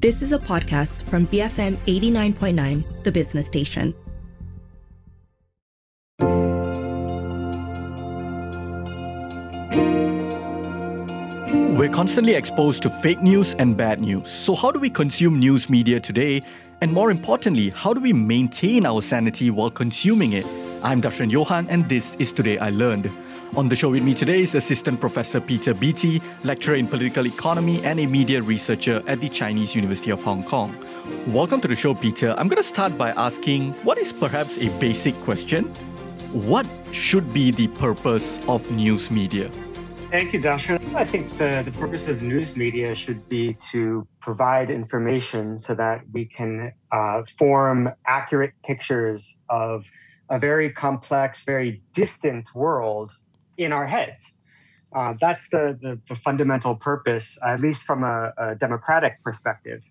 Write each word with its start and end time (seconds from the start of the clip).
This 0.00 0.22
is 0.22 0.32
a 0.32 0.38
podcast 0.38 1.02
from 1.02 1.26
BFM 1.26 1.76
89.9, 1.80 3.02
the 3.02 3.12
business 3.12 3.46
station. 3.46 3.94
We're 11.76 11.90
constantly 11.90 12.32
exposed 12.32 12.82
to 12.84 12.88
fake 12.88 13.20
news 13.20 13.52
and 13.58 13.76
bad 13.76 14.00
news. 14.00 14.30
So, 14.30 14.54
how 14.54 14.70
do 14.70 14.80
we 14.80 14.88
consume 14.88 15.38
news 15.38 15.68
media 15.68 16.00
today? 16.00 16.40
And 16.80 16.94
more 16.94 17.10
importantly, 17.10 17.68
how 17.68 17.92
do 17.92 18.00
we 18.00 18.14
maintain 18.14 18.86
our 18.86 19.02
sanity 19.02 19.50
while 19.50 19.70
consuming 19.70 20.32
it? 20.32 20.46
I'm 20.82 21.02
Darshan 21.02 21.30
Johan, 21.30 21.66
and 21.68 21.86
this 21.90 22.14
is 22.14 22.32
Today 22.32 22.56
I 22.56 22.70
Learned. 22.70 23.10
On 23.56 23.68
the 23.68 23.74
show 23.74 23.90
with 23.90 24.04
me 24.04 24.14
today 24.14 24.42
is 24.42 24.54
Assistant 24.54 25.00
Professor 25.00 25.40
Peter 25.40 25.74
Beattie, 25.74 26.22
lecturer 26.44 26.76
in 26.76 26.86
political 26.86 27.26
economy 27.26 27.82
and 27.82 27.98
a 27.98 28.06
media 28.06 28.40
researcher 28.40 29.02
at 29.08 29.20
the 29.20 29.28
Chinese 29.28 29.74
University 29.74 30.12
of 30.12 30.22
Hong 30.22 30.44
Kong. 30.44 30.72
Welcome 31.26 31.60
to 31.62 31.66
the 31.66 31.74
show, 31.74 31.92
Peter. 31.92 32.30
I'm 32.38 32.46
going 32.46 32.58
to 32.58 32.62
start 32.62 32.96
by 32.96 33.10
asking 33.10 33.72
what 33.82 33.98
is 33.98 34.12
perhaps 34.12 34.56
a 34.58 34.68
basic 34.78 35.16
question? 35.18 35.64
What 36.32 36.68
should 36.92 37.32
be 37.32 37.50
the 37.50 37.66
purpose 37.66 38.38
of 38.46 38.70
news 38.70 39.10
media? 39.10 39.48
Thank 40.12 40.32
you, 40.32 40.40
Darshan. 40.40 40.94
I 40.94 41.04
think 41.04 41.36
the, 41.36 41.62
the 41.64 41.72
purpose 41.72 42.06
of 42.06 42.22
news 42.22 42.56
media 42.56 42.94
should 42.94 43.28
be 43.28 43.54
to 43.72 44.06
provide 44.20 44.70
information 44.70 45.58
so 45.58 45.74
that 45.74 46.02
we 46.12 46.26
can 46.26 46.72
uh, 46.92 47.24
form 47.36 47.90
accurate 48.06 48.52
pictures 48.62 49.38
of 49.48 49.84
a 50.28 50.38
very 50.38 50.70
complex, 50.70 51.42
very 51.42 51.82
distant 51.94 52.46
world 52.54 53.10
in 53.60 53.72
our 53.72 53.86
heads. 53.86 54.32
Uh, 54.92 55.14
that's 55.20 55.50
the, 55.50 55.78
the, 55.80 56.00
the, 56.08 56.16
fundamental 56.16 56.74
purpose, 56.74 57.38
at 57.46 57.60
least 57.60 57.84
from 57.84 58.02
a, 58.02 58.32
a 58.38 58.56
democratic 58.56 59.22
perspective. 59.22 59.82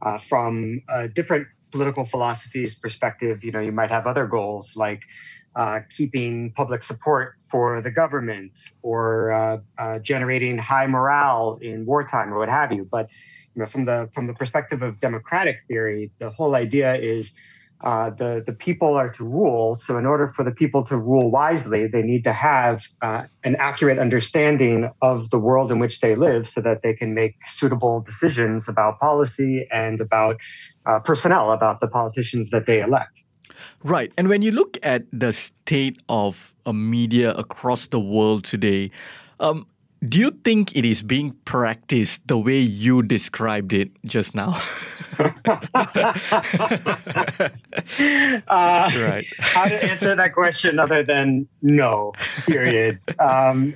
Uh, 0.00 0.18
from 0.18 0.82
a 0.88 1.06
different 1.06 1.46
political 1.70 2.04
philosophies 2.04 2.74
perspective, 2.74 3.44
you 3.44 3.52
know, 3.52 3.60
you 3.60 3.70
might 3.70 3.90
have 3.90 4.06
other 4.06 4.26
goals 4.26 4.74
like 4.76 5.02
uh, 5.54 5.80
keeping 5.94 6.50
public 6.52 6.82
support 6.82 7.34
for 7.48 7.80
the 7.82 7.90
government 7.90 8.58
or 8.82 9.32
uh, 9.32 9.58
uh, 9.78 9.98
generating 10.00 10.58
high 10.58 10.86
morale 10.86 11.58
in 11.62 11.86
wartime 11.86 12.32
or 12.32 12.38
what 12.38 12.48
have 12.48 12.72
you. 12.72 12.88
But 12.90 13.10
you 13.54 13.60
know, 13.60 13.66
from 13.66 13.84
the 13.84 14.08
from 14.12 14.26
the 14.26 14.34
perspective 14.34 14.82
of 14.82 14.98
democratic 14.98 15.62
theory, 15.68 16.10
the 16.18 16.30
whole 16.30 16.54
idea 16.54 16.94
is 16.94 17.36
uh, 17.82 18.10
the 18.10 18.42
the 18.46 18.52
people 18.52 18.96
are 18.96 19.08
to 19.08 19.24
rule. 19.24 19.74
So 19.74 19.98
in 19.98 20.06
order 20.06 20.28
for 20.28 20.44
the 20.44 20.52
people 20.52 20.84
to 20.84 20.96
rule 20.96 21.30
wisely, 21.30 21.86
they 21.86 22.02
need 22.02 22.24
to 22.24 22.32
have 22.32 22.82
uh, 23.02 23.24
an 23.44 23.56
accurate 23.56 23.98
understanding 23.98 24.90
of 25.00 25.30
the 25.30 25.38
world 25.38 25.70
in 25.72 25.78
which 25.78 26.00
they 26.00 26.14
live, 26.14 26.48
so 26.48 26.60
that 26.60 26.82
they 26.82 26.94
can 26.94 27.14
make 27.14 27.34
suitable 27.44 28.00
decisions 28.00 28.68
about 28.68 28.98
policy 28.98 29.66
and 29.70 30.00
about 30.00 30.36
uh, 30.86 31.00
personnel, 31.00 31.52
about 31.52 31.80
the 31.80 31.88
politicians 31.88 32.50
that 32.50 32.66
they 32.66 32.80
elect. 32.80 33.22
Right. 33.84 34.12
And 34.16 34.28
when 34.28 34.42
you 34.42 34.52
look 34.52 34.78
at 34.82 35.02
the 35.12 35.32
state 35.32 35.98
of 36.08 36.54
a 36.66 36.72
media 36.72 37.32
across 37.34 37.88
the 37.88 38.00
world 38.00 38.44
today, 38.44 38.90
um, 39.40 39.66
do 40.04 40.18
you 40.18 40.30
think 40.30 40.76
it 40.76 40.84
is 40.84 41.02
being 41.02 41.32
practiced 41.44 42.26
the 42.26 42.38
way 42.38 42.58
you 42.58 43.02
described 43.02 43.72
it 43.72 43.90
just 44.04 44.34
now? 44.34 44.60
uh, 45.18 45.28
right. 48.48 49.24
How 49.38 49.66
to 49.66 49.84
answer 49.84 50.16
that 50.16 50.32
question 50.32 50.78
other 50.78 51.02
than 51.02 51.46
no, 51.60 52.12
period. 52.46 52.98
Um, 53.18 53.74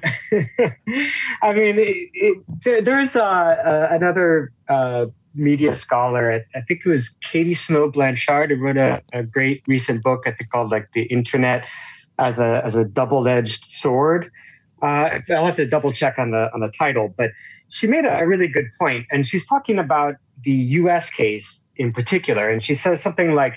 I 1.43 1.53
mean, 1.53 1.79
it, 1.79 2.11
it, 2.15 2.45
there, 2.65 2.81
there's 2.81 3.17
uh, 3.17 3.25
uh, 3.25 3.89
another 3.91 4.53
uh, 4.69 5.07
media 5.35 5.73
scholar. 5.73 6.33
I, 6.33 6.59
I, 6.59 6.63
think 6.63 6.81
it 6.85 6.89
was 6.89 7.11
Katie 7.23 7.55
Snow 7.55 7.91
Blanchard 7.91 8.51
who 8.51 8.57
wrote 8.57 8.79
a, 8.79 9.03
a 9.13 9.23
great 9.23 9.63
recent 9.67 10.03
book, 10.03 10.23
I 10.27 10.33
think 10.33 10.51
called 10.51 10.71
like 10.71 10.89
the 10.95 11.03
internet 11.03 11.69
as 12.19 12.39
a 12.39 12.63
as 12.65 12.75
a 12.75 12.89
double 12.89 13.29
edged 13.29 13.65
sword. 13.65 14.31
Uh, 14.83 15.21
I'll 15.31 15.47
have 15.47 15.57
to 15.57 15.67
double 15.67 15.93
check 15.93 16.19
on 16.19 16.33
the 16.33 16.51
on 16.53 16.61
the 16.61 16.69
title, 16.69 17.13
but 17.17 17.31
she 17.71 17.87
made 17.87 18.05
a, 18.05 18.27
really 18.27 18.49
good 18.49 18.67
point, 18.79 19.07
and 19.11 19.27
she's 19.27 19.47
talking 19.47 19.79
about 19.79 20.17
the 20.45 20.53
U.S. 20.53 21.11
case 21.11 21.63
in 21.77 21.93
particular, 21.93 22.49
and 22.51 22.63
she 22.63 22.75
says 22.75 23.01
something 23.01 23.35
like, 23.35 23.55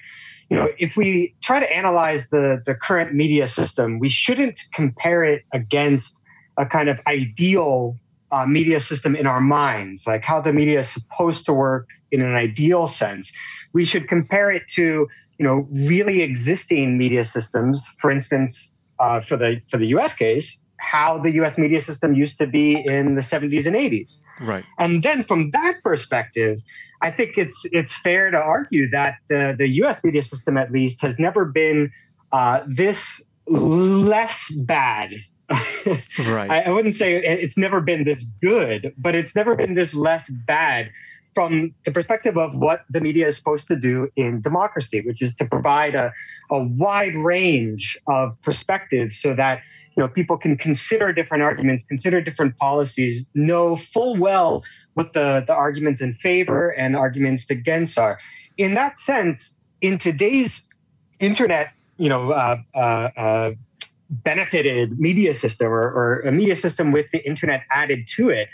you 0.50 0.56
know, 0.56 0.69
if 0.78 0.96
we 0.96 1.35
try 1.41 1.59
to 1.59 1.75
analyze 1.75 2.30
the 2.30 2.62
the 2.66 2.74
current 2.74 3.13
media 3.13 3.47
system, 3.47 4.00
we 4.00 4.09
shouldn't 4.09 4.62
compare 4.74 5.24
it 5.25 5.44
against 5.53 6.16
a 6.57 6.66
kind 6.66 6.90
of 6.90 7.00
ideal 7.07 7.97
uh, 8.31 8.46
media 8.46 8.80
system 8.80 9.16
in 9.16 9.25
our 9.25 9.41
minds, 9.41 10.06
like 10.07 10.24
how 10.24 10.40
the 10.40 10.53
media 10.53 10.80
is 10.80 10.90
supposed 10.90 11.46
to 11.46 11.53
work 11.53 11.88
in 12.12 12.22
an 12.22 12.36
ideal 12.36 12.88
sense. 12.88 13.31
We 13.74 13.86
should 13.86 14.07
compare 14.07 14.51
it 14.51 14.68
to, 14.69 15.07
you 15.38 15.46
know, 15.46 15.68
really 15.88 16.22
existing 16.22 16.97
media 16.97 17.24
systems. 17.24 17.94
For 18.00 18.12
instance, 18.12 18.72
uh, 19.00 19.22
for 19.22 19.38
the 19.38 19.62
for 19.68 19.78
the 19.78 19.88
U.S. 19.88 20.13
case, 20.13 20.57
how 20.80 21.20
the 21.20 21.32
U.S. 21.34 21.58
media 21.58 21.82
system 21.82 22.14
used 22.14 22.38
to 22.40 22.48
be 22.48 22.84
in 22.86 23.16
the 23.16 23.22
70s 23.22 23.66
and 23.66 23.76
80s. 23.76 24.20
Right. 24.42 24.64
And 24.78 25.04
then 25.04 25.24
from 25.24 25.52
that 25.52 25.84
perspective, 25.84 26.60
I 27.02 27.12
think 27.12 27.38
it's 27.38 27.66
it's 27.72 27.94
fair 28.04 28.32
to 28.32 28.38
argue 28.38 28.90
that 28.90 29.16
the 29.30 29.56
the 29.58 29.68
U.S. 29.84 30.04
media 30.04 30.24
system, 30.24 30.58
at 30.58 30.72
least, 30.72 31.02
has 31.02 31.18
never 31.18 31.46
been 31.46 31.92
uh, 32.32 32.62
this 32.68 33.22
less 33.48 34.52
bad 34.52 35.12
right. 36.28 36.50
I, 36.50 36.62
I, 36.62 36.70
wouldn't 36.70 36.96
say 36.96 37.16
it's 37.16 37.58
never 37.58 37.82
been 37.82 38.04
this 38.04 38.30
good, 38.40 38.94
but 38.98 39.16
it's 39.16 39.36
never 39.36 39.56
been 39.56 39.74
this 39.74 39.96
less 39.96 40.30
bad 40.30 40.92
from 41.34 41.74
the 41.86 41.92
perspective 41.92 42.38
of 42.38 42.56
what 42.56 42.82
the 42.90 43.02
media 43.02 43.28
is 43.28 43.38
supposed 43.38 43.68
to 43.70 43.76
do 43.76 44.10
in 44.16 44.42
democracy, 44.42 45.02
which 45.02 45.22
is 45.22 45.36
to 45.36 45.46
provide 45.46 45.96
a, 45.96 46.12
a 46.52 46.64
wide 46.64 47.16
range 47.16 47.98
of 48.08 48.40
perspectives 48.42 49.20
so 49.20 49.34
that 49.36 49.62
you 49.96 50.04
know 50.04 50.08
people 50.08 50.38
can 50.38 50.58
consider 50.58 51.12
different 51.12 51.44
arguments, 51.44 51.84
consider 51.84 52.22
different 52.22 52.58
policies, 52.58 53.26
know 53.34 53.76
full 53.76 54.16
well 54.16 54.64
what 54.94 55.14
the, 55.14 55.44
the 55.46 55.54
arguments 55.54 56.02
in 56.02 56.14
favor 56.14 56.70
and 56.70 56.96
arguments 56.96 57.50
against 57.50 57.98
are. 57.98 58.20
In 58.58 58.74
that 58.74 58.98
sense, 58.98 59.56
in 59.82 59.98
today's 59.98 60.68
internet, 61.20 61.72
you 61.98 62.10
know, 62.10 62.32
uh, 62.32 62.58
uh, 62.76 62.78
uh, 62.78 63.52
benefited 64.10 65.00
media 65.00 65.34
system 65.34 65.68
or, 65.68 65.84
or, 65.84 66.20
a 66.22 66.32
media 66.32 66.56
system 66.56 66.92
with 66.92 67.06
the 67.12 67.26
internet 67.28 67.64
added 67.72 68.08
to 68.08 68.30
it, 68.30 68.50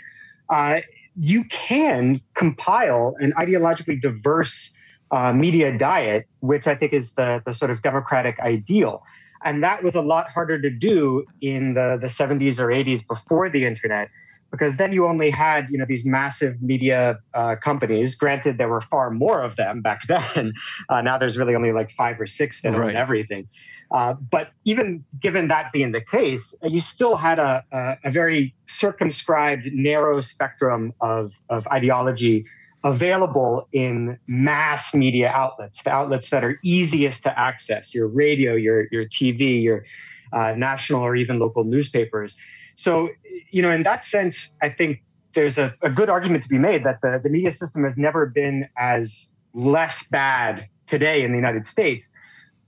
uh, 0.50 0.80
you 1.18 1.44
can 1.44 2.20
compile 2.34 3.16
an 3.20 3.32
ideologically 3.38 4.00
diverse 4.00 4.72
uh, 5.10 5.32
media 5.32 5.76
diet, 5.76 6.26
which 6.40 6.66
I 6.66 6.74
think 6.74 6.92
is 6.92 7.12
the, 7.14 7.42
the 7.46 7.52
sort 7.52 7.70
of 7.70 7.82
democratic 7.82 8.38
ideal. 8.40 9.02
And 9.44 9.62
that 9.62 9.82
was 9.82 9.94
a 9.94 10.02
lot 10.02 10.28
harder 10.28 10.60
to 10.60 10.70
do 10.70 11.24
in 11.40 11.74
the, 11.74 11.98
the 12.00 12.06
70s 12.06 12.58
or 12.58 12.66
80s 12.66 13.06
before 13.06 13.48
the 13.48 13.64
internet 13.66 14.08
because 14.50 14.76
then 14.76 14.92
you 14.92 15.06
only 15.06 15.28
had 15.30 15.68
you 15.70 15.78
know 15.78 15.84
these 15.86 16.06
massive 16.06 16.60
media 16.62 17.18
uh, 17.34 17.56
companies. 17.56 18.14
Granted, 18.14 18.58
there 18.58 18.68
were 18.68 18.80
far 18.80 19.10
more 19.10 19.42
of 19.42 19.56
them 19.56 19.82
back 19.82 20.02
then. 20.08 20.54
Uh, 20.88 21.02
now 21.02 21.18
there's 21.18 21.36
really 21.36 21.54
only 21.54 21.72
like 21.72 21.90
five 21.90 22.20
or 22.20 22.26
six 22.26 22.62
that 22.62 22.72
right. 22.72 22.90
own 22.90 22.96
everything. 22.96 23.48
Uh, 23.90 24.14
but 24.14 24.50
even 24.64 25.04
given 25.20 25.48
that 25.48 25.72
being 25.72 25.92
the 25.92 26.00
case, 26.00 26.56
you 26.62 26.80
still 26.80 27.16
had 27.16 27.38
a, 27.38 27.62
a, 27.70 27.96
a 28.04 28.10
very 28.10 28.52
circumscribed, 28.66 29.72
narrow 29.72 30.20
spectrum 30.20 30.92
of, 31.00 31.32
of 31.50 31.66
ideology 31.68 32.44
available 32.84 33.68
in 33.72 34.18
mass 34.26 34.94
media 34.94 35.28
outlets, 35.28 35.82
the 35.82 35.90
outlets 35.90 36.30
that 36.30 36.44
are 36.44 36.58
easiest 36.62 37.22
to 37.24 37.38
access, 37.38 37.94
your 37.94 38.06
radio, 38.06 38.54
your, 38.54 38.86
your 38.92 39.04
TV, 39.04 39.62
your 39.62 39.84
uh, 40.32 40.54
national 40.56 41.02
or 41.02 41.16
even 41.16 41.38
local 41.38 41.64
newspapers. 41.64 42.36
So, 42.74 43.08
you 43.50 43.62
know, 43.62 43.72
in 43.72 43.82
that 43.84 44.04
sense, 44.04 44.50
I 44.62 44.68
think 44.68 45.02
there's 45.34 45.58
a, 45.58 45.74
a 45.82 45.90
good 45.90 46.08
argument 46.08 46.42
to 46.44 46.48
be 46.48 46.58
made 46.58 46.84
that 46.84 47.00
the, 47.02 47.20
the 47.22 47.28
media 47.28 47.50
system 47.50 47.84
has 47.84 47.96
never 47.96 48.26
been 48.26 48.68
as 48.78 49.28
less 49.54 50.06
bad 50.06 50.68
today 50.86 51.22
in 51.22 51.30
the 51.30 51.36
United 51.36 51.66
States. 51.66 52.08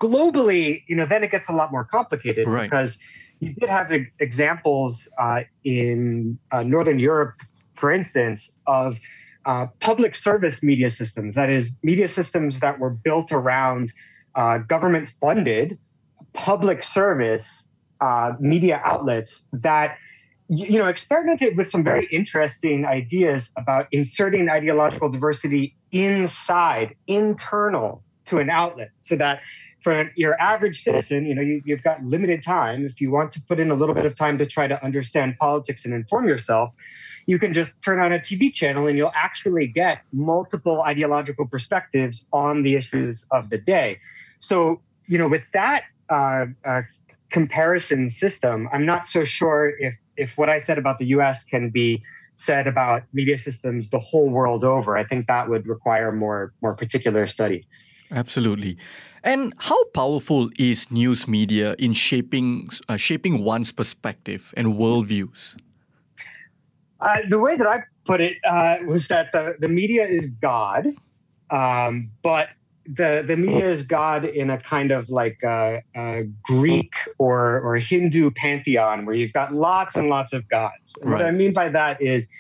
Globally, 0.00 0.82
you 0.86 0.96
know, 0.96 1.06
then 1.06 1.24
it 1.24 1.30
gets 1.30 1.48
a 1.48 1.52
lot 1.52 1.70
more 1.70 1.84
complicated 1.84 2.48
right. 2.48 2.62
because 2.62 2.98
you 3.40 3.52
did 3.54 3.68
have 3.68 3.92
examples 4.18 5.12
uh, 5.18 5.42
in 5.64 6.38
uh, 6.52 6.62
Northern 6.62 6.98
Europe, 6.98 7.34
for 7.74 7.90
instance, 7.90 8.56
of 8.66 8.96
uh, 9.48 9.66
public 9.80 10.14
service 10.14 10.62
media 10.62 10.90
systems. 10.90 11.34
That 11.34 11.48
is, 11.48 11.74
media 11.82 12.06
systems 12.06 12.60
that 12.60 12.78
were 12.78 12.90
built 12.90 13.32
around 13.32 13.92
uh, 14.34 14.58
government 14.58 15.08
funded 15.20 15.78
public 16.34 16.84
service 16.84 17.66
uh, 18.02 18.34
media 18.38 18.80
outlets 18.84 19.42
that 19.52 19.96
you 20.48 20.78
know 20.78 20.86
experimented 20.86 21.56
with 21.56 21.68
some 21.68 21.82
very 21.82 22.06
interesting 22.12 22.84
ideas 22.84 23.50
about 23.56 23.86
inserting 23.90 24.48
ideological 24.48 25.08
diversity 25.08 25.74
inside 25.92 26.94
internal 27.06 28.02
to 28.26 28.38
an 28.38 28.50
outlet 28.50 28.90
so 29.00 29.16
that 29.16 29.40
for 29.82 30.10
your 30.14 30.40
average 30.40 30.82
citizen 30.82 31.26
you 31.26 31.34
know 31.34 31.42
you, 31.42 31.60
you've 31.64 31.82
got 31.82 32.02
limited 32.02 32.42
time 32.42 32.86
if 32.86 33.00
you 33.00 33.10
want 33.10 33.30
to 33.30 33.40
put 33.48 33.58
in 33.58 33.70
a 33.70 33.74
little 33.74 33.94
bit 33.94 34.06
of 34.06 34.14
time 34.14 34.38
to 34.38 34.46
try 34.46 34.66
to 34.66 34.82
understand 34.84 35.36
politics 35.38 35.84
and 35.84 35.92
inform 35.92 36.28
yourself 36.28 36.72
you 37.28 37.38
can 37.38 37.52
just 37.52 37.82
turn 37.82 38.00
on 38.00 38.10
a 38.10 38.18
TV 38.18 38.52
channel 38.52 38.86
and 38.86 38.96
you'll 38.96 39.12
actually 39.14 39.66
get 39.66 40.00
multiple 40.12 40.80
ideological 40.80 41.46
perspectives 41.46 42.26
on 42.32 42.62
the 42.62 42.74
issues 42.74 43.28
of 43.32 43.50
the 43.50 43.58
day. 43.58 43.98
So, 44.38 44.80
you 45.06 45.18
know, 45.18 45.28
with 45.28 45.44
that 45.52 45.84
uh, 46.08 46.46
uh, 46.64 46.82
comparison 47.30 48.08
system, 48.08 48.66
I'm 48.72 48.86
not 48.86 49.08
so 49.08 49.24
sure 49.24 49.74
if 49.78 49.94
if 50.16 50.38
what 50.38 50.48
I 50.48 50.56
said 50.56 50.78
about 50.78 50.98
the 50.98 51.04
U.S. 51.16 51.44
can 51.44 51.68
be 51.68 52.02
said 52.34 52.66
about 52.66 53.02
media 53.12 53.36
systems 53.36 53.90
the 53.90 54.00
whole 54.00 54.30
world 54.30 54.64
over. 54.64 54.96
I 54.96 55.04
think 55.04 55.26
that 55.26 55.50
would 55.50 55.66
require 55.66 56.10
more 56.10 56.54
more 56.62 56.74
particular 56.74 57.26
study. 57.26 57.68
Absolutely. 58.10 58.78
And 59.22 59.52
how 59.58 59.84
powerful 59.92 60.48
is 60.58 60.90
news 60.90 61.28
media 61.28 61.76
in 61.78 61.92
shaping 61.92 62.70
uh, 62.88 62.96
shaping 62.96 63.44
one's 63.44 63.70
perspective 63.70 64.54
and 64.56 64.76
worldviews? 64.80 65.56
Uh, 67.00 67.18
the 67.28 67.38
way 67.38 67.56
that 67.56 67.66
I 67.66 67.82
put 68.04 68.20
it 68.20 68.38
uh, 68.44 68.78
was 68.86 69.08
that 69.08 69.32
the, 69.32 69.56
the 69.58 69.68
media 69.68 70.06
is 70.06 70.30
God, 70.30 70.86
um, 71.50 72.10
but 72.22 72.48
the 72.88 73.22
the 73.26 73.36
media 73.36 73.68
is 73.68 73.82
God 73.82 74.24
in 74.24 74.48
a 74.48 74.58
kind 74.58 74.90
of 74.90 75.10
like 75.10 75.38
a, 75.44 75.82
a, 75.94 76.22
Greek 76.42 76.94
or 77.18 77.60
or 77.60 77.76
Hindu 77.76 78.30
pantheon 78.30 79.04
where 79.04 79.14
you've 79.14 79.34
got 79.34 79.52
lots 79.52 79.94
and 79.94 80.08
lots 80.08 80.32
of 80.32 80.48
gods. 80.48 80.96
And 81.00 81.10
right. 81.10 81.18
What 81.18 81.26
I 81.26 81.30
mean 81.30 81.52
by 81.52 81.68
that 81.68 82.00
is 82.00 82.32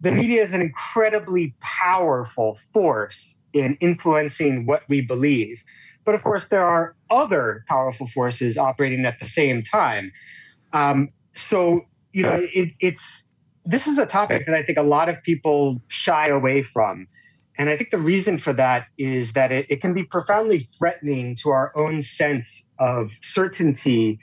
the 0.00 0.10
media 0.10 0.42
is 0.42 0.54
an 0.54 0.62
incredibly 0.62 1.54
powerful 1.60 2.58
force 2.72 3.40
in 3.52 3.76
influencing 3.80 4.66
what 4.66 4.82
we 4.88 5.02
believe. 5.02 5.62
But 6.04 6.14
of 6.14 6.22
course, 6.24 6.46
there 6.46 6.64
are 6.64 6.96
other 7.10 7.64
powerful 7.68 8.08
forces 8.08 8.58
operating 8.58 9.04
at 9.04 9.18
the 9.20 9.26
same 9.26 9.62
time. 9.62 10.10
Um, 10.72 11.10
so 11.34 11.82
you 12.12 12.22
know, 12.22 12.40
it, 12.54 12.70
it's 12.80 13.10
this 13.64 13.86
is 13.86 13.98
a 13.98 14.06
topic 14.06 14.46
that 14.46 14.54
I 14.54 14.62
think 14.62 14.78
a 14.78 14.82
lot 14.82 15.08
of 15.08 15.22
people 15.22 15.80
shy 15.88 16.28
away 16.28 16.62
from. 16.62 17.06
And 17.58 17.68
I 17.68 17.76
think 17.76 17.90
the 17.90 17.98
reason 17.98 18.38
for 18.38 18.52
that 18.54 18.86
is 18.98 19.34
that 19.34 19.52
it, 19.52 19.66
it 19.68 19.80
can 19.80 19.94
be 19.94 20.04
profoundly 20.04 20.66
threatening 20.78 21.36
to 21.42 21.50
our 21.50 21.76
own 21.76 22.02
sense 22.02 22.64
of 22.78 23.10
certainty 23.20 24.18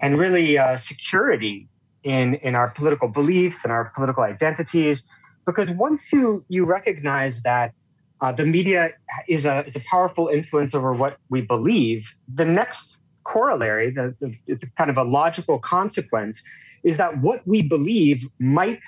and 0.00 0.18
really 0.18 0.56
uh, 0.58 0.76
security 0.76 1.68
in, 2.02 2.34
in 2.36 2.54
our 2.54 2.70
political 2.70 3.08
beliefs 3.08 3.64
and 3.64 3.72
our 3.72 3.92
political 3.94 4.22
identities. 4.22 5.06
Because 5.46 5.70
once 5.70 6.12
you, 6.12 6.44
you 6.48 6.64
recognize 6.64 7.42
that 7.42 7.74
uh, 8.20 8.32
the 8.32 8.44
media 8.44 8.90
is 9.28 9.46
a, 9.46 9.64
is 9.66 9.76
a 9.76 9.82
powerful 9.90 10.28
influence 10.28 10.74
over 10.74 10.92
what 10.92 11.18
we 11.28 11.42
believe, 11.42 12.14
the 12.34 12.44
next 12.44 12.96
corollary, 13.24 13.90
the, 13.90 14.14
the, 14.20 14.34
it's 14.46 14.64
kind 14.76 14.90
of 14.90 14.96
a 14.96 15.04
logical 15.04 15.58
consequence, 15.58 16.42
is 16.82 16.96
that 16.96 17.18
what 17.18 17.46
we 17.46 17.66
believe 17.66 18.28
might 18.38 18.82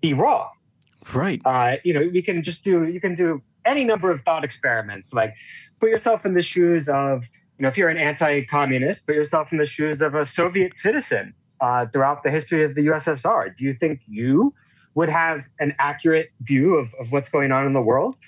be 0.00 0.12
wrong. 0.12 0.50
Right. 1.14 1.40
Uh, 1.44 1.76
you 1.84 1.94
know, 1.94 2.08
we 2.12 2.22
can 2.22 2.42
just 2.42 2.64
do, 2.64 2.84
you 2.84 3.00
can 3.00 3.14
do 3.14 3.42
any 3.64 3.84
number 3.84 4.10
of 4.10 4.22
thought 4.22 4.44
experiments, 4.44 5.12
like 5.12 5.34
put 5.80 5.90
yourself 5.90 6.24
in 6.24 6.34
the 6.34 6.42
shoes 6.42 6.88
of, 6.88 7.24
you 7.58 7.62
know, 7.62 7.68
if 7.68 7.78
you're 7.78 7.88
an 7.88 7.96
anti 7.96 8.44
communist, 8.44 9.06
put 9.06 9.14
yourself 9.14 9.52
in 9.52 9.58
the 9.58 9.66
shoes 9.66 10.02
of 10.02 10.14
a 10.14 10.24
Soviet 10.24 10.76
citizen 10.76 11.34
uh, 11.60 11.86
throughout 11.92 12.22
the 12.22 12.30
history 12.30 12.64
of 12.64 12.74
the 12.74 12.86
USSR. 12.86 13.56
Do 13.56 13.64
you 13.64 13.74
think 13.74 14.00
you 14.06 14.52
would 14.94 15.08
have 15.08 15.48
an 15.60 15.74
accurate 15.78 16.30
view 16.40 16.76
of, 16.76 16.92
of 16.94 17.12
what's 17.12 17.28
going 17.28 17.52
on 17.52 17.66
in 17.66 17.72
the 17.72 17.82
world? 17.82 18.18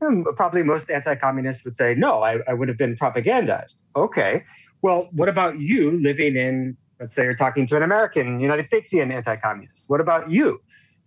Hmm, 0.00 0.22
probably 0.36 0.62
most 0.62 0.90
anti 0.90 1.14
communists 1.16 1.64
would 1.64 1.74
say, 1.74 1.94
no, 1.94 2.22
I, 2.22 2.38
I 2.46 2.54
would 2.54 2.68
have 2.68 2.78
been 2.78 2.94
propagandized. 2.94 3.82
Okay. 3.96 4.44
Well, 4.80 5.08
what 5.12 5.28
about 5.28 5.58
you 5.58 5.90
living 5.90 6.36
in, 6.36 6.76
let's 7.00 7.14
say 7.14 7.24
you're 7.24 7.34
talking 7.34 7.66
to 7.66 7.76
an 7.76 7.82
American, 7.82 8.40
United 8.40 8.66
States 8.66 8.90
Statesian 8.90 9.14
anti 9.14 9.36
communist? 9.36 9.88
What 9.88 10.00
about 10.00 10.30
you? 10.30 10.60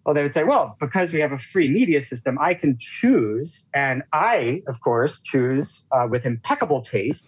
Well, 0.05 0.15
they 0.15 0.23
would 0.23 0.33
say, 0.33 0.43
well, 0.43 0.75
because 0.79 1.13
we 1.13 1.19
have 1.19 1.31
a 1.31 1.37
free 1.37 1.69
media 1.69 2.01
system, 2.01 2.39
I 2.39 2.55
can 2.55 2.75
choose, 2.79 3.69
and 3.73 4.01
I, 4.11 4.63
of 4.67 4.81
course, 4.81 5.21
choose 5.21 5.83
uh, 5.91 6.07
with 6.09 6.25
impeccable 6.25 6.81
taste 6.81 7.25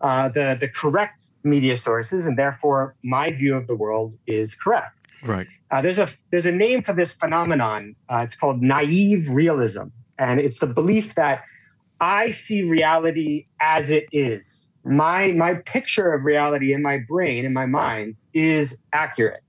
uh, 0.00 0.28
the 0.28 0.56
the 0.58 0.68
correct 0.68 1.32
media 1.44 1.76
sources, 1.76 2.26
and 2.26 2.38
therefore 2.38 2.94
my 3.02 3.30
view 3.30 3.54
of 3.54 3.66
the 3.66 3.74
world 3.74 4.16
is 4.26 4.54
correct. 4.54 4.96
Right. 5.22 5.46
Uh, 5.70 5.82
there's 5.82 5.98
a 5.98 6.08
there's 6.30 6.46
a 6.46 6.52
name 6.52 6.82
for 6.82 6.92
this 6.92 7.14
phenomenon. 7.14 7.94
Uh, 8.08 8.20
it's 8.22 8.36
called 8.36 8.62
naive 8.62 9.28
realism, 9.30 9.88
and 10.18 10.40
it's 10.40 10.58
the 10.58 10.66
belief 10.66 11.14
that 11.16 11.44
I 12.00 12.30
see 12.30 12.62
reality 12.62 13.46
as 13.60 13.90
it 13.90 14.06
is. 14.12 14.70
My 14.84 15.32
my 15.32 15.54
picture 15.54 16.12
of 16.12 16.24
reality 16.24 16.72
in 16.72 16.82
my 16.82 16.98
brain, 16.98 17.44
in 17.44 17.52
my 17.52 17.66
mind, 17.66 18.16
is 18.32 18.80
accurate, 18.94 19.42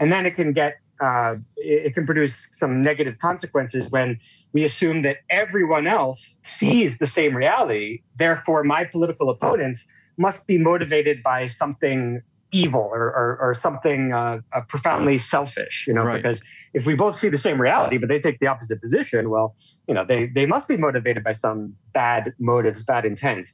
and 0.00 0.10
then 0.10 0.24
it 0.24 0.34
can 0.34 0.52
get 0.52 0.76
uh, 1.00 1.36
it, 1.56 1.86
it, 1.86 1.94
can 1.94 2.04
produce 2.06 2.48
some 2.52 2.82
negative 2.82 3.18
consequences 3.20 3.92
when 3.92 4.18
we 4.52 4.64
assume 4.64 5.02
that 5.02 5.18
everyone 5.30 5.86
else 5.86 6.34
sees 6.42 6.98
the 6.98 7.06
same 7.06 7.36
reality. 7.36 8.02
Therefore, 8.16 8.64
my 8.64 8.84
political 8.84 9.30
opponents 9.30 9.86
must 10.16 10.46
be 10.46 10.58
motivated 10.58 11.22
by 11.22 11.46
something 11.46 12.20
evil 12.50 12.88
or, 12.92 13.04
or, 13.14 13.38
or 13.40 13.54
something 13.54 14.12
uh, 14.12 14.40
uh, 14.52 14.60
profoundly 14.68 15.18
selfish, 15.18 15.86
you 15.86 15.92
know, 15.92 16.04
right. 16.04 16.22
because 16.22 16.42
if 16.72 16.86
we 16.86 16.94
both 16.94 17.16
see 17.16 17.28
the 17.28 17.38
same 17.38 17.60
reality, 17.60 17.98
but 17.98 18.08
they 18.08 18.18
take 18.18 18.38
the 18.40 18.46
opposite 18.46 18.80
position, 18.80 19.28
well, 19.28 19.54
you 19.86 19.94
know, 19.94 20.04
they, 20.04 20.26
they 20.26 20.46
must 20.46 20.68
be 20.68 20.76
motivated 20.76 21.22
by 21.22 21.32
some 21.32 21.74
bad 21.92 22.32
motives, 22.38 22.82
bad 22.82 23.04
intent. 23.04 23.52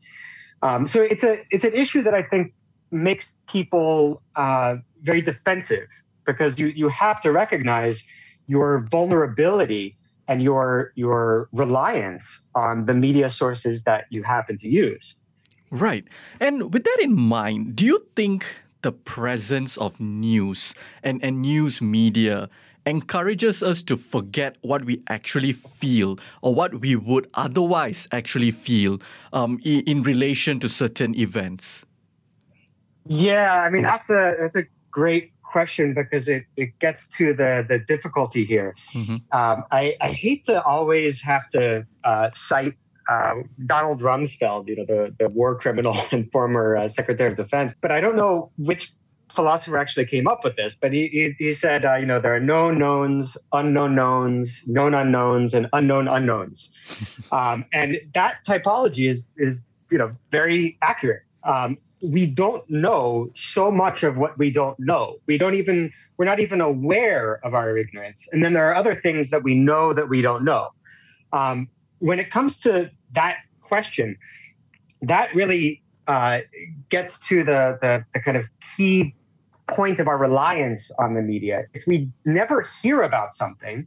Um, 0.62 0.86
so 0.86 1.02
it's 1.02 1.24
a, 1.24 1.42
it's 1.50 1.64
an 1.64 1.74
issue 1.74 2.02
that 2.02 2.14
I 2.14 2.22
think 2.22 2.54
makes 2.90 3.32
people 3.48 4.22
uh, 4.36 4.76
very 5.02 5.20
defensive 5.20 5.88
because 6.24 6.58
you 6.58 6.68
you 6.68 6.88
have 6.88 7.20
to 7.20 7.32
recognize 7.32 8.06
your 8.46 8.86
vulnerability 8.90 9.96
and 10.28 10.42
your 10.42 10.92
your 10.94 11.48
reliance 11.52 12.40
on 12.54 12.86
the 12.86 12.94
media 12.94 13.28
sources 13.28 13.82
that 13.84 14.04
you 14.10 14.22
happen 14.22 14.56
to 14.58 14.68
use. 14.68 15.18
Right. 15.70 16.04
And 16.40 16.72
with 16.72 16.84
that 16.84 16.98
in 17.00 17.18
mind, 17.18 17.74
do 17.76 17.84
you 17.84 18.06
think 18.14 18.46
the 18.84 18.92
presence 18.92 19.76
of 19.78 19.98
news 19.98 20.74
and, 21.02 21.24
and 21.24 21.40
news 21.40 21.80
media 21.80 22.48
encourages 22.86 23.62
us 23.62 23.80
to 23.80 23.96
forget 23.96 24.56
what 24.60 24.84
we 24.84 25.02
actually 25.08 25.52
feel 25.54 26.18
or 26.42 26.54
what 26.54 26.80
we 26.82 26.94
would 26.94 27.28
otherwise 27.32 28.06
actually 28.12 28.50
feel 28.50 29.00
um, 29.32 29.58
in, 29.64 29.80
in 29.86 30.02
relation 30.02 30.60
to 30.60 30.68
certain 30.68 31.14
events? 31.14 31.82
Yeah, 33.06 33.62
I 33.62 33.70
mean 33.70 33.82
that's 33.82 34.10
a 34.10 34.34
that's 34.38 34.56
a 34.56 34.64
great 34.90 35.32
question 35.42 35.94
because 35.94 36.28
it, 36.28 36.44
it 36.56 36.78
gets 36.80 37.06
to 37.16 37.32
the, 37.32 37.64
the 37.68 37.78
difficulty 37.78 38.44
here. 38.44 38.74
Mm-hmm. 38.92 39.16
Um, 39.38 39.64
I, 39.70 39.94
I 40.00 40.10
hate 40.10 40.42
to 40.44 40.62
always 40.62 41.22
have 41.22 41.48
to 41.50 41.86
uh, 42.02 42.30
cite 42.34 42.76
uh, 43.08 43.34
Donald 43.66 44.00
Rumsfeld, 44.00 44.68
you 44.68 44.76
know, 44.76 44.84
the, 44.86 45.14
the 45.18 45.28
war 45.28 45.54
criminal 45.58 45.96
and 46.12 46.30
former 46.32 46.76
uh, 46.76 46.88
Secretary 46.88 47.30
of 47.30 47.36
Defense, 47.36 47.74
but 47.80 47.92
I 47.92 48.00
don't 48.00 48.16
know 48.16 48.50
which 48.58 48.92
philosopher 49.34 49.76
actually 49.76 50.06
came 50.06 50.26
up 50.26 50.44
with 50.44 50.56
this, 50.56 50.74
but 50.80 50.92
he, 50.92 51.08
he, 51.08 51.34
he 51.44 51.52
said, 51.52 51.84
uh, 51.84 51.96
you 51.96 52.06
know, 52.06 52.20
there 52.20 52.34
are 52.34 52.40
known 52.40 52.78
knowns, 52.78 53.36
unknown 53.52 53.94
knowns, 53.94 54.66
known 54.68 54.94
unknowns, 54.94 55.54
and 55.54 55.68
unknown 55.72 56.08
unknowns. 56.08 56.70
Um, 57.32 57.64
and 57.72 58.00
that 58.12 58.36
typology 58.46 59.08
is, 59.08 59.34
is, 59.38 59.60
you 59.90 59.98
know, 59.98 60.14
very 60.30 60.78
accurate. 60.82 61.22
Um, 61.42 61.78
we 62.00 62.26
don't 62.26 62.68
know 62.70 63.30
so 63.34 63.70
much 63.70 64.04
of 64.04 64.16
what 64.16 64.38
we 64.38 64.52
don't 64.52 64.78
know. 64.78 65.16
We 65.26 65.36
don't 65.36 65.54
even, 65.54 65.90
we're 66.16 66.26
not 66.26 66.38
even 66.38 66.60
aware 66.60 67.44
of 67.44 67.54
our 67.54 67.76
ignorance. 67.76 68.28
And 68.30 68.44
then 68.44 68.52
there 68.52 68.68
are 68.70 68.74
other 68.74 68.94
things 68.94 69.30
that 69.30 69.42
we 69.42 69.54
know 69.54 69.92
that 69.94 70.08
we 70.08 70.22
don't 70.22 70.44
know. 70.44 70.68
Um, 71.32 71.68
when 72.04 72.18
it 72.18 72.30
comes 72.30 72.58
to 72.58 72.90
that 73.12 73.36
question, 73.60 74.16
that 75.02 75.34
really 75.34 75.82
uh, 76.06 76.40
gets 76.88 77.26
to 77.28 77.42
the, 77.42 77.78
the, 77.80 78.04
the 78.12 78.20
kind 78.20 78.36
of 78.36 78.44
key 78.76 79.14
point 79.68 79.98
of 79.98 80.08
our 80.08 80.18
reliance 80.18 80.90
on 80.98 81.14
the 81.14 81.22
media. 81.22 81.64
If 81.72 81.86
we 81.86 82.08
never 82.24 82.64
hear 82.82 83.02
about 83.02 83.34
something 83.34 83.86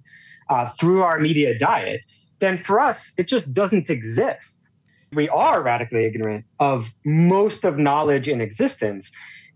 uh, 0.49 0.69
through 0.79 1.03
our 1.03 1.19
media 1.19 1.57
diet, 1.57 2.01
then 2.39 2.57
for 2.57 2.79
us, 2.79 3.13
it 3.19 3.27
just 3.27 3.53
doesn't 3.53 3.89
exist 3.89 4.67
we 5.13 5.29
are 5.29 5.61
radically 5.61 6.05
ignorant 6.05 6.45
of 6.59 6.87
most 7.05 7.63
of 7.63 7.77
knowledge 7.77 8.27
in 8.27 8.41
existence. 8.41 9.11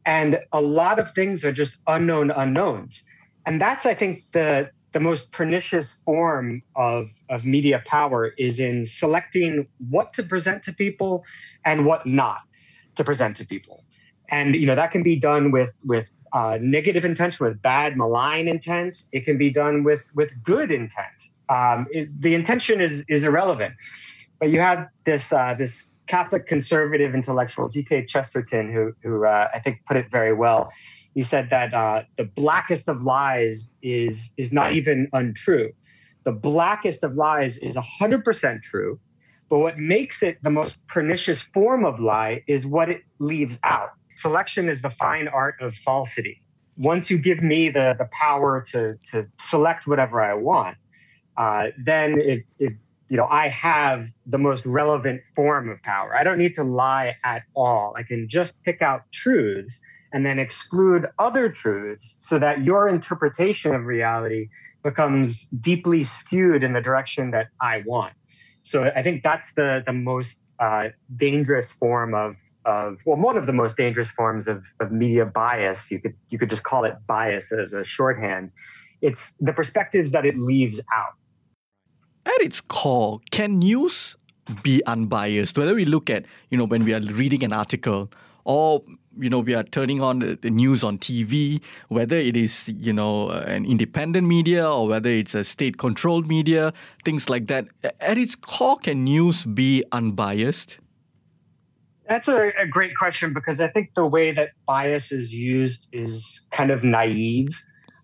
And 0.06 0.39
a 0.51 0.62
lot 0.62 1.00
of 1.00 1.13
things 1.13 1.46
are 1.46 1.51
just 1.51 1.77
unknown 1.88 2.32
unknowns. 2.32 3.03
And 3.46 3.60
that's, 3.60 3.86
I 3.86 3.94
think, 3.94 4.24
the, 4.34 4.70
the 4.93 5.00
most 5.00 5.31
pernicious 5.31 5.95
form 6.05 6.62
of, 6.75 7.10
of 7.29 7.45
media 7.45 7.81
power 7.86 8.27
is 8.38 8.60
in 8.60 8.86
selecting 8.86 9.67
what 9.89 10.13
to 10.13 10.24
present 10.24 10.63
to 10.63 10.74
people 10.74 11.24
and 11.65 11.86
what 11.86 12.05
not 12.05 12.41
to 12.95 13.03
present 13.03 13.38
to 13.38 13.45
people. 13.45 13.83
And 14.29 14.55
you 14.55 14.65
know 14.65 14.75
that 14.75 14.91
can 14.91 15.03
be 15.03 15.17
done 15.17 15.51
with 15.51 15.74
with 15.83 16.10
uh, 16.33 16.57
negative 16.62 17.03
intention, 17.03 17.45
with 17.45 17.62
bad, 17.62 17.98
malign 17.98 18.48
intent. 18.48 18.95
It 19.12 19.25
can 19.25 19.38
be 19.38 19.50
done 19.50 19.83
with 19.83 20.10
with 20.15 20.31
good 20.43 20.71
intent. 20.71 21.21
Um, 21.50 21.88
it, 21.91 22.10
the 22.21 22.33
intention 22.33 22.79
is 22.79 23.03
is 23.10 23.25
irrelevant. 23.25 23.74
But 24.39 24.50
you 24.50 24.62
had 24.62 24.88
this 25.03 25.33
uh, 25.33 25.55
this 25.55 25.91
Catholic 26.07 26.48
conservative 26.48 27.13
intellectual, 27.13 27.69
G.K. 27.69 28.05
Chesterton, 28.05 28.71
who 28.71 28.93
who 29.03 29.25
uh, 29.25 29.50
I 29.53 29.60
think 29.60 29.83
put 29.86 29.98
it 29.98 30.10
very 30.10 30.33
well. 30.33 30.71
He 31.13 31.24
said 31.24 31.50
that 31.50 31.74
uh, 31.74 32.03
the 32.18 32.24
blackest 32.24 32.88
of 32.88 33.01
lies 33.01 33.75
is 33.82 34.32
is 34.38 34.51
not 34.51 34.74
even 34.74 35.10
untrue. 35.13 35.72
The 36.24 36.32
blackest 36.32 37.03
of 37.03 37.15
lies 37.15 37.58
is 37.58 37.75
100% 37.75 38.62
true, 38.62 39.00
but 39.50 39.60
what 39.60 39.80
makes 39.80 40.22
it 40.22 40.38
the 40.44 40.51
most 40.51 40.86
pernicious 40.88 41.41
form 41.41 41.84
of 41.84 42.00
lie 42.00 42.44
is 42.48 42.65
what 42.65 42.89
it 42.89 43.01
leaves 43.20 43.60
out. 43.63 43.89
Selection 44.18 44.70
is 44.70 44.82
the 44.82 44.91
fine 44.91 45.27
art 45.27 45.56
of 45.60 45.74
falsity. 45.84 46.41
Once 46.77 47.10
you 47.10 47.18
give 47.18 47.41
me 47.41 47.70
the, 47.70 47.96
the 47.98 48.08
power 48.12 48.63
to, 48.72 48.96
to 49.12 49.27
select 49.38 49.88
whatever 49.88 50.22
I 50.22 50.36
want, 50.36 50.77
uh, 51.38 51.70
then 51.84 52.20
it, 52.22 52.44
it 52.60 52.74
you 53.10 53.18
know, 53.18 53.27
I 53.30 53.50
have 53.50 54.08
the 54.25 54.38
most 54.38 54.65
relevant 54.65 55.22
form 55.36 55.70
of 55.70 55.82
power. 55.82 56.15
I 56.15 56.24
don't 56.24 56.38
need 56.38 56.53
to 56.53 56.63
lie 56.63 57.18
at 57.25 57.44
all. 57.56 57.94
I 57.98 58.03
can 58.03 58.30
just 58.30 58.63
pick 58.63 58.82
out 58.82 59.01
truths 59.12 59.82
and 60.13 60.25
then 60.25 60.39
exclude 60.39 61.08
other 61.20 61.50
truths 61.50 62.18
so 62.20 62.38
that 62.39 62.63
your 62.63 62.88
interpretation 62.88 63.74
of 63.74 63.86
reality 63.86 64.50
becomes 64.84 65.48
deeply 65.48 66.03
skewed 66.03 66.63
in 66.63 66.74
the 66.74 66.82
direction 66.82 67.32
that 67.32 67.48
I 67.62 67.84
want. 67.86 68.13
So 68.62 68.91
I 68.96 69.01
think 69.01 69.24
that's 69.24 69.53
the 69.53 69.84
the 69.86 69.94
most 69.94 70.38
uh, 70.60 70.89
dangerous 71.15 71.72
form 71.72 72.13
of 72.13 72.36
of 72.65 72.98
well, 73.06 73.18
one 73.18 73.38
of 73.38 73.46
the 73.48 73.53
most 73.53 73.77
dangerous 73.77 74.12
forms 74.12 74.48
of, 74.48 74.63
of 74.80 74.91
media 74.91 75.25
bias. 75.25 75.89
You 75.89 76.00
could 76.00 76.13
you 76.30 76.38
could 76.38 76.50
just 76.50 76.63
call 76.63 76.84
it 76.84 76.96
bias 77.08 77.51
as 77.51 77.74
a 77.74 77.84
shorthand. 77.84 78.51
It's 79.01 79.34
the 79.39 79.53
perspectives 79.53 80.12
that 80.12 80.25
it 80.25 80.38
leaves 80.38 80.80
out 80.96 81.15
at 82.25 82.41
its 82.41 82.62
core, 82.62 83.20
can 83.32 83.60
news 83.60 84.15
be 84.63 84.84
unbiased? 84.86 85.58
Whether 85.58 85.75
we 85.75 85.86
look 85.86 86.10
at, 86.10 86.25
you 86.50 86.58
know, 86.58 86.65
when 86.65 86.84
we 86.84 86.94
are 86.94 87.01
reading 87.01 87.44
an 87.44 87.53
article 87.53 88.12
or 88.43 88.83
you 89.17 89.29
know 89.29 89.39
we 89.39 89.53
are 89.53 89.63
turning 89.63 90.01
on 90.01 90.38
the, 90.41 90.50
news 90.50 90.83
on 90.83 90.98
TV, 90.98 91.62
whether 91.89 92.15
it 92.15 92.38
is 92.38 92.69
you 92.69 92.93
know 92.93 93.29
an 93.29 93.65
independent 93.65 94.27
media 94.27 94.69
or 94.69 94.88
whether 94.88 95.10
it's 95.10 95.36
a 95.36 95.43
state-controlled 95.43 96.27
media, 96.27 96.74
things 97.03 97.29
like 97.29 97.48
that. 97.48 97.67
At 98.00 98.17
its 98.17 98.36
core, 98.36 98.77
can 98.77 99.03
news 99.03 99.45
be 99.45 99.83
unbiased? 99.91 100.77
That's 102.07 102.27
a, 102.27 102.51
a 102.60 102.67
great 102.67 102.95
question 102.98 103.33
because 103.33 103.62
I 103.62 103.67
think 103.67 103.91
the 103.95 104.05
way 104.05 104.31
that 104.31 104.50
bias 104.67 105.12
is 105.12 105.31
used 105.31 105.88
is 105.93 106.41
kind 106.51 106.71
of 106.71 106.83
naive. 106.83 107.50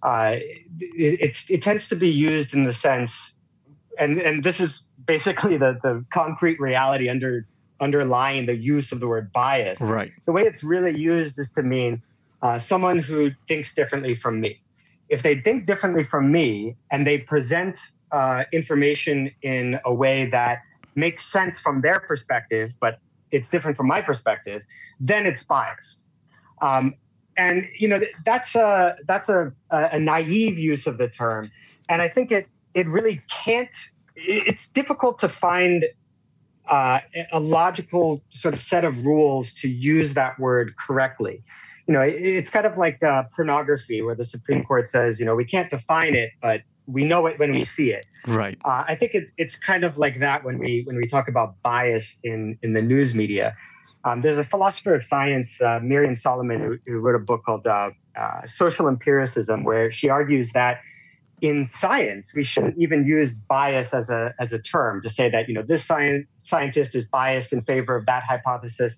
Uh, 0.03 0.37
it, 0.79 1.19
it, 1.19 1.37
it 1.49 1.61
tends 1.61 1.87
to 1.89 1.95
be 1.95 2.07
used 2.07 2.53
in 2.53 2.63
the 2.63 2.73
sense 2.73 3.33
and 3.97 4.19
and 4.19 4.43
this 4.43 4.59
is 4.59 4.83
basically 5.05 5.57
the 5.57 5.77
the 5.83 6.05
concrete 6.11 6.59
reality 6.59 7.09
under 7.09 7.47
underlying 7.79 8.45
the 8.45 8.55
use 8.55 8.91
of 8.91 8.99
the 8.99 9.07
word 9.07 9.31
bias. 9.31 9.79
Right. 9.81 10.11
The 10.25 10.31
way 10.31 10.43
it's 10.43 10.63
really 10.63 10.97
used 10.97 11.37
is 11.39 11.51
to 11.51 11.63
mean 11.63 12.01
uh, 12.41 12.57
someone 12.57 12.99
who 12.99 13.31
thinks 13.47 13.73
differently 13.73 14.15
from 14.15 14.39
me. 14.39 14.61
If 15.09 15.23
they 15.23 15.39
think 15.39 15.65
differently 15.65 16.03
from 16.03 16.31
me 16.31 16.75
and 16.91 17.07
they 17.07 17.19
present 17.19 17.79
uh, 18.11 18.43
information 18.51 19.31
in 19.41 19.79
a 19.85 19.93
way 19.93 20.25
that 20.29 20.59
makes 20.95 21.25
sense 21.25 21.59
from 21.59 21.81
their 21.81 21.99
perspective, 21.99 22.71
but 22.79 22.99
it's 23.31 23.49
different 23.49 23.77
from 23.77 23.87
my 23.87 24.01
perspective, 24.01 24.61
then 24.99 25.25
it's 25.25 25.43
biased. 25.43 26.05
Um, 26.61 26.95
and 27.37 27.67
you 27.77 27.87
know 27.87 27.99
that's 28.25 28.55
a 28.55 28.95
that's 29.07 29.29
a, 29.29 29.53
a 29.69 29.99
naive 29.99 30.57
use 30.57 30.87
of 30.87 30.97
the 30.97 31.07
term, 31.07 31.51
and 31.87 32.01
I 32.01 32.07
think 32.07 32.31
it 32.31 32.47
it 32.73 32.87
really 32.87 33.19
can't 33.29 33.75
it's 34.15 34.67
difficult 34.67 35.19
to 35.19 35.29
find 35.29 35.85
uh, 36.69 36.99
a 37.31 37.39
logical 37.39 38.21
sort 38.29 38.53
of 38.53 38.59
set 38.59 38.85
of 38.85 38.97
rules 39.05 39.53
to 39.53 39.69
use 39.69 40.13
that 40.13 40.39
word 40.39 40.75
correctly. 40.77 41.41
You 41.87 41.93
know, 41.93 42.01
it's 42.01 42.49
kind 42.49 42.65
of 42.65 42.77
like 42.77 43.01
uh, 43.01 43.23
pornography, 43.35 44.01
where 44.01 44.15
the 44.15 44.25
Supreme 44.25 44.63
Court 44.63 44.87
says, 44.87 45.19
you 45.19 45.25
know, 45.25 45.35
we 45.35 45.45
can't 45.45 45.69
define 45.69 46.15
it, 46.15 46.31
but 46.41 46.61
we 46.85 47.03
know 47.03 47.27
it 47.27 47.37
when 47.39 47.51
we 47.51 47.63
see 47.63 47.91
it. 47.91 48.05
Right. 48.25 48.57
Uh, 48.63 48.85
I 48.87 48.95
think 48.95 49.13
it, 49.13 49.29
it's 49.37 49.57
kind 49.57 49.83
of 49.83 49.97
like 49.97 50.19
that 50.19 50.43
when 50.43 50.57
we 50.57 50.83
when 50.85 50.95
we 50.95 51.05
talk 51.05 51.27
about 51.27 51.61
bias 51.61 52.15
in 52.23 52.57
in 52.61 52.73
the 52.73 52.81
news 52.81 53.13
media. 53.13 53.55
Um, 54.03 54.21
there's 54.21 54.37
a 54.37 54.45
philosopher 54.45 54.95
of 54.95 55.03
science, 55.03 55.59
uh, 55.59 55.79
Miriam 55.83 56.15
Solomon, 56.15 56.61
who, 56.61 56.77
who, 56.85 56.99
wrote 56.99 57.15
a 57.15 57.23
book 57.23 57.43
called 57.43 57.67
uh, 57.67 57.91
uh, 58.15 58.45
Social 58.45 58.87
Empiricism, 58.87 59.65
where 59.65 59.91
she 59.91 60.07
argues 60.07 60.53
that 60.53 60.79
in 61.41 61.67
science, 61.67 62.33
we 62.35 62.43
shouldn't 62.43 62.77
even 62.77 63.05
use 63.05 63.35
bias 63.35 63.93
as 63.93 64.09
a, 64.09 64.33
as 64.39 64.53
a 64.53 64.59
term 64.59 65.01
to 65.03 65.09
say 65.09 65.29
that, 65.29 65.47
you 65.47 65.53
know, 65.53 65.61
this 65.61 65.85
scientist 66.43 66.95
is 66.95 67.05
biased 67.05 67.53
in 67.53 67.61
favor 67.61 67.95
of 67.95 68.05
that 68.07 68.23
hypothesis. 68.23 68.97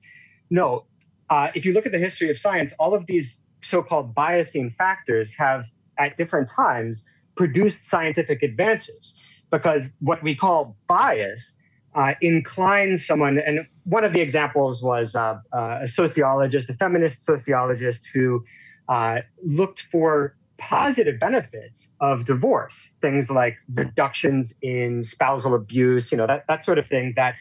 No, 0.49 0.85
uh, 1.29 1.51
if 1.53 1.65
you 1.65 1.73
look 1.73 1.85
at 1.85 1.91
the 1.91 1.99
history 1.99 2.29
of 2.29 2.39
science, 2.39 2.73
all 2.79 2.93
of 2.93 3.05
these 3.07 3.43
so-called 3.61 4.15
biasing 4.15 4.73
factors 4.75 5.33
have 5.33 5.65
at 5.97 6.15
different 6.15 6.49
times 6.49 7.05
produced 7.35 7.85
scientific 7.85 8.41
advances 8.41 9.15
because 9.51 9.87
what 9.99 10.23
we 10.23 10.33
call 10.33 10.77
bias 10.87 11.55
uh, 11.95 12.13
inclines 12.21 13.05
someone, 13.05 13.39
and 13.39 13.65
one 13.83 14.03
of 14.03 14.13
the 14.13 14.21
examples 14.21 14.81
was 14.81 15.15
uh, 15.15 15.39
uh 15.51 15.79
a 15.81 15.87
sociologist, 15.87 16.69
a 16.69 16.73
feminist 16.75 17.23
sociologist 17.23 18.07
who 18.13 18.45
uh, 18.87 19.21
looked 19.43 19.81
for 19.81 20.35
positive 20.59 21.19
benefits 21.19 21.89
of 21.99 22.25
divorce, 22.25 22.89
things 23.01 23.29
like 23.29 23.55
reductions 23.73 24.53
in 24.61 25.03
spousal 25.03 25.55
abuse, 25.55 26.11
you 26.11 26.17
know, 26.17 26.27
that, 26.27 26.45
that 26.47 26.63
sort 26.63 26.77
of 26.77 26.85
thing 26.85 27.13
that 27.15 27.35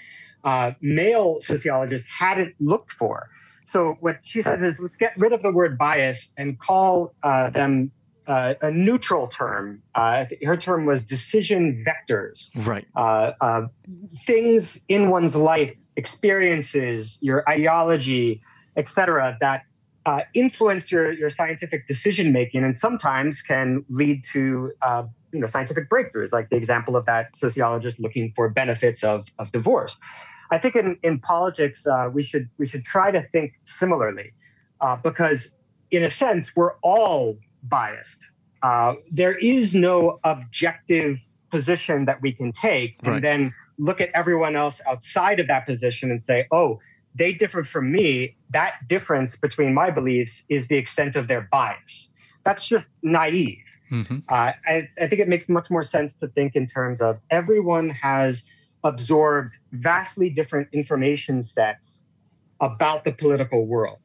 uh, 0.44 0.72
male 0.80 1.40
sociologists 1.40 2.08
hadn't 2.08 2.54
looked 2.60 2.92
for. 2.92 3.28
So 3.64 3.96
what 4.00 4.20
she 4.22 4.40
says 4.40 4.62
is 4.62 4.80
let's 4.80 4.96
get 4.96 5.12
rid 5.18 5.32
of 5.32 5.42
the 5.42 5.52
word 5.52 5.76
bias 5.76 6.30
and 6.38 6.58
call 6.58 7.12
uh, 7.22 7.50
them 7.50 7.90
uh, 8.26 8.54
a 8.62 8.70
neutral 8.70 9.26
term. 9.26 9.82
Uh, 9.94 10.24
her 10.44 10.56
term 10.56 10.86
was 10.86 11.04
decision 11.04 11.84
vectors. 11.86 12.50
Right. 12.54 12.86
Uh, 12.96 13.32
uh, 13.40 13.66
things 14.24 14.84
in 14.88 15.10
one's 15.10 15.34
life, 15.34 15.74
experiences, 15.96 17.18
your 17.20 17.48
ideology, 17.48 18.40
etc., 18.76 19.36
that 19.40 19.64
uh, 20.08 20.22
influence 20.32 20.90
your, 20.90 21.12
your 21.12 21.28
scientific 21.28 21.86
decision 21.86 22.32
making 22.32 22.64
and 22.64 22.74
sometimes 22.74 23.42
can 23.42 23.84
lead 23.90 24.24
to 24.24 24.72
uh, 24.80 25.02
you 25.32 25.40
know 25.40 25.44
scientific 25.44 25.90
breakthroughs 25.90 26.32
like 26.32 26.48
the 26.48 26.56
example 26.56 26.96
of 26.96 27.04
that 27.04 27.36
sociologist 27.36 28.00
looking 28.00 28.32
for 28.34 28.48
benefits 28.48 29.04
of, 29.04 29.26
of 29.38 29.52
divorce 29.52 29.98
i 30.50 30.56
think 30.56 30.74
in, 30.74 30.98
in 31.02 31.18
politics 31.18 31.86
uh, 31.86 32.08
we 32.10 32.22
should 32.22 32.48
we 32.56 32.64
should 32.64 32.84
try 32.84 33.10
to 33.10 33.20
think 33.34 33.52
similarly 33.64 34.32
uh, 34.80 34.96
because 34.96 35.54
in 35.90 36.02
a 36.02 36.08
sense 36.08 36.56
we're 36.56 36.76
all 36.76 37.36
biased 37.64 38.30
uh, 38.62 38.94
there 39.12 39.36
is 39.36 39.74
no 39.74 40.18
objective 40.24 41.18
position 41.50 42.06
that 42.06 42.22
we 42.22 42.32
can 42.32 42.50
take 42.50 42.96
and 43.02 43.12
right. 43.12 43.22
then 43.22 43.52
look 43.78 44.00
at 44.00 44.08
everyone 44.14 44.56
else 44.56 44.80
outside 44.88 45.38
of 45.38 45.46
that 45.48 45.66
position 45.66 46.10
and 46.10 46.22
say 46.22 46.46
oh 46.50 46.78
they 47.18 47.32
differ 47.32 47.64
from 47.64 47.92
me. 47.92 48.36
That 48.50 48.74
difference 48.86 49.36
between 49.36 49.74
my 49.74 49.90
beliefs 49.90 50.46
is 50.48 50.68
the 50.68 50.76
extent 50.76 51.16
of 51.16 51.28
their 51.28 51.48
bias. 51.50 52.08
That's 52.44 52.66
just 52.66 52.90
naive. 53.02 53.58
Mm-hmm. 53.90 54.18
Uh, 54.28 54.52
I, 54.66 54.88
I 55.00 55.06
think 55.08 55.20
it 55.20 55.28
makes 55.28 55.48
much 55.48 55.70
more 55.70 55.82
sense 55.82 56.14
to 56.16 56.28
think 56.28 56.56
in 56.56 56.66
terms 56.66 57.02
of 57.02 57.20
everyone 57.30 57.90
has 57.90 58.44
absorbed 58.84 59.56
vastly 59.72 60.30
different 60.30 60.68
information 60.72 61.42
sets 61.42 62.02
about 62.60 63.04
the 63.04 63.12
political 63.12 63.66
world. 63.66 64.00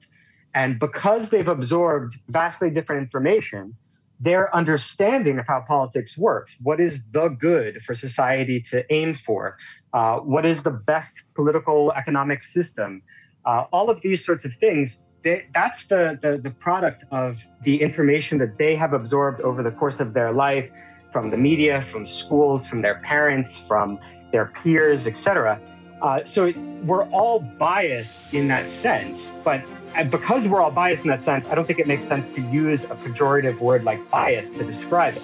And 0.55 0.79
because 0.79 1.29
they've 1.29 1.48
absorbed 1.48 2.15
vastly 2.27 2.70
different 2.70 3.03
information, 3.03 3.75
their 4.20 4.53
understanding 4.55 5.39
of 5.39 5.46
how 5.48 5.62
politics 5.62 6.17
works, 6.17 6.55
what 6.62 6.79
is 6.79 7.03
the 7.12 7.29
good 7.29 7.82
for 7.84 7.93
society 7.93 8.62
to 8.62 8.86
aim 8.93 9.15
for, 9.15 9.58
uh, 9.93 10.20
what 10.20 10.46
is 10.46 10.63
the 10.63 10.72
best 10.72 11.24
political 11.36 11.91
economic 11.93 12.43
system, 12.43 13.01
uh, 13.46 13.65
all 13.72 13.89
of 13.89 14.01
these 14.01 14.25
sorts 14.25 14.46
of 14.46 14.51
things, 14.60 14.98
they, 15.24 15.46
that's 15.53 15.86
the, 15.86 16.20
the, 16.22 16.38
the 16.38 16.51
product 16.51 17.05
of 17.12 17.38
the 17.63 17.82
information 17.82 18.38
that 18.38 18.58
they 18.58 18.75
have 18.75 18.93
absorbed 18.93 19.41
over 19.41 19.63
the 19.63 19.72
course 19.72 20.00
of 20.00 20.13
their 20.13 20.32
life 20.32 20.70
from 21.12 21.29
the 21.29 21.38
media, 21.38 21.82
from 21.82 22.05
schools, 22.05 22.67
from 22.67 22.82
their 22.82 22.96
parents, 23.00 23.63
from 23.67 24.00
their 24.32 24.48
peers, 24.48 25.08
etc. 25.08 25.60
Uh, 26.03 26.22
so 26.25 26.51
we're 26.83 27.07
all 27.12 27.39
biased 27.39 28.33
in 28.33 28.50
that 28.50 28.67
sense, 28.67 29.29
but 29.45 29.63
because 30.10 30.50
we're 30.50 30.62
all 30.62 30.69
biased 30.69 31.05
in 31.05 31.12
that 31.12 31.24
sense, 31.24 31.48
I 31.48 31.55
don't 31.55 31.65
think 31.65 31.79
it 31.79 31.88
makes 31.88 32.05
sense 32.05 32.27
to 32.29 32.41
use 32.41 32.83
a 32.83 32.89
pejorative 32.89 33.60
word 33.60 33.86
like 33.86 34.12
bias 34.12 34.51
to 34.51 34.65
describe 34.65 35.15
it. 35.15 35.24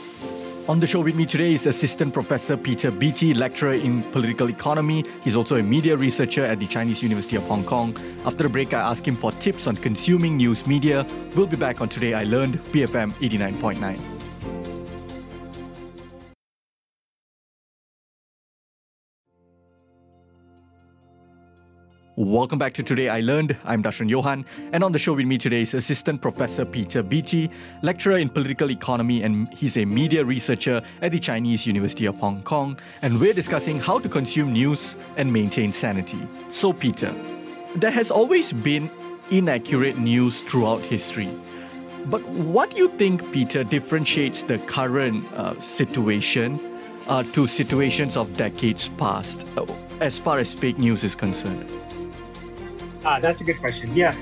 On 0.69 0.79
the 0.79 0.87
show 0.87 1.01
with 1.01 1.15
me 1.15 1.25
today 1.25 1.53
is 1.53 1.65
Assistant 1.65 2.13
Professor 2.13 2.55
Peter 2.55 2.91
Beattie, 2.91 3.33
lecturer 3.33 3.73
in 3.73 4.03
political 4.11 4.49
economy. 4.49 5.03
He's 5.21 5.35
also 5.35 5.57
a 5.57 5.63
media 5.63 5.97
researcher 5.97 6.45
at 6.45 6.59
the 6.59 6.67
Chinese 6.67 7.03
University 7.03 7.35
of 7.35 7.43
Hong 7.47 7.65
Kong. 7.65 7.97
After 8.23 8.43
the 8.43 8.49
break, 8.49 8.73
I 8.73 8.79
ask 8.79 9.05
him 9.05 9.17
for 9.17 9.33
tips 9.33 9.67
on 9.67 9.75
consuming 9.75 10.37
news 10.37 10.65
media. 10.65 11.05
We'll 11.35 11.47
be 11.47 11.57
back 11.57 11.81
on 11.81 11.89
Today 11.89 12.13
I 12.13 12.23
Learned, 12.23 12.59
BFM 12.71 13.11
89.9. 13.13 14.18
Welcome 22.19 22.59
back 22.59 22.73
to 22.73 22.83
Today 22.83 23.07
I 23.07 23.21
Learned. 23.21 23.55
I'm 23.63 23.81
Darshan 23.81 24.09
Johan, 24.09 24.43
and 24.73 24.83
on 24.83 24.91
the 24.91 24.99
show 24.99 25.13
with 25.13 25.25
me 25.25 25.37
today 25.37 25.61
is 25.61 25.73
Assistant 25.73 26.19
Professor 26.19 26.65
Peter 26.65 27.01
Beattie, 27.01 27.49
lecturer 27.81 28.17
in 28.17 28.27
political 28.27 28.71
economy, 28.71 29.23
and 29.23 29.47
he's 29.53 29.77
a 29.77 29.85
media 29.85 30.25
researcher 30.25 30.81
at 31.01 31.13
the 31.13 31.19
Chinese 31.19 31.65
University 31.65 32.05
of 32.05 32.19
Hong 32.19 32.43
Kong. 32.43 32.77
And 33.03 33.21
we're 33.21 33.31
discussing 33.31 33.79
how 33.79 33.99
to 33.99 34.09
consume 34.09 34.51
news 34.51 34.97
and 35.15 35.31
maintain 35.31 35.71
sanity. 35.71 36.19
So, 36.49 36.73
Peter, 36.73 37.15
there 37.77 37.89
has 37.91 38.11
always 38.11 38.51
been 38.51 38.91
inaccurate 39.29 39.97
news 39.97 40.41
throughout 40.41 40.81
history. 40.81 41.29
But 42.07 42.21
what 42.27 42.71
do 42.71 42.79
you 42.79 42.89
think, 42.89 43.31
Peter, 43.31 43.63
differentiates 43.63 44.43
the 44.43 44.59
current 44.59 45.23
uh, 45.35 45.57
situation 45.61 46.59
uh, 47.07 47.23
to 47.31 47.47
situations 47.47 48.17
of 48.17 48.35
decades 48.35 48.89
past 48.89 49.47
uh, 49.55 49.65
as 50.01 50.19
far 50.19 50.37
as 50.39 50.53
fake 50.53 50.79
news 50.79 51.05
is 51.05 51.15
concerned? 51.15 51.88
Uh, 53.05 53.19
that's 53.19 53.39
a 53.39 53.43
good 53.43 53.59
question. 53.59 53.95
Yeah. 53.95 54.15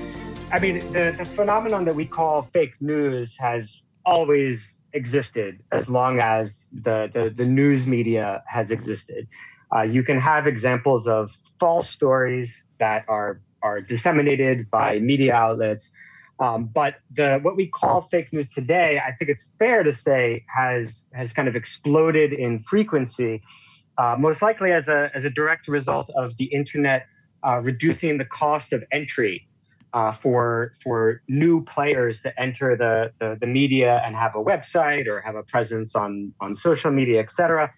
I 0.52 0.58
mean, 0.58 0.78
the, 0.92 1.14
the 1.16 1.24
phenomenon 1.24 1.84
that 1.84 1.94
we 1.94 2.06
call 2.06 2.42
fake 2.42 2.74
news 2.80 3.36
has 3.36 3.82
always 4.06 4.78
existed 4.92 5.60
as 5.72 5.90
long 5.90 6.20
as 6.20 6.68
the, 6.72 7.10
the, 7.12 7.34
the 7.34 7.44
news 7.44 7.86
media 7.86 8.42
has 8.46 8.70
existed. 8.70 9.26
Uh, 9.74 9.82
you 9.82 10.02
can 10.02 10.18
have 10.18 10.46
examples 10.46 11.06
of 11.06 11.36
false 11.60 11.90
stories 11.90 12.66
that 12.78 13.04
are, 13.08 13.40
are 13.62 13.80
disseminated 13.80 14.70
by 14.70 14.98
media 15.00 15.34
outlets. 15.34 15.92
Um, 16.40 16.66
but 16.66 17.00
the 17.10 17.40
what 17.42 17.56
we 17.56 17.66
call 17.66 18.02
fake 18.02 18.32
news 18.32 18.54
today, 18.54 19.00
I 19.04 19.10
think 19.10 19.28
it's 19.28 19.56
fair 19.58 19.82
to 19.82 19.92
say, 19.92 20.44
has 20.46 21.06
has 21.12 21.32
kind 21.32 21.48
of 21.48 21.56
exploded 21.56 22.32
in 22.32 22.60
frequency, 22.60 23.42
uh, 23.98 24.14
most 24.16 24.40
likely 24.40 24.70
as 24.70 24.88
a 24.88 25.10
as 25.16 25.24
a 25.24 25.30
direct 25.30 25.66
result 25.66 26.10
of 26.16 26.36
the 26.38 26.44
internet 26.44 27.06
uh, 27.48 27.60
reducing 27.62 28.18
the 28.18 28.24
cost 28.24 28.72
of 28.72 28.84
entry 28.92 29.46
uh, 29.94 30.12
for 30.12 30.72
for 30.82 31.22
new 31.28 31.64
players 31.64 32.20
to 32.22 32.40
enter 32.40 32.76
the, 32.76 33.10
the, 33.20 33.38
the 33.40 33.46
media 33.46 34.02
and 34.04 34.14
have 34.14 34.34
a 34.34 34.42
website 34.52 35.06
or 35.06 35.20
have 35.22 35.34
a 35.34 35.42
presence 35.42 35.96
on 35.96 36.32
on 36.40 36.54
social 36.54 36.90
media, 36.90 37.20
et 37.20 37.30
cetera. 37.30 37.72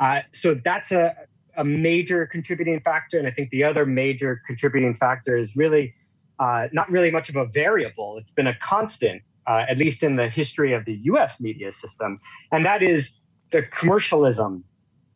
Uh, 0.00 0.20
so 0.32 0.54
that's 0.54 0.90
a 0.90 1.14
a 1.56 1.64
major 1.64 2.26
contributing 2.26 2.80
factor, 2.80 3.18
and 3.18 3.28
I 3.28 3.30
think 3.30 3.50
the 3.50 3.62
other 3.62 3.84
major 3.86 4.40
contributing 4.46 4.94
factor 4.94 5.36
is 5.36 5.54
really 5.54 5.92
uh, 6.40 6.68
not 6.72 6.90
really 6.90 7.10
much 7.10 7.28
of 7.28 7.36
a 7.36 7.44
variable. 7.44 8.16
It's 8.16 8.32
been 8.32 8.46
a 8.46 8.56
constant, 8.58 9.22
uh, 9.46 9.66
at 9.68 9.78
least 9.78 10.02
in 10.02 10.16
the 10.16 10.28
history 10.28 10.72
of 10.72 10.84
the 10.84 10.94
U.S. 11.12 11.40
media 11.40 11.70
system, 11.70 12.18
and 12.50 12.66
that 12.66 12.82
is 12.82 13.12
the 13.52 13.62
commercialism 13.62 14.64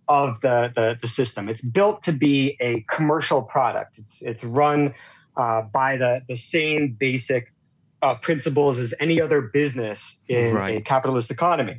of 0.08 0.40
the, 0.40 0.72
the, 0.74 0.98
the 1.00 1.08
system. 1.08 1.48
It's 1.48 1.62
built 1.62 2.02
to 2.04 2.12
be 2.12 2.56
a 2.60 2.84
commercial 2.88 3.42
product. 3.42 3.98
It's 3.98 4.22
it's 4.22 4.44
run 4.44 4.94
uh, 5.36 5.62
by 5.62 5.96
the 5.96 6.22
the 6.28 6.36
same 6.36 6.96
basic 6.98 7.52
uh, 8.02 8.14
principles 8.16 8.78
as 8.78 8.94
any 9.00 9.20
other 9.20 9.40
business 9.40 10.20
in 10.28 10.54
right. 10.54 10.78
a 10.78 10.80
capitalist 10.80 11.30
economy. 11.30 11.78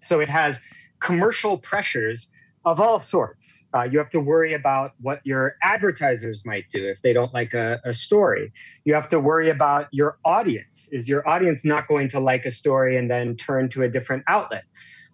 So 0.00 0.20
it 0.20 0.28
has 0.28 0.62
commercial 1.00 1.58
pressures 1.58 2.30
of 2.64 2.80
all 2.80 2.98
sorts. 2.98 3.62
Uh, 3.74 3.84
you 3.84 3.98
have 3.98 4.10
to 4.10 4.20
worry 4.20 4.52
about 4.52 4.92
what 5.00 5.20
your 5.24 5.56
advertisers 5.62 6.44
might 6.44 6.68
do 6.70 6.86
if 6.88 7.00
they 7.02 7.12
don't 7.12 7.32
like 7.32 7.54
a, 7.54 7.80
a, 7.84 7.94
story. 7.94 8.52
You 8.84 8.94
have 8.94 9.08
to 9.10 9.20
worry 9.20 9.48
about 9.48 9.88
your 9.92 10.18
audience. 10.24 10.88
Is 10.92 11.08
your 11.08 11.26
audience 11.26 11.64
not 11.64 11.88
going 11.88 12.08
to 12.10 12.20
like 12.20 12.44
a 12.44 12.50
story 12.50 12.96
and 12.96 13.10
then 13.10 13.36
turn 13.36 13.68
to 13.70 13.84
a 13.84 13.88
different 13.88 14.24
outlet? 14.26 14.64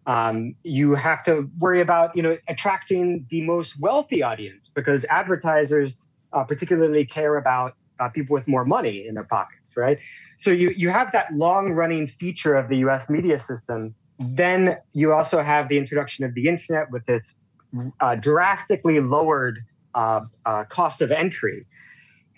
Um, 0.07 0.55
you 0.63 0.95
have 0.95 1.23
to 1.25 1.49
worry 1.59 1.81
about 1.81 2.15
you 2.17 2.23
know 2.23 2.37
attracting 2.49 3.27
the 3.31 3.41
most 3.43 3.81
wealthy 3.81 4.23
audience 4.23 4.69
because 4.69 5.05
advertisers 5.09 6.05
uh, 6.33 6.45
particularly 6.45 7.07
care 7.07 7.37
about 7.37 7.77
uh, 8.01 8.09
people 8.09 8.35
with 8.35 8.47
more 8.47 8.65
money 8.65 9.07
in 9.07 9.15
their 9.15 9.25
pockets, 9.25 9.77
right? 9.77 9.99
So 10.39 10.51
you 10.51 10.71
you 10.77 10.91
have 10.91 11.13
that 11.13 11.33
long 11.33 11.73
running 11.73 12.07
feature 12.07 12.55
of 12.55 12.69
the 12.69 12.79
U.S. 12.79 13.09
media 13.09 13.39
system. 13.39 13.95
Then 14.19 14.77
you 14.93 15.13
also 15.13 15.43
have 15.43 15.69
the 15.69 15.79
introduction 15.79 16.25
of 16.25 16.35
the 16.35 16.49
internet 16.49 16.91
with 16.91 17.09
its 17.09 17.35
uh, 18.01 18.15
drastically 18.17 19.01
lowered 19.01 19.61
uh, 19.95 20.21
uh, 20.45 20.65
cost 20.65 21.01
of 21.03 21.11
entry. 21.11 21.67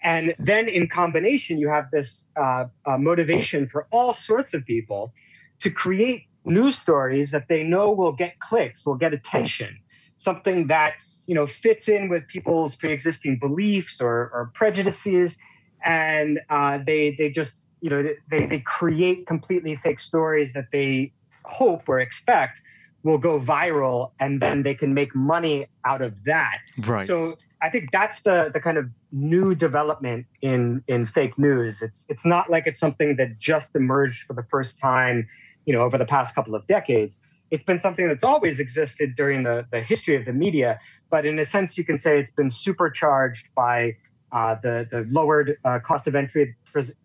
And 0.03 0.35
then 0.39 0.69
in 0.69 0.89
combination, 0.89 1.59
you 1.59 1.69
have 1.69 1.91
this 1.91 2.25
uh, 2.37 2.67
motivation 2.99 3.69
for 3.69 3.87
all 3.91 4.15
sorts 4.15 4.55
of 4.55 4.65
people 4.65 5.13
to 5.61 5.71
create 5.71 6.26
news 6.47 6.79
stories 6.79 7.31
that 7.33 7.49
they 7.49 7.63
know 7.63 7.91
will 7.91 8.13
get 8.13 8.39
clicks, 8.39 8.87
will 8.87 8.95
get 8.95 9.13
attention, 9.13 9.79
something 10.17 10.69
that 10.69 10.95
you 11.27 11.35
know 11.35 11.47
fits 11.47 11.89
in 11.89 12.09
with 12.09 12.27
people's 12.29 12.77
pre-existing 12.77 13.39
beliefs 13.39 14.01
or, 14.01 14.31
or 14.33 14.51
prejudices, 14.55 15.39
and 15.85 16.41
uh, 16.51 16.79
they 16.87 17.15
they 17.19 17.31
just 17.31 17.65
you 17.81 17.91
know 17.91 18.09
they 18.31 18.47
they 18.47 18.61
create 18.61 19.27
completely 19.27 19.77
fake 19.77 19.99
stories 19.99 20.53
that 20.53 20.67
they 20.73 21.13
hope 21.45 21.89
or 21.89 22.01
expect 22.01 22.61
will 23.03 23.19
go 23.19 23.39
viral, 23.41 24.11
and 24.21 24.41
then 24.41 24.63
they 24.63 24.75
can 24.75 24.93
make 24.93 25.15
money 25.15 25.67
out 25.85 26.03
of 26.03 26.25
that. 26.25 26.59
Right. 26.79 27.07
So 27.07 27.37
I 27.63 27.71
think 27.71 27.91
that's 27.91 28.21
the 28.21 28.51
the 28.53 28.61
kind 28.61 28.79
of 28.79 28.87
new 29.13 29.55
development 29.55 30.27
in 30.43 30.83
in 30.89 31.07
fake 31.07 31.39
news. 31.39 31.83
It's 31.83 32.05
it's 32.09 32.25
not 32.25 32.51
like 32.51 32.67
it's 32.67 32.81
something 32.81 33.17
that 33.17 33.39
just 33.39 33.75
emerged 33.75 34.25
for 34.25 34.35
the 34.35 34.45
first 34.45 34.79
time 34.79 35.27
you 35.67 35.73
know, 35.73 35.83
over 35.83 35.99
the 35.99 36.07
past 36.07 36.35
couple 36.35 36.55
of 36.55 36.67
decades. 36.67 37.25
It's 37.51 37.63
been 37.63 37.81
something 37.81 38.09
that's 38.09 38.25
always 38.25 38.59
existed 38.59 39.15
during 39.17 39.43
the, 39.43 39.67
the 39.71 39.81
history 39.81 40.17
of 40.17 40.25
the 40.25 40.33
media, 40.33 40.81
but 41.11 41.27
in 41.27 41.39
a 41.39 41.45
sense, 41.45 41.77
you 41.77 41.85
can 41.85 41.99
say 41.99 42.19
it's 42.19 42.33
been 42.33 42.51
supercharged 42.51 43.49
by 43.55 43.95
uh, 44.33 44.57
the, 44.57 44.87
the 44.91 45.07
lowered 45.09 45.57
uh, 45.65 45.79
cost 45.79 46.07
of 46.07 46.15
entry 46.15 46.57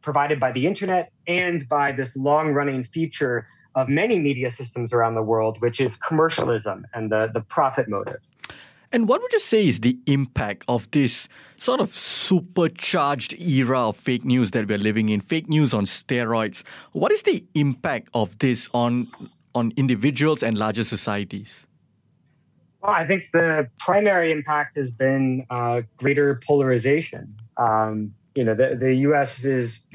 provided 0.01 0.39
by 0.39 0.51
the 0.51 0.65
internet 0.65 1.11
and 1.27 1.67
by 1.69 1.91
this 1.91 2.17
long 2.17 2.53
running 2.53 2.83
feature 2.83 3.45
of 3.75 3.87
many 3.87 4.19
media 4.19 4.49
systems 4.49 4.91
around 4.91 5.15
the 5.15 5.21
world, 5.21 5.61
which 5.61 5.79
is 5.79 5.95
commercialism 5.95 6.85
and 6.93 7.11
the, 7.11 7.29
the 7.33 7.41
profit 7.41 7.87
motive. 7.87 8.19
And 8.93 9.07
what 9.07 9.21
would 9.21 9.31
you 9.31 9.39
say 9.39 9.67
is 9.67 9.79
the 9.79 9.97
impact 10.05 10.65
of 10.67 10.89
this 10.91 11.29
sort 11.55 11.79
of 11.79 11.89
supercharged 11.89 13.33
era 13.39 13.87
of 13.87 13.95
fake 13.95 14.25
news 14.25 14.51
that 14.51 14.67
we're 14.67 14.77
living 14.77 15.09
in, 15.09 15.21
fake 15.21 15.47
news 15.47 15.73
on 15.73 15.85
steroids? 15.85 16.63
What 16.91 17.11
is 17.11 17.23
the 17.23 17.43
impact 17.55 18.09
of 18.13 18.37
this 18.39 18.69
on 18.73 19.07
on 19.53 19.73
individuals 19.75 20.43
and 20.43 20.57
larger 20.57 20.83
societies? 20.83 21.65
Well, 22.81 22.91
I 22.91 23.05
think 23.05 23.25
the 23.31 23.69
primary 23.79 24.31
impact 24.31 24.75
has 24.75 24.91
been 24.91 25.45
uh, 25.49 25.81
greater 25.97 26.39
polarization. 26.45 27.35
Um, 27.57 28.13
you 28.33 28.45
know, 28.45 28.55
the, 28.55 28.75
the 28.75 28.95
U.S. 29.07 29.43
is 29.43 29.81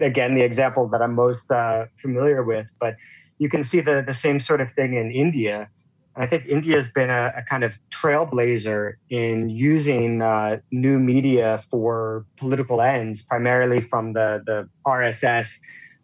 again 0.00 0.34
the 0.34 0.42
example 0.42 0.88
that 0.88 1.02
I'm 1.02 1.14
most 1.14 1.50
uh, 1.50 1.86
familiar 1.96 2.42
with, 2.42 2.66
but 2.80 2.96
you 3.38 3.48
can 3.48 3.62
see 3.62 3.80
the 3.80 4.02
the 4.04 4.14
same 4.14 4.40
sort 4.40 4.60
of 4.60 4.72
thing 4.72 4.94
in 4.94 5.12
India 5.12 5.68
I 6.14 6.26
think 6.26 6.46
India 6.46 6.74
has 6.74 6.92
been 6.92 7.08
a, 7.08 7.32
a, 7.36 7.42
kind 7.42 7.64
of 7.64 7.78
trailblazer 7.90 8.94
in 9.08 9.48
using 9.48 10.20
uh, 10.20 10.58
new 10.70 10.98
media 10.98 11.64
for 11.70 12.26
political 12.36 12.82
ends, 12.82 13.22
primarily 13.22 13.80
from 13.80 14.12
the, 14.12 14.42
the 14.44 14.68
RSS, 14.86 15.58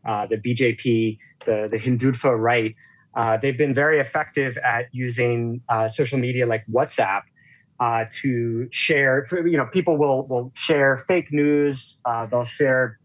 uh, 0.06 0.26
the 0.26 0.38
BJP, 0.38 1.18
the, 1.44 1.68
the 1.70 1.78
Hindutva 1.78 2.38
right. 2.38 2.74
Uh, 3.14 3.36
they've 3.36 3.58
been 3.58 3.74
very 3.74 3.98
effective 4.00 4.56
at 4.58 4.86
using 4.92 5.60
uh, 5.68 5.88
social 5.88 6.18
media 6.18 6.46
like 6.46 6.64
WhatsApp 6.72 7.22
uh, 7.80 8.06
to 8.10 8.68
share. 8.70 9.26
You 9.32 9.58
know, 9.58 9.66
people 9.66 9.98
will 9.98 10.26
will 10.26 10.52
share 10.54 10.96
fake 10.96 11.32
news. 11.32 12.00
Uh, 12.04 12.26
they'll 12.26 12.44
share 12.44 12.98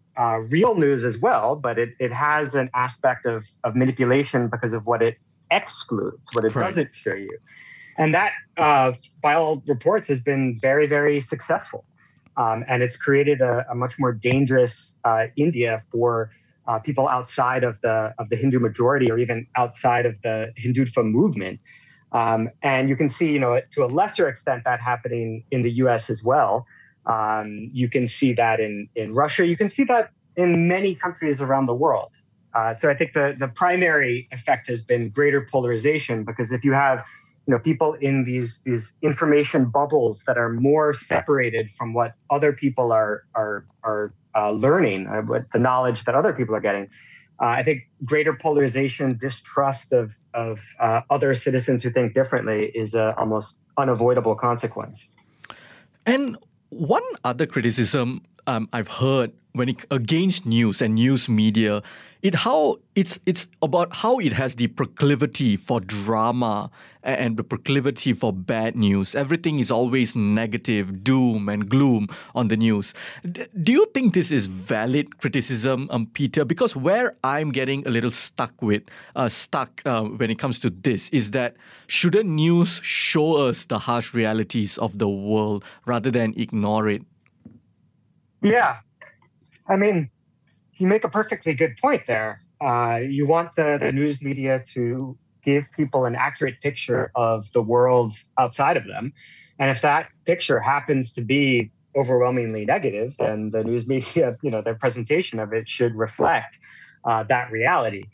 real 0.49 0.75
news 0.75 1.03
as 1.03 1.17
well, 1.17 1.55
but 1.55 1.79
it, 1.79 1.95
it 1.99 2.13
has 2.13 2.53
an 2.53 2.69
aspect 2.75 3.25
of, 3.25 3.43
of 3.63 3.75
manipulation 3.75 4.47
because 4.47 4.71
of 4.71 4.85
what 4.85 5.01
it 5.01 5.17
excludes, 5.55 6.29
what 6.33 6.45
it 6.45 6.55
right. 6.55 6.67
doesn't 6.67 6.93
show 6.93 7.13
you. 7.13 7.37
And 7.97 8.13
that, 8.13 8.33
uh, 8.57 8.93
by 9.21 9.33
all 9.33 9.63
reports, 9.67 10.07
has 10.07 10.21
been 10.21 10.55
very, 10.59 10.87
very 10.87 11.19
successful. 11.19 11.85
Um, 12.37 12.63
and 12.67 12.81
it's 12.81 12.97
created 12.97 13.41
a, 13.41 13.65
a 13.69 13.75
much 13.75 13.99
more 13.99 14.11
dangerous 14.11 14.93
uh, 15.05 15.25
India 15.35 15.83
for 15.91 16.31
uh, 16.67 16.79
people 16.79 17.07
outside 17.07 17.63
of 17.63 17.79
the 17.81 18.13
of 18.17 18.29
the 18.29 18.35
Hindu 18.35 18.59
majority, 18.59 19.11
or 19.11 19.17
even 19.17 19.45
outside 19.55 20.05
of 20.05 20.15
the 20.23 20.51
Hindutva 20.59 21.03
movement. 21.03 21.59
Um, 22.11 22.49
and 22.61 22.89
you 22.89 22.95
can 22.95 23.09
see, 23.09 23.31
you 23.31 23.39
know, 23.39 23.59
to 23.71 23.83
a 23.83 23.87
lesser 23.87 24.27
extent, 24.27 24.63
that 24.65 24.79
happening 24.79 25.43
in 25.51 25.63
the 25.63 25.71
U.S. 25.83 26.09
as 26.09 26.23
well. 26.23 26.65
Um, 27.05 27.67
you 27.71 27.89
can 27.89 28.07
see 28.07 28.33
that 28.33 28.59
in 28.59 28.87
in 28.95 29.13
Russia. 29.13 29.45
You 29.45 29.57
can 29.57 29.69
see 29.69 29.83
that 29.85 30.11
in 30.35 30.67
many 30.67 30.95
countries 30.95 31.41
around 31.41 31.67
the 31.67 31.75
world. 31.75 32.15
Uh, 32.53 32.73
so 32.73 32.89
I 32.89 32.95
think 32.95 33.13
the 33.13 33.35
the 33.37 33.47
primary 33.47 34.27
effect 34.31 34.67
has 34.67 34.83
been 34.83 35.09
greater 35.09 35.47
polarization 35.49 36.23
because 36.23 36.51
if 36.51 36.63
you 36.63 36.73
have 36.73 37.03
you 37.47 37.53
know 37.53 37.59
people 37.59 37.93
in 37.93 38.23
these 38.23 38.61
these 38.61 38.95
information 39.01 39.65
bubbles 39.65 40.23
that 40.27 40.37
are 40.37 40.49
more 40.49 40.93
separated 40.93 41.69
from 41.71 41.93
what 41.93 42.13
other 42.29 42.53
people 42.53 42.91
are 42.91 43.23
are 43.35 43.65
are 43.83 44.13
uh, 44.35 44.51
learning, 44.51 45.07
uh, 45.07 45.21
what 45.21 45.51
the 45.51 45.59
knowledge 45.59 46.03
that 46.05 46.15
other 46.15 46.33
people 46.33 46.55
are 46.55 46.61
getting. 46.61 46.89
Uh, 47.41 47.47
I 47.47 47.63
think 47.63 47.89
greater 48.05 48.33
polarization, 48.33 49.17
distrust 49.17 49.91
of 49.91 50.13
of 50.33 50.59
uh, 50.79 51.01
other 51.09 51.33
citizens 51.33 51.83
who 51.83 51.89
think 51.89 52.13
differently 52.13 52.71
is 52.75 52.93
a 52.93 53.15
almost 53.17 53.59
unavoidable 53.77 54.35
consequence. 54.35 55.11
And 56.05 56.37
one 56.69 57.03
other 57.23 57.45
criticism 57.45 58.21
um, 58.47 58.69
I've 58.73 58.87
heard 58.87 59.31
when 59.53 59.69
it, 59.69 59.85
against 59.91 60.45
news 60.45 60.81
and 60.81 60.95
news 60.95 61.29
media, 61.29 61.81
it 62.23 62.35
how 62.35 62.77
it's 62.95 63.19
it's 63.25 63.47
about 63.61 63.93
how 63.93 64.17
it 64.19 64.33
has 64.33 64.55
the 64.55 64.67
proclivity 64.67 65.57
for 65.57 65.79
drama 65.81 66.71
and 67.03 67.35
the 67.35 67.43
proclivity 67.43 68.13
for 68.13 68.31
bad 68.31 68.77
news. 68.77 69.13
Everything 69.13 69.59
is 69.59 69.69
always 69.69 70.15
negative, 70.15 71.03
doom 71.03 71.49
and 71.49 71.69
gloom 71.69 72.07
on 72.33 72.47
the 72.47 72.55
news. 72.55 72.93
D- 73.29 73.45
do 73.61 73.73
you 73.73 73.85
think 73.93 74.13
this 74.13 74.31
is 74.31 74.45
valid 74.45 75.19
criticism, 75.19 75.89
um, 75.91 76.07
Peter? 76.13 76.45
Because 76.45 76.77
where 76.77 77.15
I'm 77.25 77.51
getting 77.51 77.85
a 77.85 77.91
little 77.91 78.11
stuck 78.11 78.61
with, 78.61 78.83
uh, 79.17 79.27
stuck 79.27 79.81
uh, 79.85 80.03
when 80.03 80.31
it 80.31 80.39
comes 80.39 80.59
to 80.61 80.69
this, 80.69 81.09
is 81.09 81.31
that 81.31 81.57
shouldn't 81.87 82.29
news 82.29 82.79
show 82.83 83.35
us 83.35 83.65
the 83.65 83.79
harsh 83.79 84.13
realities 84.13 84.77
of 84.77 84.97
the 84.97 85.09
world 85.09 85.65
rather 85.85 86.09
than 86.09 86.33
ignore 86.37 86.87
it? 86.87 87.01
Yeah, 88.43 88.77
I 89.67 89.77
mean, 89.77 90.09
you 90.75 90.87
make 90.87 91.03
a 91.03 91.09
perfectly 91.09 91.53
good 91.53 91.77
point 91.77 92.03
there. 92.07 92.41
Uh, 92.59 92.99
you 93.01 93.25
want 93.25 93.55
the, 93.55 93.77
the 93.79 93.91
news 93.91 94.23
media 94.23 94.61
to 94.73 95.17
give 95.43 95.71
people 95.71 96.05
an 96.05 96.15
accurate 96.15 96.61
picture 96.61 97.11
of 97.15 97.51
the 97.53 97.61
world 97.61 98.13
outside 98.37 98.77
of 98.77 98.85
them. 98.85 99.13
And 99.59 99.71
if 99.71 99.81
that 99.81 100.09
picture 100.25 100.59
happens 100.59 101.13
to 101.13 101.21
be 101.21 101.71
overwhelmingly 101.95 102.65
negative, 102.65 103.15
then 103.17 103.51
the 103.51 103.63
news 103.63 103.87
media, 103.93 104.37
you 104.41 104.51
know, 104.51 104.61
their 104.61 104.75
presentation 104.75 105.39
of 105.39 105.53
it 105.53 105.67
should 105.67 105.95
reflect 105.95 106.57
uh, 107.05 107.23
that 107.23 107.51
reality. 107.51 108.05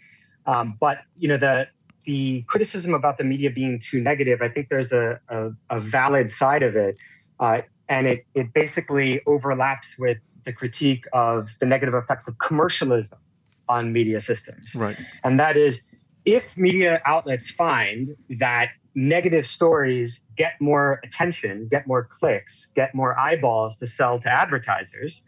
Um, 0.46 0.78
but 0.80 1.00
you 1.18 1.28
know, 1.28 1.38
the 1.38 1.68
the 2.06 2.42
criticism 2.44 2.94
about 2.94 3.18
the 3.18 3.24
media 3.24 3.52
being 3.52 3.80
too 3.80 4.02
negative, 4.02 4.42
I 4.42 4.50
think 4.50 4.70
there's 4.70 4.92
a, 4.92 5.20
a, 5.30 5.52
a 5.70 5.80
valid 5.80 6.32
side 6.32 6.64
of 6.64 6.76
it, 6.76 6.98
uh, 7.40 7.62
and 7.90 8.08
it 8.08 8.26
it 8.36 8.54
basically 8.54 9.22
overlaps 9.26 9.98
with 9.98 10.18
the 10.46 10.54
critique 10.54 11.06
of 11.12 11.50
the 11.60 11.66
negative 11.66 11.94
effects 11.94 12.28
of 12.28 12.38
commercialism 12.38 13.20
on 13.68 13.92
media 13.92 14.20
systems. 14.20 14.76
Right. 14.76 14.98
And 15.24 15.40
that 15.40 15.58
is 15.58 15.90
if 16.26 16.58
media 16.58 17.02
outlets 17.06 17.52
find 17.52 18.10
that 18.40 18.70
negative 18.96 19.46
stories 19.46 20.26
get 20.38 20.60
more 20.60 21.00
attention, 21.04 21.68
get 21.70 21.88
more 21.88 22.04
clicks, 22.04 22.72
get 22.76 22.94
more 22.96 23.18
eyeballs 23.20 23.78
to 23.78 23.88
sell 23.88 24.20
to 24.20 24.30
advertisers, 24.30 25.24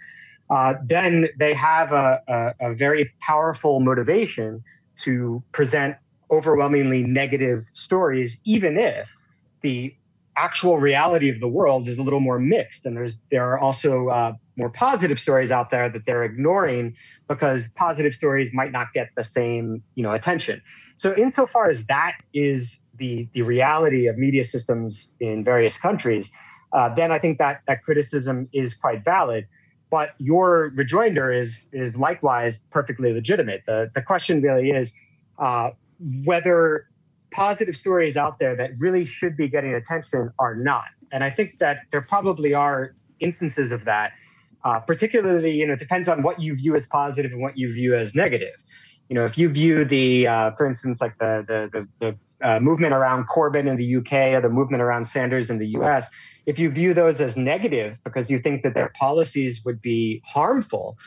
uh, 0.50 0.76
then 0.84 1.30
they 1.38 1.54
have 1.54 1.94
a, 1.94 2.22
a, 2.28 2.72
a 2.72 2.74
very 2.74 3.12
powerful 3.22 3.80
motivation 3.80 4.64
to 4.98 5.42
present 5.52 5.96
overwhelmingly 6.30 7.04
negative 7.04 7.64
stories, 7.72 8.40
even 8.44 8.78
if 8.78 9.10
the 9.62 9.94
actual 10.38 10.80
reality 10.80 11.30
of 11.30 11.40
the 11.40 11.48
world 11.48 11.88
is 11.88 11.98
a 11.98 12.04
little 12.04 12.20
more 12.20 12.40
mixed. 12.40 12.86
And 12.86 12.96
there's 12.96 13.18
there 13.30 13.46
are 13.46 13.60
also 13.60 14.10
uh, 14.10 14.34
more 14.56 14.70
positive 14.70 15.20
stories 15.20 15.52
out 15.52 15.72
there 15.72 15.90
that 15.90 16.06
they're 16.06 16.24
ignoring 16.24 16.96
because 17.28 17.70
positive 17.70 18.14
stories 18.14 18.54
might 18.54 18.72
not 18.72 18.94
get 18.94 19.10
the 19.16 19.24
same 19.24 19.84
you 19.96 20.04
know 20.04 20.14
attention. 20.14 20.62
So 20.96 21.16
insofar 21.16 21.70
as 21.70 21.86
that 21.88 22.14
is 22.34 22.82
the 22.98 23.28
the 23.34 23.42
reality 23.42 24.08
of 24.08 24.18
media 24.18 24.44
systems 24.44 25.08
in 25.20 25.44
various 25.44 25.80
countries, 25.80 26.32
uh, 26.74 26.94
then 26.94 27.12
I 27.12 27.20
think 27.20 27.38
that 27.40 27.62
that 27.68 27.84
criticism 27.84 28.48
is 28.54 28.74
quite 28.74 29.04
valid. 29.04 29.48
But 29.90 30.12
your 30.20 30.72
rejoinder 30.76 31.32
is 31.32 31.68
is 31.74 31.98
likewise 31.98 32.62
perfectly 32.72 33.14
legitimate. 33.14 33.64
The 33.66 33.92
the 33.94 34.02
question 34.02 34.42
really 34.42 34.70
is 34.70 34.96
uh, 35.38 35.72
whether 36.24 36.88
positive 37.32 37.76
stories 37.76 38.18
out 38.18 38.40
there 38.40 38.56
that 38.56 38.72
really 38.78 39.06
should 39.06 39.36
be 39.36 39.48
getting 39.48 39.74
attention 39.74 40.32
are 40.40 40.56
not. 40.56 40.86
And 41.12 41.24
I 41.24 41.30
think 41.30 41.60
that 41.60 41.80
there 41.92 42.02
probably 42.02 42.54
are 42.54 42.96
instances 43.20 43.72
of 43.72 43.86
that. 43.86 44.14
Uh, 44.64 44.80
particularly, 44.80 45.52
you 45.52 45.66
know, 45.66 45.74
it 45.74 45.80
depends 45.80 46.08
on 46.08 46.22
what 46.22 46.40
you 46.40 46.56
view 46.56 46.76
as 46.76 46.86
positive 46.88 47.32
and 47.32 47.42
what 47.42 47.58
you 47.58 47.74
view 47.74 47.96
as 47.96 48.14
negative. 48.14 48.54
You 49.10 49.16
know, 49.16 49.26
if 49.26 49.38
you 49.38 49.50
view 49.50 49.84
the, 49.84 50.28
uh, 50.28 50.52
for 50.52 50.68
instance, 50.68 51.02
like 51.02 51.18
the 51.18 51.44
the, 51.48 51.88
the, 52.00 52.18
the 52.42 52.48
uh, 52.48 52.60
movement 52.60 52.94
around 52.94 53.28
Corbyn 53.28 53.68
in 53.68 53.76
the 53.76 53.96
UK 53.98 54.34
or 54.34 54.42
the 54.42 54.50
movement 54.50 54.84
around 54.84 55.06
Sanders 55.06 55.50
in 55.50 55.58
the 55.58 55.68
US, 55.80 56.10
if 56.46 56.60
you 56.60 56.70
view 56.70 56.94
those 56.94 57.20
as 57.20 57.36
negative 57.36 58.00
because 58.04 58.30
you 58.30 58.40
think 58.40 58.64
that 58.64 58.74
their 58.74 58.90
policies 58.98 59.66
would 59.66 59.82
be 59.82 60.22
harmful, 60.26 60.98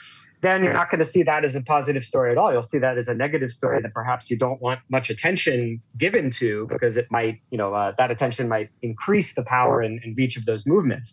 then 0.45 0.63
you're 0.63 0.73
not 0.73 0.91
going 0.91 0.99
to 0.99 1.05
see 1.05 1.23
that 1.23 1.45
as 1.45 1.55
a 1.55 1.63
positive 1.63 2.05
story 2.05 2.31
at 2.31 2.39
all. 2.39 2.53
You'll 2.53 2.63
see 2.63 2.79
that 2.79 2.99
as 2.99 3.09
a 3.09 3.15
negative 3.15 3.51
story 3.51 3.81
that 3.81 3.95
perhaps 3.95 4.31
you 4.31 4.37
don't 4.37 4.61
want 4.61 4.81
much 4.91 5.09
attention 5.09 5.81
given 5.97 6.31
to 6.31 6.67
because 6.69 6.97
it 6.97 7.07
might, 7.11 7.41
you 7.51 7.59
know, 7.59 7.73
uh, 7.73 7.93
that 7.97 8.11
attention 8.11 8.49
might 8.49 8.71
increase 8.83 9.35
the 9.35 9.43
power 9.43 9.81
and, 9.81 10.01
and 10.05 10.17
reach 10.17 10.37
of 10.37 10.45
those 10.45 10.67
movements. 10.67 11.13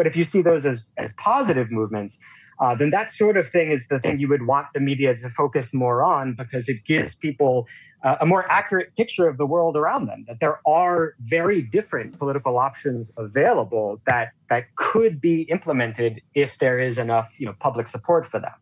But 0.00 0.06
if 0.06 0.16
you 0.16 0.24
see 0.24 0.40
those 0.40 0.64
as, 0.64 0.92
as 0.96 1.12
positive 1.12 1.70
movements, 1.70 2.18
uh, 2.58 2.74
then 2.74 2.88
that 2.88 3.10
sort 3.10 3.36
of 3.36 3.50
thing 3.50 3.70
is 3.70 3.88
the 3.88 4.00
thing 4.00 4.18
you 4.18 4.28
would 4.28 4.46
want 4.46 4.68
the 4.72 4.80
media 4.80 5.14
to 5.14 5.28
focus 5.28 5.74
more 5.74 6.02
on 6.02 6.32
because 6.32 6.70
it 6.70 6.86
gives 6.86 7.16
people 7.16 7.68
uh, 8.02 8.16
a 8.18 8.24
more 8.24 8.50
accurate 8.50 8.96
picture 8.96 9.28
of 9.28 9.36
the 9.36 9.44
world 9.44 9.76
around 9.76 10.06
them. 10.06 10.24
That 10.26 10.40
there 10.40 10.58
are 10.66 11.16
very 11.20 11.60
different 11.60 12.18
political 12.18 12.58
options 12.58 13.12
available 13.18 14.00
that 14.06 14.30
that 14.48 14.74
could 14.76 15.20
be 15.20 15.42
implemented 15.42 16.22
if 16.32 16.56
there 16.56 16.78
is 16.78 16.96
enough, 16.96 17.38
you 17.38 17.44
know, 17.44 17.54
public 17.60 17.86
support 17.86 18.24
for 18.24 18.40
them. 18.40 18.54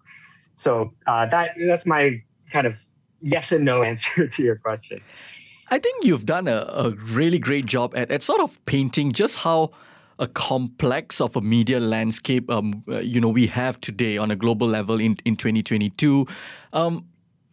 So 0.57 0.93
uh, 1.07 1.27
that 1.27 1.53
that's 1.69 1.87
my 1.87 2.21
kind 2.51 2.67
of 2.67 2.85
yes 3.21 3.53
and 3.53 3.65
no 3.65 3.83
answer 3.91 4.27
to 4.27 4.43
your 4.43 4.57
question. 4.57 5.01
I 5.71 5.79
think 5.79 6.05
you've 6.05 6.27
done 6.27 6.49
a, 6.49 6.67
a 6.69 6.91
really 6.91 7.39
great 7.39 7.67
job 7.67 7.95
at, 7.95 8.11
at 8.11 8.25
sort 8.25 8.41
of 8.41 8.59
painting 8.67 9.13
just 9.13 9.37
how 9.37 9.71
a 10.19 10.27
complex 10.27 11.21
of 11.21 11.37
a 11.37 11.41
media 11.41 11.81
landscape 11.81 12.51
um, 12.51 12.83
uh, 12.89 12.99
you 12.99 13.21
know 13.21 13.29
we 13.29 13.47
have 13.47 13.81
today 13.81 14.17
on 14.17 14.31
a 14.31 14.37
global 14.37 14.67
level 14.67 15.01
in, 15.01 15.17
in 15.25 15.37
2022 15.37 16.27
um, 16.73 17.05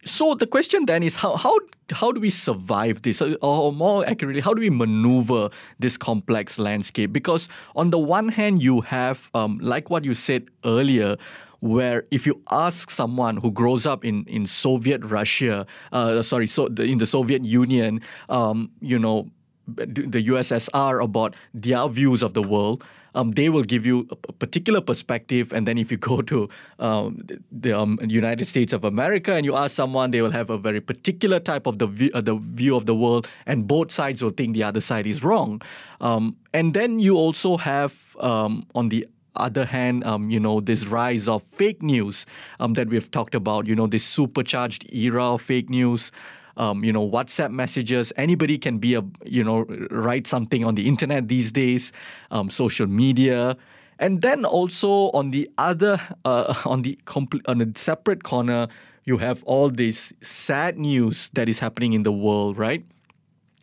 so 0.04 0.34
the 0.34 0.46
question 0.46 0.86
then 0.86 1.02
is 1.02 1.16
how 1.16 1.36
how 1.36 1.58
how 1.92 2.10
do 2.10 2.20
we 2.20 2.30
survive 2.30 3.02
this? 3.02 3.20
Or 3.20 3.72
more 3.72 4.06
accurately 4.06 4.40
how 4.40 4.54
do 4.54 4.60
we 4.60 4.70
maneuver 4.70 5.50
this 5.78 5.96
complex 5.96 6.58
landscape? 6.58 7.12
Because 7.12 7.48
on 7.74 7.90
the 7.90 7.98
one 7.98 8.28
hand 8.28 8.62
you 8.62 8.80
have 8.82 9.30
um, 9.34 9.58
like 9.62 9.90
what 9.90 10.04
you 10.04 10.14
said 10.14 10.46
earlier 10.64 11.16
where 11.60 12.04
if 12.10 12.26
you 12.26 12.40
ask 12.50 12.90
someone 12.90 13.38
who 13.38 13.50
grows 13.50 13.86
up 13.86 14.04
in, 14.04 14.24
in 14.24 14.46
Soviet 14.46 15.02
Russia, 15.02 15.66
uh, 15.90 16.22
sorry, 16.22 16.46
so 16.46 16.68
the, 16.68 16.84
in 16.84 16.98
the 16.98 17.06
Soviet 17.06 17.44
Union, 17.44 18.00
um, 18.28 18.70
you 18.80 18.98
know, 18.98 19.28
the 19.66 20.26
USSR 20.28 21.02
about 21.02 21.34
their 21.54 21.88
views 21.88 22.22
of 22.22 22.34
the 22.34 22.42
world, 22.42 22.84
um, 23.16 23.32
they 23.32 23.48
will 23.48 23.64
give 23.64 23.84
you 23.84 24.06
a 24.28 24.32
particular 24.32 24.80
perspective. 24.80 25.52
And 25.52 25.66
then 25.66 25.78
if 25.78 25.90
you 25.90 25.96
go 26.12 26.22
to 26.22 26.48
um, 26.78 27.26
the 27.50 27.72
um, 27.72 27.98
United 28.02 28.46
States 28.46 28.72
of 28.72 28.84
America 28.84 29.32
and 29.32 29.44
you 29.44 29.56
ask 29.56 29.74
someone, 29.74 30.10
they 30.10 30.22
will 30.22 30.30
have 30.30 30.50
a 30.50 30.58
very 30.58 30.80
particular 30.80 31.40
type 31.40 31.66
of 31.66 31.78
the 31.78 31.86
view, 31.86 32.10
uh, 32.14 32.20
the 32.20 32.36
view 32.36 32.76
of 32.76 32.86
the 32.86 32.94
world, 32.94 33.26
and 33.46 33.66
both 33.66 33.90
sides 33.90 34.22
will 34.22 34.30
think 34.30 34.54
the 34.54 34.62
other 34.62 34.80
side 34.80 35.06
is 35.06 35.24
wrong. 35.24 35.62
Um, 36.00 36.36
and 36.52 36.74
then 36.74 37.00
you 37.00 37.16
also 37.16 37.56
have 37.56 38.16
um, 38.20 38.66
on 38.74 38.90
the 38.90 39.06
other 39.34 39.64
hand, 39.64 40.04
um, 40.04 40.30
you 40.30 40.40
know, 40.40 40.60
this 40.60 40.86
rise 40.86 41.28
of 41.28 41.42
fake 41.42 41.82
news 41.82 42.24
um, 42.60 42.74
that 42.74 42.88
we've 42.88 43.10
talked 43.10 43.34
about, 43.34 43.66
you 43.66 43.74
know, 43.74 43.86
this 43.86 44.04
supercharged 44.04 44.86
era 44.92 45.34
of 45.34 45.42
fake 45.42 45.68
news 45.68 46.10
um, 46.56 46.84
you 46.84 46.92
know, 46.92 47.08
WhatsApp 47.08 47.50
messages. 47.50 48.12
Anybody 48.16 48.58
can 48.58 48.78
be 48.78 48.94
a, 48.94 49.02
you 49.24 49.44
know, 49.44 49.64
write 49.90 50.26
something 50.26 50.64
on 50.64 50.74
the 50.74 50.88
internet 50.88 51.28
these 51.28 51.52
days, 51.52 51.92
um, 52.30 52.50
social 52.50 52.86
media. 52.86 53.56
And 53.98 54.22
then 54.22 54.44
also 54.44 55.10
on 55.10 55.30
the 55.30 55.50
other, 55.58 56.00
uh, 56.24 56.54
on 56.64 56.82
the 56.82 56.98
complete, 57.04 57.42
on 57.48 57.60
a 57.60 57.66
separate 57.76 58.22
corner, 58.22 58.68
you 59.04 59.18
have 59.18 59.42
all 59.44 59.70
this 59.70 60.12
sad 60.22 60.78
news 60.78 61.30
that 61.34 61.48
is 61.48 61.58
happening 61.58 61.92
in 61.92 62.02
the 62.02 62.12
world, 62.12 62.58
right? 62.58 62.84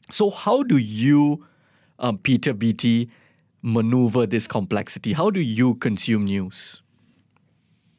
So 0.10 0.30
how 0.30 0.64
do 0.64 0.78
you, 0.78 1.46
um, 2.00 2.18
Peter 2.18 2.54
Beattie, 2.54 3.10
maneuver 3.62 4.26
this 4.26 4.48
complexity? 4.48 5.14
How 5.14 5.30
do 5.30 5.40
you 5.40 5.76
consume 5.76 6.26
news? 6.26 6.82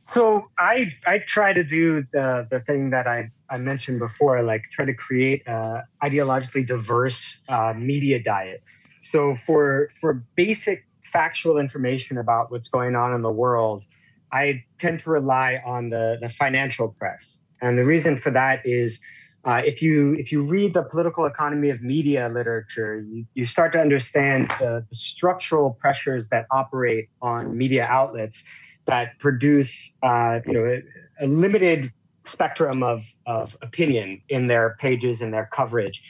So 0.03 0.51
I 0.59 0.93
I 1.07 1.19
try 1.27 1.55
to 1.55 1.65
do 1.65 2.03
the 2.13 2.47
the 2.51 2.61
thing 2.61 2.91
that 2.91 3.07
I 3.07 3.31
I 3.51 3.59
mentioned 3.59 3.99
before, 3.99 4.43
like 4.43 4.65
try 4.71 4.85
to 4.85 4.95
create 4.95 5.47
a 5.47 5.85
ideologically 6.03 6.67
diverse 6.67 7.39
uh, 7.49 7.75
media 7.77 8.23
diet. 8.23 8.63
So 9.01 9.37
for 9.37 9.91
for 10.01 10.25
basic 10.37 10.87
factual 11.13 11.59
information 11.59 12.19
about 12.19 12.51
what's 12.51 12.69
going 12.69 12.97
on 12.97 13.15
in 13.15 13.23
the 13.23 13.31
world, 13.31 13.85
I 14.33 14.65
tend 14.79 15.01
to 15.01 15.11
rely 15.11 15.63
on 15.65 15.91
the 15.91 16.19
the 16.21 16.29
financial 16.29 16.89
press, 16.99 17.41
and 17.61 17.79
the 17.79 17.85
reason 17.85 18.19
for 18.19 18.31
that 18.31 18.61
is. 18.65 19.01
Uh, 19.47 19.61
if 19.63 19.83
you 19.83 20.15
if 20.15 20.33
you 20.33 20.41
read 20.41 20.73
the 20.73 20.83
political 20.83 21.27
economy 21.27 21.69
of 21.69 21.83
media 21.83 22.31
literature, 22.31 23.05
you, 23.07 23.27
you 23.35 23.45
start 23.45 23.75
to 23.75 23.79
understand 23.79 24.49
the, 24.59 24.83
the 24.89 24.97
structural 24.97 25.73
pressures 25.73 26.31
that 26.31 26.47
operate 26.51 27.11
on 27.21 27.55
media 27.55 27.85
outlets 27.85 28.43
that 28.87 29.19
produce 29.19 29.93
uh, 30.03 30.41
you 30.47 30.53
know 30.55 30.65
a, 30.65 30.83
a 31.21 31.27
limited 31.27 31.93
spectrum 32.25 32.83
of, 32.83 33.05
of 33.27 33.57
opinion 33.63 34.21
in 34.29 34.47
their 34.47 34.77
pages 34.81 35.23
and 35.23 35.33
their 35.33 35.49
coverage. 35.53 36.03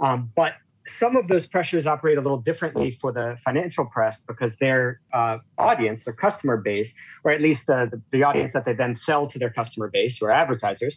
Um, 0.00 0.30
but 0.34 0.54
some 0.86 1.16
of 1.16 1.28
those 1.28 1.46
pressures 1.46 1.86
operate 1.86 2.18
a 2.18 2.20
little 2.20 2.40
differently 2.40 2.98
for 3.00 3.12
the 3.12 3.36
financial 3.44 3.86
press 3.86 4.20
because 4.20 4.56
their 4.56 5.00
uh, 5.12 5.38
audience, 5.56 6.04
their 6.04 6.14
customer 6.14 6.56
base, 6.56 6.94
or 7.24 7.30
at 7.30 7.40
least 7.40 7.66
the, 7.66 7.88
the, 7.90 8.00
the, 8.10 8.24
audience 8.24 8.52
that 8.52 8.64
they 8.64 8.72
then 8.72 8.94
sell 8.94 9.28
to 9.28 9.38
their 9.38 9.50
customer 9.50 9.88
base 9.88 10.20
or 10.20 10.30
advertisers, 10.30 10.96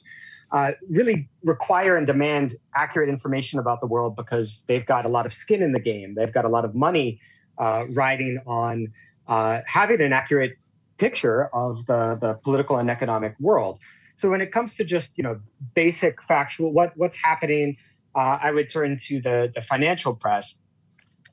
uh, 0.51 0.71
really 0.89 1.29
require 1.43 1.95
and 1.97 2.07
demand 2.07 2.55
accurate 2.75 3.09
information 3.09 3.59
about 3.59 3.79
the 3.79 3.87
world 3.87 4.15
because 4.15 4.63
they've 4.67 4.85
got 4.85 5.05
a 5.05 5.09
lot 5.09 5.25
of 5.25 5.33
skin 5.33 5.61
in 5.61 5.71
the 5.71 5.79
game. 5.79 6.15
They've 6.15 6.33
got 6.33 6.45
a 6.45 6.49
lot 6.49 6.65
of 6.65 6.73
money 6.73 7.19
uh, 7.57 7.85
riding 7.89 8.39
on 8.47 8.91
uh, 9.27 9.61
having 9.67 10.01
an 10.01 10.13
accurate 10.13 10.53
picture 10.97 11.47
of 11.53 11.85
the, 11.85 12.17
the 12.19 12.35
political 12.35 12.77
and 12.77 12.89
economic 12.89 13.35
world. 13.39 13.79
So 14.15 14.29
when 14.29 14.41
it 14.41 14.51
comes 14.51 14.75
to 14.75 14.83
just 14.83 15.11
you 15.17 15.23
know 15.23 15.39
basic 15.73 16.21
factual 16.23 16.71
what 16.71 16.95
what's 16.95 17.17
happening 17.17 17.77
uh, 18.15 18.39
I 18.41 18.51
would 18.51 18.69
turn 18.69 18.97
to 19.07 19.21
the, 19.21 19.51
the 19.53 19.61
financial 19.61 20.15
press. 20.15 20.55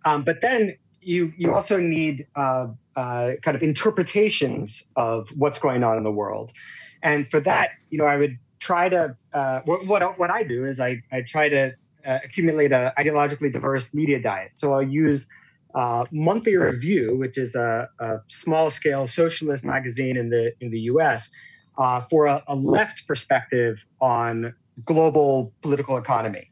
Um, 0.05 0.25
but 0.25 0.41
then 0.41 0.77
you 1.01 1.33
you 1.37 1.53
also 1.55 1.79
need 1.79 2.27
uh, 2.35 2.69
uh, 2.97 3.33
kind 3.43 3.57
of 3.57 3.63
interpretations 3.63 4.87
of 4.97 5.29
what's 5.37 5.59
going 5.59 5.85
on 5.85 5.97
in 5.97 6.05
the 6.05 6.11
world, 6.11 6.53
and 7.03 7.29
for 7.29 7.41
that, 7.41 7.71
you 7.91 7.99
know, 7.99 8.05
I 8.05 8.17
would 8.17 8.39
try 8.59 8.89
to 8.89 9.17
uh, 9.33 9.61
what, 9.65 9.87
what 9.87 10.19
what 10.19 10.31
I 10.31 10.43
do 10.43 10.65
is 10.65 10.81
I 10.81 11.03
I 11.13 11.23
try 11.23 11.49
to 11.49 11.75
uh, 12.05 12.19
accumulate 12.25 12.73
a 12.73 12.93
ideologically 12.99 13.53
diverse 13.53 13.95
media 13.95 14.21
diet. 14.21 14.51
So 14.55 14.73
I'll 14.75 14.83
use 14.83 15.29
uh, 15.75 16.05
Monthly 16.11 16.57
Review, 16.57 17.17
which 17.17 17.39
is 17.39 17.55
a, 17.55 17.89
a, 17.99 18.19
small 18.27 18.71
scale 18.71 19.07
socialist 19.07 19.65
magazine 19.65 20.17
in 20.17 20.31
the 20.31 20.53
in 20.61 20.71
the 20.71 20.81
U.S. 20.81 21.29
Uh, 21.79 22.03
for 22.03 22.27
a, 22.27 22.43
a 22.49 22.55
left 22.55 23.07
perspective 23.07 23.79
on 24.01 24.55
global 24.85 25.53
political 25.63 25.97
economy. 25.97 26.51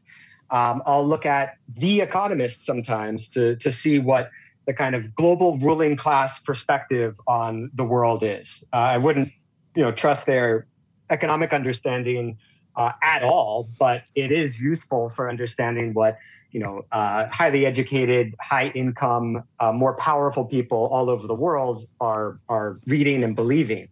Um, 0.49 0.81
I'll 0.85 1.07
look 1.07 1.25
at 1.25 1.57
The 1.77 2.01
Economist 2.01 2.63
sometimes 2.63 3.29
to, 3.31 3.55
to 3.57 3.71
see 3.71 3.99
what 3.99 4.29
the 4.67 4.73
kind 4.73 4.95
of 4.95 5.15
global 5.15 5.57
ruling 5.59 5.95
class 5.95 6.39
perspective 6.39 7.19
on 7.27 7.71
the 7.73 7.83
world 7.83 8.23
is. 8.23 8.63
Uh, 8.73 8.77
I 8.77 8.97
wouldn't, 8.97 9.31
you 9.75 9.83
know, 9.83 9.91
trust 9.91 10.25
their 10.25 10.67
economic 11.09 11.53
understanding 11.53 12.37
uh, 12.75 12.91
at 13.03 13.23
all, 13.23 13.69
but 13.79 14.03
it 14.15 14.31
is 14.31 14.61
useful 14.61 15.09
for 15.09 15.29
understanding 15.29 15.93
what 15.93 16.17
you 16.51 16.59
know 16.59 16.85
uh, 16.91 17.27
highly 17.27 17.65
educated, 17.65 18.33
high 18.41 18.67
income, 18.75 19.43
uh, 19.59 19.71
more 19.71 19.95
powerful 19.95 20.45
people 20.45 20.87
all 20.91 21.09
over 21.09 21.27
the 21.27 21.35
world 21.35 21.85
are 21.99 22.39
are 22.49 22.79
reading 22.87 23.23
and 23.23 23.35
believing. 23.35 23.89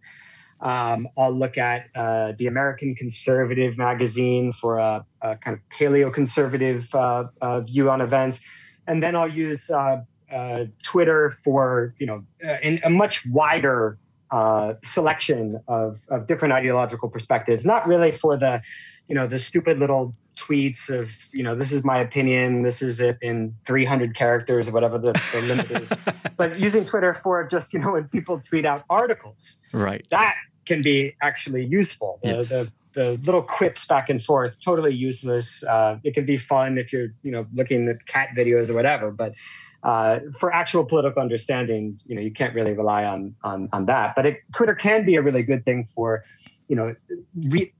Um, 0.60 1.08
I'll 1.16 1.32
look 1.32 1.56
at 1.56 1.88
uh, 1.94 2.32
the 2.36 2.46
American 2.46 2.94
Conservative 2.94 3.78
magazine 3.78 4.52
for 4.60 4.78
a, 4.78 5.04
a 5.22 5.36
kind 5.36 5.56
of 5.56 5.60
paleo 5.78 6.12
conservative 6.12 6.94
uh, 6.94 7.28
uh, 7.40 7.60
view 7.60 7.90
on 7.90 8.00
events, 8.00 8.40
and 8.86 9.02
then 9.02 9.16
I'll 9.16 9.30
use 9.30 9.70
uh, 9.70 10.02
uh, 10.30 10.64
Twitter 10.82 11.34
for 11.42 11.94
you 11.98 12.06
know 12.06 12.24
in 12.62 12.78
a 12.84 12.90
much 12.90 13.24
wider 13.26 13.98
uh, 14.30 14.74
selection 14.82 15.60
of, 15.66 15.98
of 16.08 16.26
different 16.26 16.52
ideological 16.52 17.08
perspectives. 17.08 17.64
Not 17.64 17.86
really 17.86 18.12
for 18.12 18.36
the 18.36 18.60
you 19.08 19.14
know 19.14 19.26
the 19.26 19.38
stupid 19.38 19.78
little 19.78 20.14
tweets 20.36 20.88
of 20.88 21.08
you 21.32 21.42
know 21.42 21.54
this 21.56 21.72
is 21.72 21.84
my 21.84 21.98
opinion 21.98 22.62
this 22.62 22.80
is 22.80 23.00
it 23.00 23.18
in 23.20 23.54
300 23.66 24.14
characters 24.14 24.68
or 24.68 24.72
whatever 24.72 24.98
the, 24.98 25.12
the 25.32 25.42
limit 25.42 25.70
is. 25.70 25.92
But 26.36 26.58
using 26.58 26.86
twitter 26.86 27.12
for 27.12 27.46
just 27.46 27.74
you 27.74 27.80
know 27.80 27.92
when 27.92 28.04
people 28.04 28.40
tweet 28.40 28.64
out 28.64 28.84
articles. 28.88 29.58
Right. 29.72 30.06
That 30.10 30.36
can 30.66 30.82
be 30.82 31.14
actually 31.22 31.64
useful. 31.64 32.18
The, 32.22 32.28
yes. 32.28 32.48
the, 32.48 32.72
the 32.92 33.20
little 33.24 33.42
quips 33.42 33.84
back 33.84 34.08
and 34.08 34.22
forth, 34.22 34.54
totally 34.64 34.94
useless. 34.94 35.62
Uh, 35.62 35.98
it 36.04 36.14
can 36.14 36.26
be 36.26 36.36
fun 36.36 36.78
if 36.78 36.92
you're, 36.92 37.08
you 37.22 37.30
know, 37.30 37.46
looking 37.54 37.88
at 37.88 38.06
cat 38.06 38.30
videos 38.36 38.70
or 38.70 38.74
whatever. 38.74 39.10
But 39.10 39.34
uh, 39.82 40.20
for 40.38 40.52
actual 40.52 40.84
political 40.84 41.22
understanding, 41.22 41.98
you 42.06 42.14
know, 42.14 42.20
you 42.20 42.32
can't 42.32 42.54
really 42.54 42.72
rely 42.72 43.04
on 43.04 43.34
on 43.42 43.68
on 43.72 43.86
that. 43.86 44.14
But 44.14 44.26
it, 44.26 44.40
Twitter 44.54 44.74
can 44.74 45.04
be 45.04 45.16
a 45.16 45.22
really 45.22 45.42
good 45.42 45.64
thing 45.64 45.86
for, 45.94 46.22
you 46.68 46.76
know, 46.76 46.94
re- 47.34 47.72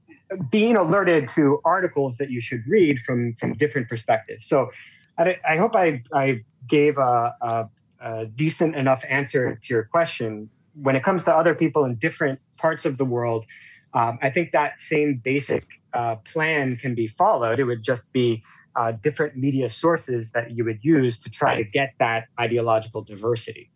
being 0.49 0.77
alerted 0.77 1.27
to 1.27 1.59
articles 1.65 2.17
that 2.17 2.29
you 2.29 2.39
should 2.39 2.63
read 2.65 2.99
from 2.99 3.33
from 3.33 3.53
different 3.53 3.89
perspectives. 3.89 4.45
So, 4.47 4.71
I, 5.17 5.35
I 5.47 5.57
hope 5.57 5.75
I 5.75 6.01
I 6.13 6.43
gave 6.67 6.97
a, 6.97 7.35
a, 7.41 7.69
a 7.99 8.25
decent 8.27 8.75
enough 8.75 9.03
answer 9.07 9.59
to 9.61 9.73
your 9.73 9.83
question 9.83 10.49
when 10.73 10.95
it 10.95 11.03
comes 11.03 11.23
to 11.25 11.35
other 11.35 11.53
people 11.53 11.85
in 11.85 11.95
different 11.95 12.39
parts 12.57 12.85
of 12.85 12.97
the 12.97 13.05
world, 13.05 13.45
um, 13.93 14.19
I 14.21 14.29
think 14.29 14.51
that 14.51 14.79
same 14.79 15.21
basic 15.23 15.65
uh, 15.93 16.15
plan 16.17 16.77
can 16.77 16.95
be 16.95 17.07
followed. 17.07 17.59
It 17.59 17.65
would 17.65 17.83
just 17.83 18.13
be 18.13 18.41
uh, 18.75 18.93
different 18.93 19.35
media 19.35 19.69
sources 19.69 20.29
that 20.31 20.51
you 20.51 20.63
would 20.63 20.79
use 20.81 21.19
to 21.19 21.29
try 21.29 21.55
to 21.55 21.63
get 21.63 21.93
that 21.99 22.25
ideological 22.39 23.01
diversity. 23.01 23.69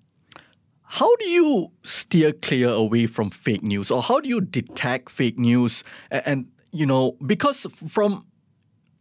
How 0.83 1.13
do 1.17 1.25
you 1.25 1.71
steer 1.83 2.31
clear 2.31 2.69
away 2.69 3.07
from 3.07 3.29
fake 3.29 3.63
news, 3.63 3.91
or 3.91 4.01
how 4.01 4.19
do 4.19 4.29
you 4.29 4.39
detect 4.39 5.09
fake 5.09 5.37
news? 5.37 5.83
And, 6.11 6.23
and 6.25 6.47
you 6.71 6.85
know, 6.85 7.17
because 7.25 7.65
from 7.87 8.25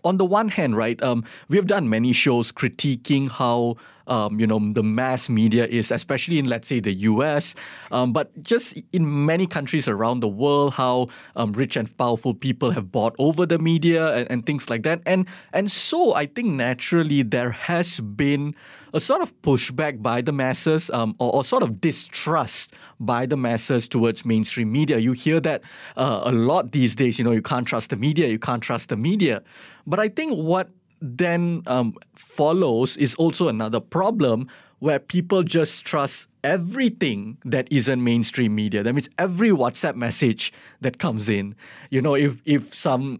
on 0.02 0.16
the 0.16 0.24
one 0.24 0.48
hand, 0.48 0.76
right, 0.76 1.00
um, 1.02 1.24
we 1.48 1.56
have 1.56 1.66
done 1.66 1.88
many 1.88 2.12
shows 2.12 2.52
critiquing 2.52 3.30
how 3.30 3.76
um, 4.06 4.38
you 4.40 4.46
know 4.46 4.58
the 4.72 4.82
mass 4.82 5.28
media 5.28 5.66
is, 5.66 5.90
especially 5.90 6.38
in 6.38 6.46
let's 6.46 6.68
say 6.68 6.80
the 6.80 6.92
U.S., 6.92 7.54
um, 7.90 8.12
but 8.12 8.30
just 8.42 8.74
in 8.92 9.26
many 9.26 9.46
countries 9.46 9.88
around 9.88 10.20
the 10.20 10.28
world, 10.28 10.74
how 10.74 11.08
um, 11.36 11.52
rich 11.52 11.76
and 11.76 11.94
powerful 11.96 12.34
people 12.34 12.70
have 12.70 12.90
bought 12.92 13.14
over 13.18 13.46
the 13.46 13.58
media 13.58 14.14
and, 14.14 14.30
and 14.30 14.46
things 14.46 14.68
like 14.70 14.82
that, 14.82 15.00
and 15.06 15.26
and 15.52 15.70
so 15.70 16.14
I 16.14 16.26
think 16.26 16.48
naturally 16.48 17.22
there 17.22 17.50
has 17.50 18.00
been 18.00 18.54
a 18.94 19.00
sort 19.00 19.20
of 19.20 19.34
pushback 19.42 20.00
by 20.00 20.22
the 20.22 20.30
masses 20.30 20.88
um, 20.90 21.16
or, 21.18 21.34
or, 21.34 21.44
sort 21.44 21.64
of 21.64 21.80
distrust 21.80 22.72
by 23.00 23.26
the 23.26 23.36
masses 23.36 23.88
towards 23.88 24.24
mainstream 24.24 24.70
media. 24.70 24.98
You 24.98 25.12
hear 25.12 25.40
that 25.40 25.62
uh, 25.96 26.22
a 26.24 26.30
lot 26.30 26.70
these 26.70 26.94
days. 26.94 27.18
You 27.18 27.24
know, 27.24 27.32
you 27.32 27.42
can't 27.42 27.66
trust 27.66 27.90
the 27.90 27.96
media, 27.96 28.28
you 28.28 28.38
can't 28.38 28.62
trust 28.62 28.90
the 28.90 28.96
media. 28.96 29.42
But 29.84 29.98
I 29.98 30.08
think 30.08 30.38
what 30.38 30.70
then 31.04 31.62
um, 31.66 31.94
follows 32.14 32.96
is 32.96 33.14
also 33.16 33.48
another 33.48 33.80
problem 33.80 34.48
where 34.78 34.98
people 34.98 35.42
just 35.42 35.84
trust 35.84 36.28
everything 36.42 37.38
that 37.44 37.68
isn't 37.70 38.02
mainstream 38.02 38.54
media. 38.54 38.82
That 38.82 38.94
means 38.94 39.08
every 39.18 39.50
WhatsApp 39.50 39.96
message 39.96 40.52
that 40.80 40.98
comes 40.98 41.28
in. 41.28 41.54
You 41.90 42.02
know, 42.02 42.14
if 42.14 42.40
if 42.44 42.74
some 42.74 43.18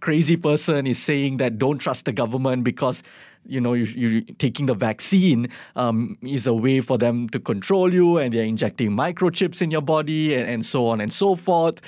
crazy 0.00 0.36
person 0.36 0.86
is 0.86 0.98
saying 0.98 1.38
that 1.38 1.58
don't 1.58 1.78
trust 1.78 2.04
the 2.04 2.12
government 2.12 2.64
because 2.64 3.02
you 3.46 3.60
know 3.60 3.72
you, 3.72 3.84
you 3.84 4.20
taking 4.38 4.66
the 4.66 4.74
vaccine 4.74 5.48
um, 5.76 6.18
is 6.22 6.46
a 6.46 6.52
way 6.54 6.80
for 6.80 6.98
them 6.98 7.28
to 7.30 7.40
control 7.40 7.92
you 7.92 8.18
and 8.18 8.34
they're 8.34 8.44
injecting 8.44 8.90
microchips 8.90 9.62
in 9.62 9.70
your 9.70 9.80
body 9.80 10.34
and, 10.34 10.48
and 10.48 10.66
so 10.66 10.86
on 10.86 11.00
and 11.00 11.12
so 11.12 11.34
forth 11.34 11.80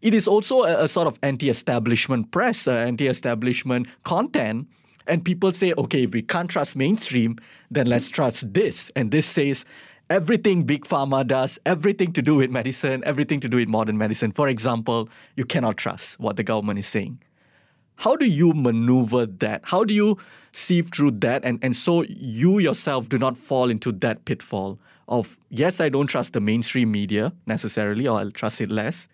it 0.00 0.14
is 0.14 0.28
also 0.28 0.62
a, 0.62 0.84
a 0.84 0.88
sort 0.88 1.06
of 1.06 1.18
anti-establishment 1.22 2.30
press 2.30 2.68
uh, 2.68 2.72
anti-establishment 2.72 3.86
content 4.04 4.66
and 5.08 5.24
people 5.24 5.52
say, 5.52 5.72
okay, 5.76 6.04
if 6.04 6.12
we 6.12 6.22
can't 6.22 6.50
trust 6.50 6.76
mainstream, 6.76 7.38
then 7.70 7.86
let's 7.86 8.08
trust 8.08 8.52
this. 8.52 8.90
And 8.94 9.10
this 9.10 9.26
says 9.26 9.64
everything 10.10 10.62
Big 10.62 10.84
Pharma 10.84 11.26
does, 11.26 11.58
everything 11.66 12.12
to 12.12 12.22
do 12.22 12.36
with 12.36 12.50
medicine, 12.50 13.02
everything 13.04 13.40
to 13.40 13.48
do 13.48 13.56
with 13.56 13.68
modern 13.68 13.98
medicine. 13.98 14.32
For 14.32 14.48
example, 14.48 15.08
you 15.36 15.44
cannot 15.44 15.76
trust 15.76 16.18
what 16.20 16.36
the 16.36 16.42
government 16.42 16.78
is 16.78 16.86
saying. 16.86 17.18
How 17.96 18.14
do 18.14 18.26
you 18.26 18.52
maneuver 18.52 19.26
that? 19.26 19.62
How 19.64 19.82
do 19.82 19.92
you 19.92 20.18
sieve 20.52 20.90
through 20.94 21.12
that? 21.22 21.44
And, 21.44 21.58
and 21.62 21.74
so 21.74 22.04
you 22.04 22.60
yourself 22.60 23.08
do 23.08 23.18
not 23.18 23.36
fall 23.36 23.70
into 23.70 23.90
that 23.92 24.24
pitfall 24.24 24.78
of, 25.08 25.36
yes, 25.48 25.80
I 25.80 25.88
don't 25.88 26.06
trust 26.06 26.32
the 26.32 26.40
mainstream 26.40 26.92
media 26.92 27.32
necessarily, 27.46 28.06
or 28.06 28.18
I'll 28.18 28.30
trust 28.30 28.60
it 28.60 28.70
less. 28.70 29.08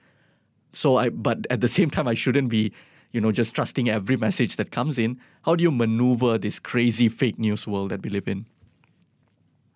So 0.75 0.97
I, 0.97 1.09
but 1.09 1.47
at 1.49 1.61
the 1.61 1.69
same 1.69 1.89
time, 1.89 2.07
I 2.07 2.15
shouldn't 2.15 2.51
be 2.51 2.73
you 3.15 3.21
know, 3.21 3.33
just 3.33 3.55
trusting 3.55 3.89
every 3.89 4.17
message 4.27 4.57
that 4.57 4.73
comes 4.73 4.99
in. 4.99 5.19
How 5.43 5.55
do 5.55 5.63
you 5.63 5.71
maneuver 5.71 6.37
this 6.37 6.59
crazy 6.59 7.09
fake 7.09 7.39
news 7.39 7.67
world 7.67 7.91
that 7.91 8.03
we 8.03 8.11
live 8.11 8.29
in? 8.29 8.45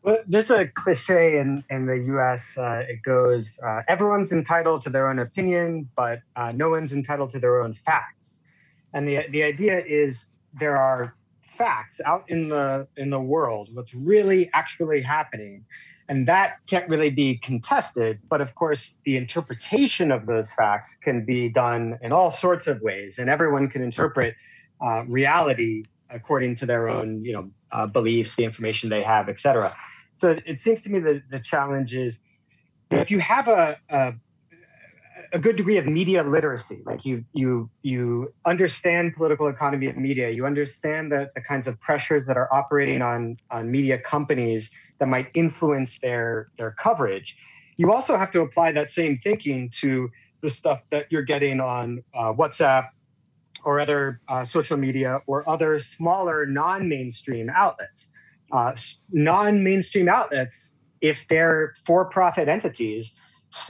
Well, 0.02 0.18
there's 0.26 0.50
a 0.50 0.66
cliche 0.66 1.38
in, 1.38 1.64
in 1.70 1.86
the 1.86 1.98
US. 2.16 2.58
Uh, 2.58 2.84
it 2.88 3.02
goes, 3.02 3.60
uh, 3.64 3.82
everyone's 3.88 4.32
entitled 4.32 4.82
to 4.82 4.90
their 4.90 5.08
own 5.08 5.18
opinion, 5.18 5.88
but 5.96 6.22
uh, 6.36 6.52
no 6.52 6.70
one's 6.70 6.92
entitled 6.92 7.30
to 7.30 7.38
their 7.38 7.60
own 7.62 7.72
facts. 7.72 8.40
And 8.92 9.06
the, 9.06 9.26
the 9.28 9.42
idea 9.42 9.84
is 9.84 10.30
there 10.58 10.76
are 10.76 11.14
facts 11.58 12.00
out 12.06 12.24
in 12.28 12.48
the 12.48 12.86
in 12.96 13.10
the 13.10 13.20
world, 13.20 13.68
what's 13.74 13.92
really 13.94 14.48
actually 14.54 15.00
happening. 15.02 15.64
And 16.10 16.26
that 16.26 16.60
can't 16.70 16.88
really 16.88 17.10
be 17.10 17.36
contested. 17.36 18.20
But 18.30 18.40
of 18.40 18.54
course, 18.54 18.98
the 19.04 19.18
interpretation 19.18 20.10
of 20.10 20.24
those 20.24 20.52
facts 20.54 20.96
can 21.02 21.26
be 21.26 21.50
done 21.50 21.98
in 22.00 22.12
all 22.12 22.30
sorts 22.30 22.66
of 22.66 22.80
ways, 22.80 23.18
and 23.18 23.28
everyone 23.28 23.68
can 23.68 23.82
interpret 23.82 24.34
uh, 24.80 25.04
reality 25.06 25.84
according 26.08 26.54
to 26.54 26.64
their 26.64 26.88
own, 26.88 27.22
you 27.22 27.32
know, 27.34 27.50
uh, 27.72 27.86
beliefs, 27.86 28.34
the 28.36 28.44
information 28.44 28.88
they 28.88 29.02
have, 29.02 29.28
etc. 29.28 29.76
So 30.16 30.38
it 30.46 30.58
seems 30.58 30.80
to 30.82 30.90
me 30.90 31.00
that 31.00 31.22
the 31.30 31.40
challenge 31.40 31.94
is 31.94 32.20
if 32.90 33.10
you 33.10 33.20
have 33.20 33.48
a, 33.48 33.78
a 33.90 34.14
a 35.32 35.38
good 35.38 35.56
degree 35.56 35.76
of 35.76 35.86
media 35.86 36.22
literacy. 36.22 36.82
Like 36.84 37.04
you 37.04 37.24
you 37.32 37.70
you 37.82 38.32
understand 38.44 39.14
political 39.14 39.48
economy 39.48 39.86
of 39.86 39.96
media. 39.96 40.30
You 40.30 40.46
understand 40.46 41.12
the, 41.12 41.30
the 41.34 41.40
kinds 41.40 41.66
of 41.68 41.78
pressures 41.80 42.26
that 42.26 42.36
are 42.36 42.52
operating 42.52 43.02
on 43.02 43.38
on 43.50 43.70
media 43.70 43.98
companies 43.98 44.70
that 44.98 45.08
might 45.08 45.28
influence 45.34 45.98
their 45.98 46.48
their 46.56 46.72
coverage. 46.72 47.36
You 47.76 47.92
also 47.92 48.16
have 48.16 48.30
to 48.32 48.40
apply 48.40 48.72
that 48.72 48.90
same 48.90 49.16
thinking 49.16 49.70
to 49.80 50.10
the 50.40 50.50
stuff 50.50 50.82
that 50.90 51.10
you're 51.12 51.22
getting 51.22 51.60
on 51.60 52.02
uh, 52.14 52.32
WhatsApp 52.32 52.88
or 53.64 53.80
other 53.80 54.20
uh, 54.28 54.44
social 54.44 54.76
media 54.76 55.20
or 55.26 55.48
other 55.48 55.78
smaller 55.78 56.46
non-mainstream 56.46 57.50
outlets. 57.50 58.12
Uh, 58.50 58.74
non-mainstream 59.12 60.08
outlets, 60.08 60.70
if 61.00 61.18
they're 61.28 61.74
for-profit 61.84 62.48
entities 62.48 63.12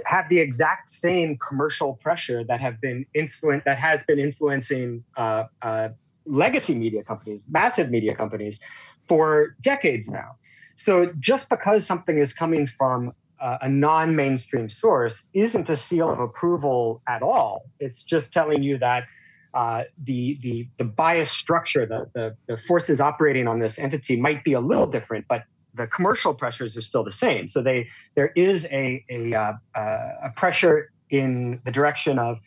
have 0.05 0.29
the 0.29 0.41
exact 0.41 0.89
same 0.89 1.39
commercial 1.39 1.95
pressure 1.95 2.45
that 2.45 2.61
have 2.61 2.81
been 2.81 3.07
influent 3.15 3.65
that 3.65 3.79
has 3.79 4.05
been 4.05 4.19
influencing 4.19 5.05
uh, 5.17 5.45
uh, 5.63 5.89
legacy 6.27 6.75
media 6.75 7.03
companies, 7.03 7.45
massive 7.49 7.91
media 7.91 8.15
companies, 8.15 8.61
for 9.07 9.57
decades 9.63 10.11
now. 10.11 10.37
So 10.75 11.13
just 11.19 11.49
because 11.49 11.87
something 11.87 12.19
is 12.19 12.33
coming 12.33 12.67
from 12.67 13.13
uh, 13.41 13.59
a 13.63 13.69
non-mainstream 13.69 14.69
source 14.69 15.29
isn't 15.33 15.71
a 15.71 15.77
seal 15.77 16.11
of 16.11 16.21
approval 16.21 17.03
at 17.07 17.23
all. 17.23 17.63
It's 17.79 18.03
just 18.03 18.33
telling 18.33 18.63
you 18.63 18.79
that 18.79 19.05
uh, 19.55 19.85
the 20.05 20.39
the 20.43 20.69
the 20.77 20.85
bias 20.85 21.31
structure, 21.31 21.87
the, 21.87 22.11
the 22.15 22.37
the 22.47 22.59
forces 22.59 23.01
operating 23.01 23.49
on 23.49 23.59
this 23.61 23.79
entity 23.79 24.17
might 24.17 24.45
be 24.45 24.53
a 24.53 24.61
little 24.61 24.87
different, 24.87 25.25
but 25.29 25.45
the 25.79 25.87
commercial 25.87 26.35
pressures 26.35 26.77
are 26.77 26.83
still 26.83 27.05
the 27.05 27.13
same. 27.13 27.49
So 27.49 27.63
they 27.63 27.89
there 28.15 28.33
is 28.37 28.67
a 28.67 29.05
a, 29.09 29.35
uh, 29.35 29.53
uh, 29.75 30.11
a 30.25 30.31
pressure 30.37 30.93
in 31.09 31.61
the 31.65 31.73
direction 31.73 32.19
of 32.19 32.39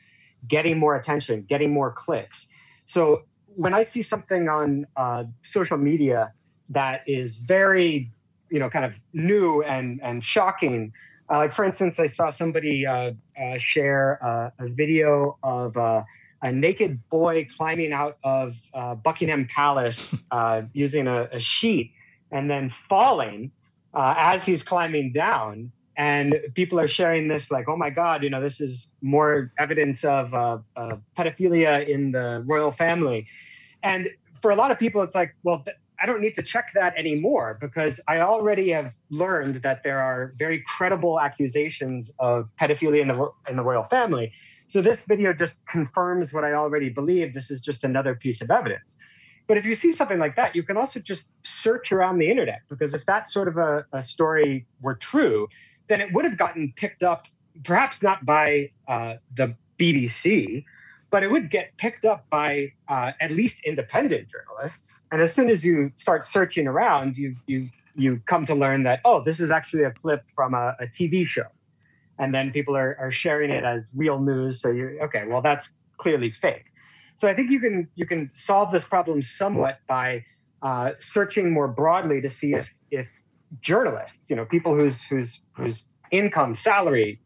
getting 0.47 0.77
more 0.77 0.95
attention, 0.95 1.45
getting 1.47 1.71
more 1.73 1.91
clicks. 1.91 2.49
So 2.85 3.23
when 3.55 3.73
I 3.73 3.83
see 3.83 4.01
something 4.01 4.49
on 4.49 4.85
uh, 4.95 5.23
social 5.41 5.77
media 5.77 6.33
that 6.69 7.01
is 7.07 7.37
very, 7.37 8.11
you 8.49 8.59
know, 8.59 8.69
kind 8.69 8.85
of 8.85 8.99
new 9.13 9.63
and 9.63 9.99
and 10.03 10.23
shocking, 10.23 10.93
uh, 11.29 11.37
like 11.37 11.53
for 11.53 11.65
instance, 11.65 11.99
I 11.99 12.07
saw 12.07 12.29
somebody 12.29 12.85
uh, 12.85 13.13
uh, 13.41 13.57
share 13.57 14.19
a 14.59 14.67
video 14.67 15.37
of 15.41 15.77
a 15.77 16.51
naked 16.51 17.07
boy 17.09 17.45
climbing 17.55 17.93
out 17.93 18.17
of 18.23 18.53
Buckingham 19.03 19.47
Palace 19.47 20.13
using 20.73 21.07
a, 21.07 21.29
a 21.31 21.39
sheet 21.39 21.93
and 22.31 22.49
then 22.49 22.71
falling 22.89 23.51
uh, 23.93 24.13
as 24.17 24.45
he's 24.45 24.63
climbing 24.63 25.13
down. 25.13 25.71
And 25.97 26.39
people 26.55 26.79
are 26.79 26.87
sharing 26.87 27.27
this 27.27 27.51
like, 27.51 27.67
oh 27.67 27.75
my 27.75 27.89
God, 27.89 28.23
you 28.23 28.29
know, 28.29 28.41
this 28.41 28.61
is 28.61 28.89
more 29.01 29.51
evidence 29.59 30.03
of 30.03 30.33
uh, 30.33 30.59
uh, 30.75 30.95
pedophilia 31.17 31.87
in 31.87 32.11
the 32.11 32.43
royal 32.47 32.71
family. 32.71 33.27
And 33.83 34.09
for 34.41 34.51
a 34.51 34.55
lot 34.55 34.71
of 34.71 34.79
people, 34.79 35.01
it's 35.01 35.13
like, 35.13 35.35
well, 35.43 35.63
I 36.01 36.07
don't 36.07 36.21
need 36.21 36.33
to 36.35 36.41
check 36.41 36.71
that 36.73 36.97
anymore 36.97 37.57
because 37.61 38.01
I 38.07 38.21
already 38.21 38.69
have 38.69 38.93
learned 39.11 39.55
that 39.55 39.83
there 39.83 40.01
are 40.01 40.33
very 40.37 40.63
credible 40.65 41.19
accusations 41.19 42.11
of 42.19 42.49
pedophilia 42.59 43.01
in 43.01 43.07
the, 43.09 43.29
in 43.49 43.55
the 43.57 43.63
royal 43.63 43.83
family. 43.83 44.31
So 44.65 44.81
this 44.81 45.03
video 45.03 45.33
just 45.33 45.63
confirms 45.67 46.33
what 46.33 46.43
I 46.43 46.53
already 46.53 46.89
believe. 46.89 47.33
This 47.33 47.51
is 47.51 47.61
just 47.61 47.83
another 47.83 48.15
piece 48.15 48.41
of 48.41 48.49
evidence. 48.49 48.95
But 49.47 49.57
if 49.57 49.65
you 49.65 49.75
see 49.75 49.91
something 49.91 50.19
like 50.19 50.35
that, 50.35 50.55
you 50.55 50.63
can 50.63 50.77
also 50.77 50.99
just 50.99 51.29
search 51.43 51.91
around 51.91 52.19
the 52.19 52.29
internet 52.29 52.61
because 52.69 52.93
if 52.93 53.05
that 53.05 53.27
sort 53.27 53.47
of 53.47 53.57
a, 53.57 53.85
a 53.91 54.01
story 54.01 54.65
were 54.81 54.95
true, 54.95 55.47
then 55.87 55.99
it 56.01 56.13
would 56.13 56.25
have 56.25 56.37
gotten 56.37 56.73
picked 56.75 57.03
up, 57.03 57.25
perhaps 57.63 58.01
not 58.01 58.25
by 58.25 58.71
uh, 58.87 59.15
the 59.35 59.55
BBC, 59.77 60.63
but 61.09 61.23
it 61.23 61.29
would 61.29 61.49
get 61.49 61.75
picked 61.77 62.05
up 62.05 62.27
by 62.29 62.71
uh, 62.87 63.11
at 63.19 63.31
least 63.31 63.59
independent 63.65 64.29
journalists. 64.29 65.03
And 65.11 65.21
as 65.21 65.33
soon 65.33 65.49
as 65.49 65.65
you 65.65 65.91
start 65.95 66.25
searching 66.25 66.67
around, 66.67 67.17
you 67.17 67.35
you 67.45 67.67
you 67.95 68.21
come 68.25 68.45
to 68.45 68.55
learn 68.55 68.83
that 68.83 69.01
oh, 69.03 69.21
this 69.21 69.39
is 69.39 69.51
actually 69.51 69.83
a 69.83 69.91
clip 69.91 70.29
from 70.29 70.53
a, 70.53 70.75
a 70.79 70.85
TV 70.85 71.25
show, 71.25 71.47
and 72.17 72.33
then 72.33 72.51
people 72.51 72.75
are, 72.75 72.95
are 72.99 73.11
sharing 73.11 73.51
it 73.51 73.65
as 73.65 73.89
real 73.95 74.19
news. 74.19 74.61
So 74.61 74.71
you're 74.71 75.03
okay, 75.03 75.25
well 75.27 75.41
that's 75.41 75.73
clearly 75.97 76.31
fake. 76.31 76.70
So 77.21 77.27
I 77.27 77.35
think 77.35 77.51
you 77.51 77.59
can 77.59 77.87
you 77.93 78.07
can 78.07 78.31
solve 78.33 78.71
this 78.71 78.87
problem 78.87 79.21
somewhat 79.21 79.77
by 79.87 80.25
uh, 80.63 80.93
searching 80.97 81.53
more 81.53 81.67
broadly 81.67 82.19
to 82.19 82.27
see 82.27 82.55
if 82.55 82.73
if 82.89 83.07
journalists, 83.59 84.27
you 84.27 84.35
know, 84.35 84.43
people 84.43 84.73
whose 84.73 85.03
whose 85.03 85.39
whose 85.53 85.85
income, 86.09 86.55
salary, 86.55 87.21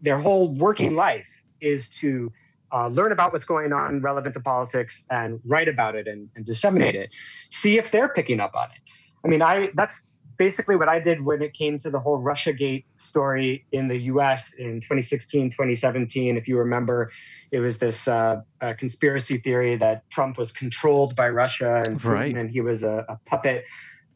their 0.00 0.18
whole 0.18 0.54
working 0.54 0.94
life 0.94 1.28
is 1.60 1.90
to 2.00 2.32
uh, 2.72 2.88
learn 2.88 3.12
about 3.12 3.34
what's 3.34 3.44
going 3.44 3.74
on 3.74 4.00
relevant 4.00 4.32
to 4.32 4.40
politics 4.40 5.04
and 5.10 5.40
write 5.44 5.68
about 5.68 5.94
it 5.94 6.08
and, 6.08 6.30
and 6.36 6.46
disseminate 6.46 6.94
it. 6.94 7.10
See 7.50 7.76
if 7.76 7.90
they're 7.92 8.08
picking 8.08 8.40
up 8.40 8.52
on 8.54 8.68
it. 8.74 8.80
I 9.26 9.28
mean, 9.28 9.42
I 9.42 9.72
that's 9.74 10.04
basically 10.36 10.76
what 10.76 10.88
I 10.88 11.00
did 11.00 11.24
when 11.24 11.42
it 11.42 11.54
came 11.54 11.78
to 11.80 11.90
the 11.90 11.98
whole 11.98 12.22
Russiagate 12.24 12.84
story 12.96 13.64
in 13.72 13.88
the 13.88 13.96
US 14.12 14.54
in 14.54 14.80
2016, 14.80 15.50
2017. 15.50 16.36
If 16.36 16.48
you 16.48 16.58
remember, 16.58 17.12
it 17.50 17.60
was 17.60 17.78
this 17.78 18.08
uh, 18.08 18.40
conspiracy 18.78 19.38
theory 19.38 19.76
that 19.76 20.08
Trump 20.10 20.38
was 20.38 20.52
controlled 20.52 21.14
by 21.16 21.28
Russia 21.28 21.82
and 21.86 22.00
Putin, 22.00 22.12
right. 22.12 22.36
and 22.36 22.50
he 22.50 22.60
was 22.60 22.82
a, 22.82 23.04
a, 23.08 23.18
puppet 23.26 23.64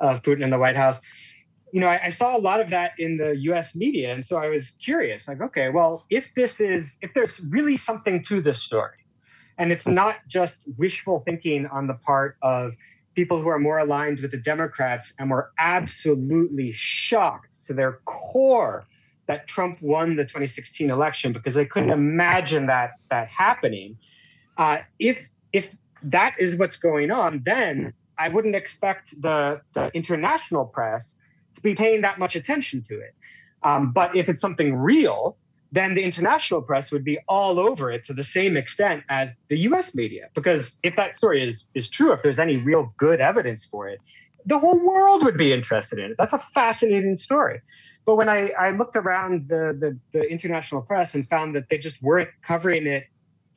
of 0.01 0.23
Putin 0.23 0.43
in 0.43 0.51
the 0.51 0.59
White 0.59 0.77
House. 0.77 1.01
You 1.73 1.81
know, 1.81 1.89
I, 1.89 2.01
I 2.05 2.09
saw 2.09 2.37
a 2.37 2.41
lot 2.41 2.61
of 2.61 2.71
that 2.71 2.93
in 2.99 3.17
the 3.17 3.37
US 3.51 3.75
media. 3.75 4.13
And 4.13 4.25
so 4.25 4.37
I 4.37 4.49
was 4.49 4.71
curious 4.83 5.29
like, 5.29 5.41
okay, 5.41 5.69
well, 5.69 6.05
if 6.11 6.25
this 6.35 6.61
is, 6.61 6.97
if 7.03 7.13
there's 7.15 7.41
really 7.41 7.77
something 7.77 8.23
to 8.25 8.41
this 8.41 8.63
story, 8.63 8.97
and 9.59 9.73
it's 9.73 9.89
not 9.89 10.17
just 10.29 10.61
wishful 10.77 11.21
thinking 11.27 11.67
on 11.67 11.89
the 11.89 11.95
part 11.95 12.37
of 12.43 12.75
people 13.19 13.43
who 13.43 13.49
are 13.49 13.59
more 13.59 13.79
aligned 13.81 14.21
with 14.21 14.31
the 14.31 14.37
Democrats 14.37 15.13
and 15.19 15.29
were 15.29 15.51
absolutely 15.59 16.71
shocked 16.71 17.65
to 17.67 17.75
their 17.75 17.95
core 18.05 18.87
that 19.27 19.49
Trump 19.49 19.83
won 19.83 20.15
the 20.15 20.23
2016 20.23 20.89
election 20.89 21.33
because 21.33 21.57
they 21.57 21.67
couldn't 21.67 21.91
imagine 21.91 22.67
that 22.67 22.93
that 23.11 23.27
happening. 23.27 23.99
Uh, 24.57 24.77
if 25.01 25.31
if 25.53 25.77
that 26.01 26.37
is 26.39 26.61
what's 26.61 26.77
going 26.77 27.11
on, 27.11 27.43
then 27.45 27.93
I 28.17 28.29
wouldn't 28.29 28.55
expect 28.55 29.21
the, 29.21 29.63
the 29.73 29.91
international 29.95 30.65
press 30.65 31.17
to 31.55 31.61
be 31.61 31.75
paying 31.75 32.03
that 32.03 32.21
much 32.21 32.37
attention 32.37 32.83
to 32.83 33.01
it. 33.01 33.17
Um, 33.65 33.91
but 33.91 34.15
if 34.15 34.29
it's 34.29 34.41
something 34.41 34.77
real, 34.77 35.37
then 35.71 35.95
the 35.95 36.03
international 36.03 36.63
press 36.63 36.91
would 36.91 37.05
be 37.05 37.19
all 37.29 37.61
over 37.61 37.91
it 37.91 38.03
to 38.05 38.15
the 38.15 38.25
same 38.25 38.57
extent 38.57 39.05
as 39.11 39.41
the 39.49 39.59
US 39.61 39.95
media. 39.95 40.29
Because 40.35 40.79
if 40.83 40.97
that 40.97 41.15
story 41.15 41.43
is, 41.43 41.67
is 41.75 41.89
true, 41.89 42.13
if 42.13 42.23
there's 42.23 42.39
any 42.39 42.57
real 42.59 42.93
good 42.97 43.21
evidence 43.21 43.65
for 43.65 43.89
it, 43.89 44.01
the 44.47 44.59
whole 44.59 44.79
world 44.79 45.25
would 45.25 45.37
be 45.37 45.53
interested 45.53 45.99
in 45.99 46.13
it. 46.13 46.17
That's 46.19 46.33
a 46.33 46.39
fascinating 46.39 47.17
story. 47.17 47.61
But 48.07 48.17
when 48.17 48.31
I, 48.31 48.51
I 48.59 48.71
looked 48.71 48.97
around 48.97 49.49
the, 49.49 49.77
the, 49.79 49.99
the 50.13 50.31
international 50.31 50.81
press 50.81 51.15
and 51.15 51.29
found 51.29 51.55
that 51.55 51.69
they 51.69 51.77
just 51.77 52.03
weren't 52.03 52.31
covering 52.43 52.87
it 52.87 53.05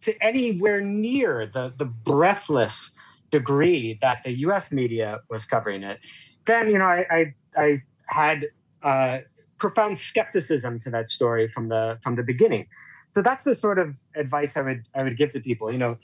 to 0.02 0.21
anywhere 0.21 0.82
near 0.82 1.50
the, 1.54 1.74
the 1.78 1.86
breathless 1.86 2.91
degree 3.32 3.97
that 4.02 4.17
the 4.26 4.32
US 4.39 4.71
media 4.74 5.19
was 5.30 5.45
covering 5.45 5.84
it, 5.84 6.00
then, 6.45 6.69
you 6.69 6.78
know, 6.78 6.86
I, 6.86 7.06
I, 7.10 7.34
I 7.56 7.82
had 8.08 8.47
uh, 8.84 9.19
profound 9.62 9.95
skepticism 10.00 10.80
to 10.80 10.89
that 10.89 11.08
story 11.08 11.47
from 11.47 11.69
the 11.69 11.97
from 12.04 12.15
the 12.15 12.24
beginning. 12.24 12.65
So 13.12 13.21
that's 13.21 13.43
the 13.43 13.54
sort 13.54 13.78
of 13.78 13.95
advice 14.15 14.58
I 14.58 14.63
would 14.63 14.88
I 14.95 15.04
would 15.04 15.17
give 15.17 15.30
to 15.32 15.39
people. 15.39 15.71
You 15.71 15.78
know, 15.78 15.97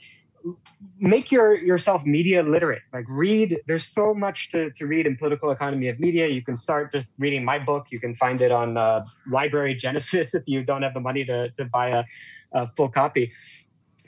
make 1.00 1.32
your 1.32 1.48
yourself 1.70 2.06
media 2.06 2.42
literate. 2.44 2.82
Like 2.92 3.06
read. 3.08 3.58
There's 3.66 3.84
so 3.84 4.14
much 4.14 4.52
to, 4.52 4.70
to 4.70 4.86
read 4.86 5.06
in 5.06 5.16
political 5.16 5.50
economy 5.50 5.88
of 5.88 5.98
media. 5.98 6.28
You 6.28 6.42
can 6.48 6.54
start 6.54 6.92
just 6.92 7.06
reading 7.18 7.44
my 7.44 7.58
book. 7.58 7.86
You 7.90 7.98
can 7.98 8.14
find 8.14 8.40
it 8.40 8.52
on 8.52 8.76
uh, 8.76 9.04
Library 9.26 9.74
Genesis 9.74 10.34
if 10.38 10.44
you 10.46 10.62
don't 10.62 10.82
have 10.82 10.94
the 10.94 11.04
money 11.10 11.24
to 11.24 11.50
to 11.50 11.64
buy 11.64 11.88
a, 11.88 12.04
a 12.52 12.68
full 12.76 12.88
copy 12.88 13.32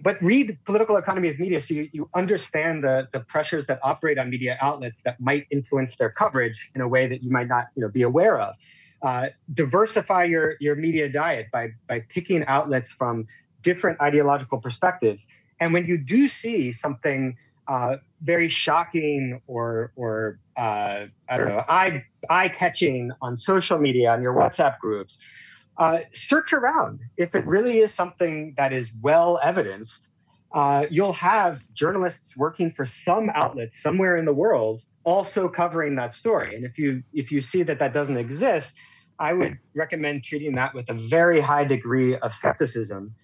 but 0.03 0.17
read 0.23 0.59
political 0.65 0.97
economy 0.97 1.29
of 1.29 1.39
media 1.39 1.61
so 1.61 1.75
you, 1.75 1.87
you 1.93 2.09
understand 2.15 2.83
the, 2.83 3.07
the 3.13 3.21
pressures 3.21 3.67
that 3.67 3.79
operate 3.83 4.19
on 4.19 4.31
media 4.31 4.57
outlets 4.63 5.03
that 5.03 5.21
might 5.21 5.47
influence 5.51 5.97
their 5.97 6.09
coverage 6.09 6.71
in 6.75 6.81
a 6.81 6.89
way 6.89 7.07
that 7.07 7.23
you 7.23 7.31
might 7.31 7.49
not 7.49 7.67
you 7.75 7.83
know, 7.83 7.91
be 7.91 8.01
aware 8.01 8.41
of 8.41 8.55
uh, 9.03 9.29
diversify 9.55 10.25
your, 10.25 10.57
your 10.61 10.77
media 10.77 11.09
diet 11.09 11.47
by, 11.53 11.71
by 11.89 12.01
picking 12.09 12.45
outlets 12.47 12.93
from 12.93 13.27
different 13.63 14.01
ideological 14.01 14.59
perspectives. 14.59 15.27
And 15.59 15.73
when 15.73 15.87
you 15.87 15.99
do 15.99 16.29
see 16.29 16.73
something 16.73 17.37
uh, 17.69 17.97
very 18.23 18.49
shocking 18.49 19.41
or, 19.47 19.93
or 19.97 20.39
uh, 20.57 21.07
I 21.29 21.37
don't 21.37 21.49
know, 21.49 21.65
eye, 21.69 22.05
eye 22.29 22.49
catching 22.49 23.13
on 23.23 23.37
social 23.37 23.79
media, 23.79 24.11
on 24.13 24.23
your 24.23 24.35
WhatsApp 24.35 24.79
groups, 24.79 25.19
uh, 25.79 26.01
search 26.13 26.53
around. 26.53 27.01
If 27.17 27.35
it 27.35 27.47
really 27.47 27.79
is 27.79 27.95
something 27.95 28.55
that 28.57 28.73
is 28.73 28.93
well 29.01 29.39
evidenced, 29.43 30.09
uh, 30.53 30.87
you'll 30.91 31.13
have 31.13 31.61
journalists 31.75 32.37
working 32.37 32.71
for 32.71 32.85
some 32.85 33.31
outlets 33.35 33.81
somewhere 33.81 34.17
in 34.17 34.25
the 34.25 34.33
world 34.33 34.83
also 35.05 35.49
covering 35.49 35.95
that 35.97 36.13
story. 36.13 36.55
And 36.55 36.65
if 36.65 36.79
you 36.79 37.03
if 37.13 37.31
you 37.31 37.41
see 37.41 37.63
that 37.63 37.79
that 37.79 37.93
doesn't 37.93 38.17
exist, 38.17 38.73
I 39.19 39.33
would 39.33 39.59
recommend 39.75 40.25
treating 40.25 40.55
that 40.57 40.75
with 40.75 40.91
a 40.91 40.95
very 40.95 41.41
high 41.41 41.65
degree 41.65 42.17
of 42.17 42.35
skepticism 42.35 43.15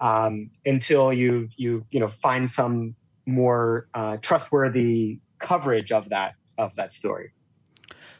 um, 0.00 0.50
until 0.64 1.12
you 1.12 1.48
you 1.56 1.84
you 1.90 2.00
know 2.00 2.12
find 2.22 2.50
some 2.50 2.94
more 3.26 3.88
uh, 3.94 4.18
trustworthy 4.18 5.18
coverage 5.38 5.92
of 5.92 6.08
that 6.10 6.34
of 6.58 6.74
that 6.76 6.92
story. 6.92 7.32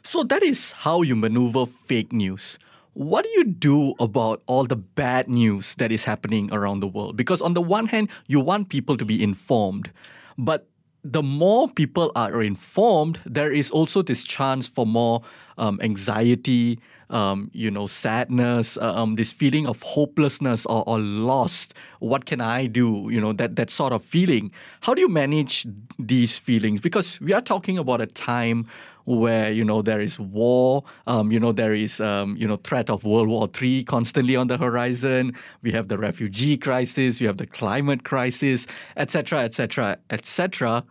So 0.03 0.23
that 0.23 0.43
is 0.43 0.71
how 0.71 1.01
you 1.01 1.15
maneuver 1.15 1.65
fake 1.65 2.13
news. 2.13 2.59
What 2.97 3.25
do 3.25 3.29
you 3.29 3.43
do 3.43 3.93
about 3.99 4.41
all 4.47 4.65
the 4.65 4.75
bad 4.75 5.29
news 5.29 5.75
that 5.75 5.91
is 5.91 6.03
happening 6.03 6.51
around 6.51 6.79
the 6.79 6.87
world? 6.87 7.15
Because 7.15 7.43
on 7.43 7.53
the 7.53 7.61
one 7.61 7.85
hand, 7.85 8.09
you 8.25 8.39
want 8.39 8.69
people 8.69 8.97
to 8.97 9.05
be 9.05 9.21
informed, 9.21 9.91
but 10.35 10.65
the 11.03 11.21
more 11.21 11.69
people 11.69 12.11
are 12.15 12.41
informed, 12.41 13.19
there 13.23 13.51
is 13.51 13.69
also 13.69 14.01
this 14.01 14.23
chance 14.23 14.67
for 14.67 14.87
more 14.87 15.21
um, 15.59 15.79
anxiety, 15.83 16.79
um, 17.11 17.51
you 17.53 17.69
know, 17.69 17.85
sadness, 17.85 18.77
uh, 18.77 18.95
um, 18.95 19.15
this 19.15 19.31
feeling 19.31 19.67
of 19.67 19.79
hopelessness 19.83 20.65
or, 20.65 20.83
or, 20.87 20.97
lost. 20.97 21.75
What 21.99 22.25
can 22.25 22.41
I 22.41 22.65
do? 22.65 23.09
You 23.11 23.21
know, 23.21 23.31
that 23.33 23.57
that 23.57 23.69
sort 23.69 23.93
of 23.93 24.03
feeling. 24.03 24.51
How 24.81 24.95
do 24.95 25.01
you 25.01 25.07
manage 25.07 25.67
these 25.99 26.37
feelings? 26.37 26.81
Because 26.81 27.21
we 27.21 27.31
are 27.31 27.41
talking 27.41 27.77
about 27.77 28.01
a 28.01 28.07
time 28.07 28.65
where 29.07 29.53
you 29.53 29.63
know 29.63 29.81
there 29.81 30.01
is 30.01 30.19
war, 30.19 30.83
um, 31.07 31.31
you 31.31 31.39
know 31.39 31.53
there 31.53 31.73
is 31.73 32.01
um, 32.01 32.35
you 32.37 32.45
know 32.45 32.57
threat 32.57 32.89
of 32.89 33.05
World 33.05 33.29
War 33.29 33.49
III 33.59 33.85
constantly 33.85 34.35
on 34.35 34.47
the 34.47 34.57
horizon. 34.57 35.33
We 35.61 35.71
have 35.71 35.87
the 35.87 35.97
refugee 35.97 36.57
crisis, 36.57 37.21
we 37.21 37.25
have 37.25 37.37
the 37.37 37.47
climate 37.47 38.03
crisis, 38.03 38.67
etc., 38.97 39.39
etc., 39.39 39.97
etc. 40.09 40.83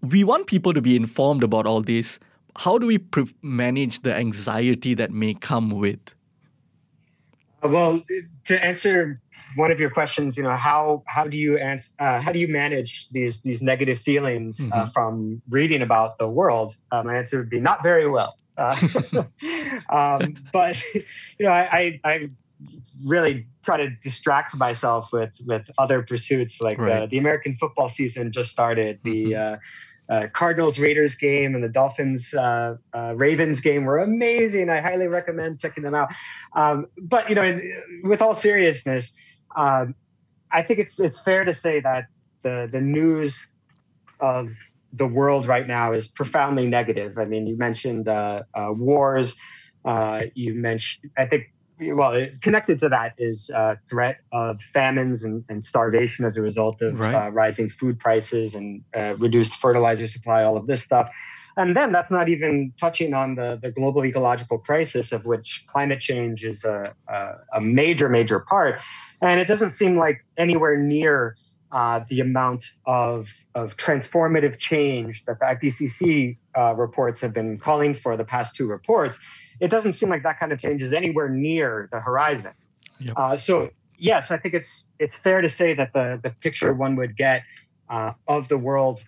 We 0.00 0.24
want 0.24 0.46
people 0.46 0.72
to 0.72 0.80
be 0.80 0.96
informed 0.96 1.44
about 1.44 1.66
all 1.66 1.82
this. 1.82 2.18
How 2.56 2.78
do 2.78 2.86
we 2.86 2.96
pre- 2.96 3.34
manage 3.42 4.00
the 4.00 4.14
anxiety 4.14 4.94
that 4.94 5.10
may 5.10 5.34
come 5.34 5.70
with? 5.70 6.14
Uh, 7.62 7.68
well, 7.68 8.02
to 8.44 8.64
answer 8.64 9.20
one 9.56 9.70
of 9.70 9.78
your 9.78 9.90
questions, 9.90 10.36
you 10.36 10.42
know, 10.42 10.56
how 10.56 11.02
how 11.06 11.26
do 11.26 11.36
you 11.36 11.58
answer, 11.58 11.90
uh, 11.98 12.20
how 12.20 12.32
do 12.32 12.38
you 12.38 12.48
manage 12.48 13.08
these 13.10 13.40
these 13.40 13.62
negative 13.62 14.00
feelings 14.00 14.60
uh, 14.60 14.62
mm-hmm. 14.62 14.80
uh, 14.80 14.86
from 14.86 15.42
reading 15.50 15.82
about 15.82 16.18
the 16.18 16.28
world? 16.28 16.74
Uh, 16.90 17.02
my 17.02 17.16
answer 17.16 17.38
would 17.38 17.50
be 17.50 17.60
not 17.60 17.82
very 17.82 18.08
well. 18.08 18.36
Uh, 18.56 18.76
um, 19.90 20.36
but 20.52 20.82
you 20.92 21.46
know, 21.46 21.50
I, 21.50 21.78
I, 21.78 22.00
I 22.04 22.30
really 23.04 23.46
try 23.64 23.78
to 23.78 23.90
distract 24.02 24.54
myself 24.56 25.08
with 25.12 25.32
with 25.46 25.70
other 25.78 26.02
pursuits 26.02 26.58
like 26.60 26.78
right. 26.78 27.08
the 27.08 27.18
American 27.18 27.56
football 27.56 27.88
season 27.88 28.32
just 28.32 28.50
started. 28.50 29.00
The 29.02 29.24
mm-hmm 29.24 29.54
uh, 29.54 29.56
Cardinals 30.32 30.78
Raiders 30.78 31.14
game 31.14 31.54
and 31.54 31.62
the 31.62 31.68
Dolphins 31.68 32.34
uh, 32.34 32.76
uh, 32.92 33.14
Ravens 33.16 33.60
game 33.60 33.84
were 33.84 33.98
amazing. 33.98 34.68
I 34.68 34.80
highly 34.80 35.06
recommend 35.06 35.60
checking 35.60 35.84
them 35.84 35.94
out. 35.94 36.08
Um, 36.54 36.86
but 37.00 37.28
you 37.28 37.34
know, 37.34 37.60
with 38.02 38.20
all 38.20 38.34
seriousness, 38.34 39.12
um, 39.56 39.94
I 40.50 40.62
think 40.62 40.80
it's 40.80 40.98
it's 40.98 41.20
fair 41.20 41.44
to 41.44 41.54
say 41.54 41.80
that 41.80 42.06
the 42.42 42.68
the 42.70 42.80
news 42.80 43.46
of 44.18 44.48
the 44.92 45.06
world 45.06 45.46
right 45.46 45.66
now 45.66 45.92
is 45.92 46.08
profoundly 46.08 46.66
negative. 46.66 47.16
I 47.16 47.24
mean, 47.24 47.46
you 47.46 47.56
mentioned 47.56 48.08
uh, 48.08 48.42
uh, 48.54 48.72
wars. 48.72 49.36
Uh, 49.84 50.24
you 50.34 50.54
mentioned, 50.54 51.10
I 51.16 51.26
think 51.26 51.44
well, 51.80 52.26
connected 52.42 52.80
to 52.80 52.88
that 52.88 53.14
is 53.18 53.50
uh, 53.50 53.76
threat 53.88 54.20
of 54.32 54.60
famines 54.72 55.24
and, 55.24 55.44
and, 55.48 55.62
starvation 55.62 56.24
as 56.24 56.36
a 56.36 56.42
result 56.42 56.82
of 56.82 56.98
right. 56.98 57.14
uh, 57.14 57.30
rising 57.30 57.70
food 57.70 57.98
prices 57.98 58.54
and 58.54 58.82
uh, 58.96 59.14
reduced 59.16 59.54
fertilizer 59.54 60.06
supply, 60.06 60.42
all 60.42 60.56
of 60.56 60.66
this 60.66 60.82
stuff. 60.82 61.10
And 61.56 61.76
then 61.76 61.92
that's 61.92 62.10
not 62.10 62.28
even 62.28 62.72
touching 62.78 63.14
on 63.14 63.34
the, 63.34 63.58
the 63.60 63.70
global 63.70 64.04
ecological 64.04 64.58
crisis 64.58 65.12
of 65.12 65.24
which 65.24 65.64
climate 65.66 66.00
change 66.00 66.44
is 66.44 66.64
a, 66.64 66.94
a, 67.08 67.32
a 67.54 67.60
major, 67.60 68.08
major 68.08 68.40
part. 68.40 68.80
And 69.20 69.40
it 69.40 69.48
doesn't 69.48 69.70
seem 69.70 69.96
like 69.96 70.24
anywhere 70.36 70.76
near 70.76 71.36
uh, 71.72 72.00
the 72.08 72.20
amount 72.20 72.64
of, 72.86 73.32
of 73.54 73.76
transformative 73.76 74.58
change 74.58 75.24
that 75.24 75.38
the 75.38 75.46
IPCC 75.46 76.36
uh, 76.56 76.74
reports 76.74 77.20
have 77.20 77.32
been 77.32 77.58
calling 77.58 77.94
for 77.94 78.16
the 78.16 78.24
past 78.24 78.56
two 78.56 78.66
reports 78.66 79.18
it 79.60 79.68
doesn't 79.70 79.92
seem 79.92 80.08
like 80.08 80.22
that 80.22 80.38
kind 80.38 80.52
of 80.52 80.58
change 80.58 80.82
is 80.82 80.92
anywhere 80.92 81.28
near 81.28 81.88
the 81.92 82.00
horizon. 82.00 82.52
Yep. 82.98 83.14
Uh, 83.16 83.36
so 83.36 83.70
yes, 83.98 84.30
I 84.30 84.38
think 84.38 84.54
it's 84.54 84.90
it's 84.98 85.16
fair 85.16 85.40
to 85.40 85.48
say 85.48 85.74
that 85.74 85.92
the 85.92 86.18
the 86.22 86.30
picture 86.30 86.72
one 86.72 86.96
would 86.96 87.16
get 87.16 87.42
uh, 87.88 88.12
of 88.26 88.48
the 88.48 88.58
world 88.58 89.02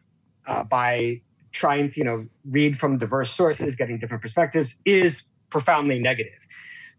uh, 0.47 0.65
by 0.65 1.21
trying 1.51 1.91
to 1.91 1.99
you 1.99 2.05
know 2.05 2.27
read 2.49 2.79
from 2.79 2.99
diverse 2.99 3.35
sources, 3.35 3.75
getting 3.75 3.99
different 3.99 4.23
perspectives, 4.23 4.79
is 4.85 5.27
profoundly 5.51 5.99
negative. 5.99 6.39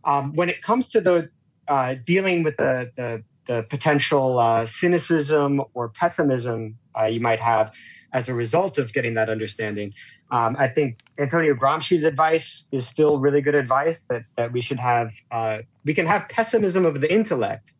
Um, 0.04 0.34
when 0.34 0.50
it 0.50 0.62
comes 0.62 0.90
to 0.90 1.02
the 1.02 1.30
uh, 1.68 1.96
dealing 2.06 2.44
with 2.44 2.58
the 2.58 2.92
the, 2.96 3.24
the 3.48 3.64
potential 3.64 4.40
uh, 4.40 4.66
cynicism 4.66 5.62
or 5.74 5.90
pessimism 5.90 6.78
uh, 7.00 7.06
you 7.06 7.20
might 7.20 7.40
have 7.40 7.72
as 8.14 8.30
a 8.30 8.34
result 8.34 8.78
of 8.78 8.94
getting 8.94 9.16
that 9.16 9.30
understanding, 9.30 9.94
um, 10.32 10.56
I 10.58 10.68
think 10.68 10.98
Antonio 11.18 11.54
Gramsci's 11.54 12.04
advice 12.04 12.64
is 12.72 12.86
still 12.86 13.20
really 13.20 13.42
good 13.42 13.56
advice 13.56 14.06
that, 14.10 14.24
that 14.38 14.52
we 14.52 14.62
should 14.62 14.80
have, 14.80 15.12
uh, 15.32 15.60
we 15.84 15.94
can 15.94 16.06
have 16.06 16.30
pessimism 16.30 16.86
of 16.86 17.02
the 17.02 17.12
intellect, 17.12 17.72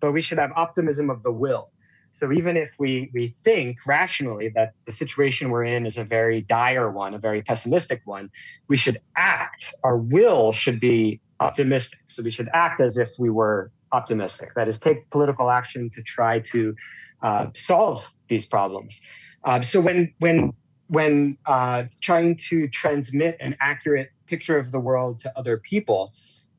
but 0.00 0.12
we 0.12 0.20
should 0.20 0.38
have 0.38 0.50
optimism 0.56 1.10
of 1.10 1.22
the 1.22 1.32
will. 1.32 1.70
So 2.12 2.32
even 2.32 2.56
if 2.56 2.70
we, 2.78 3.10
we 3.14 3.34
think 3.44 3.78
rationally 3.86 4.50
that 4.54 4.72
the 4.84 4.92
situation 4.92 5.50
we're 5.50 5.64
in 5.64 5.86
is 5.86 5.96
a 5.96 6.04
very 6.04 6.40
dire 6.40 6.90
one, 6.90 7.14
a 7.14 7.18
very 7.18 7.42
pessimistic 7.42 8.02
one, 8.04 8.30
we 8.68 8.76
should 8.76 9.00
act. 9.16 9.72
Our 9.84 9.96
will 9.96 10.52
should 10.52 10.80
be 10.80 11.20
optimistic. 11.38 11.98
So 12.08 12.22
we 12.22 12.30
should 12.30 12.50
act 12.52 12.80
as 12.80 12.98
if 12.98 13.08
we 13.18 13.30
were 13.30 13.70
optimistic. 13.92 14.54
That 14.56 14.68
is, 14.68 14.78
take 14.78 15.08
political 15.10 15.50
action 15.50 15.88
to 15.90 16.02
try 16.02 16.40
to 16.40 16.74
uh, 17.22 17.46
solve 17.54 18.02
these 18.30 18.46
problems. 18.46 18.98
Uh, 19.44 19.60
so 19.60 19.80
when 19.80 20.14
when 20.20 20.54
when 20.86 21.36
uh, 21.46 21.84
trying 22.00 22.36
to 22.48 22.66
transmit 22.68 23.36
an 23.40 23.56
accurate 23.60 24.10
picture 24.26 24.58
of 24.58 24.72
the 24.72 24.80
world 24.80 25.18
to 25.18 25.38
other 25.38 25.58
people 25.58 26.12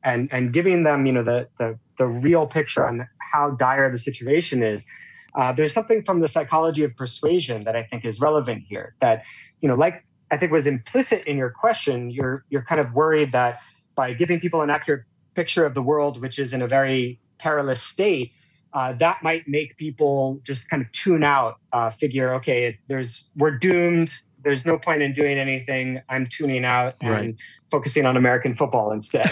and 0.04 0.32
and 0.32 0.52
giving 0.52 0.82
them 0.84 1.06
you 1.06 1.12
know 1.12 1.22
the 1.22 1.48
the, 1.58 1.78
the 1.98 2.06
real 2.06 2.46
picture 2.46 2.86
on 2.86 3.08
how 3.32 3.50
dire 3.50 3.90
the 3.90 3.98
situation 3.98 4.62
is 4.62 4.86
uh, 5.34 5.52
there's 5.52 5.72
something 5.72 6.02
from 6.02 6.20
the 6.20 6.28
psychology 6.28 6.84
of 6.84 6.94
persuasion 6.96 7.64
that 7.64 7.76
i 7.76 7.82
think 7.84 8.04
is 8.04 8.20
relevant 8.20 8.62
here 8.68 8.94
that 9.00 9.22
you 9.60 9.68
know 9.68 9.74
like 9.74 10.02
i 10.30 10.36
think 10.36 10.52
was 10.52 10.66
implicit 10.66 11.22
in 11.26 11.36
your 11.36 11.50
question 11.50 12.10
you're 12.10 12.44
you're 12.50 12.62
kind 12.62 12.80
of 12.80 12.92
worried 12.92 13.32
that 13.32 13.60
by 13.94 14.12
giving 14.12 14.40
people 14.40 14.60
an 14.62 14.70
accurate 14.70 15.04
picture 15.34 15.64
of 15.64 15.74
the 15.74 15.82
world 15.82 16.20
which 16.20 16.38
is 16.38 16.52
in 16.52 16.60
a 16.62 16.68
very 16.68 17.18
perilous 17.38 17.82
state 17.82 18.32
uh, 18.74 18.94
that 18.94 19.22
might 19.22 19.46
make 19.46 19.76
people 19.76 20.40
just 20.44 20.68
kind 20.70 20.82
of 20.82 20.90
tune 20.92 21.22
out, 21.22 21.58
uh, 21.72 21.90
figure, 21.90 22.34
okay, 22.34 22.78
there's 22.88 23.24
we're 23.36 23.58
doomed. 23.58 24.18
There's 24.42 24.66
no 24.66 24.78
point 24.78 25.02
in 25.02 25.12
doing 25.12 25.38
anything. 25.38 26.00
I'm 26.08 26.26
tuning 26.26 26.64
out 26.64 26.94
and 27.00 27.10
right. 27.10 27.36
focusing 27.70 28.06
on 28.06 28.16
American 28.16 28.54
football 28.54 28.90
instead, 28.90 29.30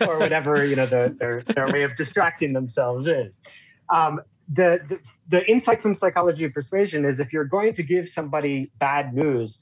or 0.06 0.18
whatever 0.18 0.64
you 0.64 0.76
know 0.76 0.86
the, 0.86 1.16
their 1.18 1.42
their 1.42 1.72
way 1.72 1.82
of 1.82 1.94
distracting 1.94 2.52
themselves 2.52 3.06
is. 3.06 3.40
Um, 3.88 4.20
the, 4.48 4.80
the 4.88 5.00
the 5.28 5.50
insight 5.50 5.82
from 5.82 5.94
psychology 5.94 6.44
of 6.44 6.52
persuasion 6.52 7.04
is 7.04 7.18
if 7.18 7.32
you're 7.32 7.44
going 7.44 7.72
to 7.72 7.82
give 7.82 8.08
somebody 8.08 8.70
bad 8.78 9.14
news, 9.14 9.58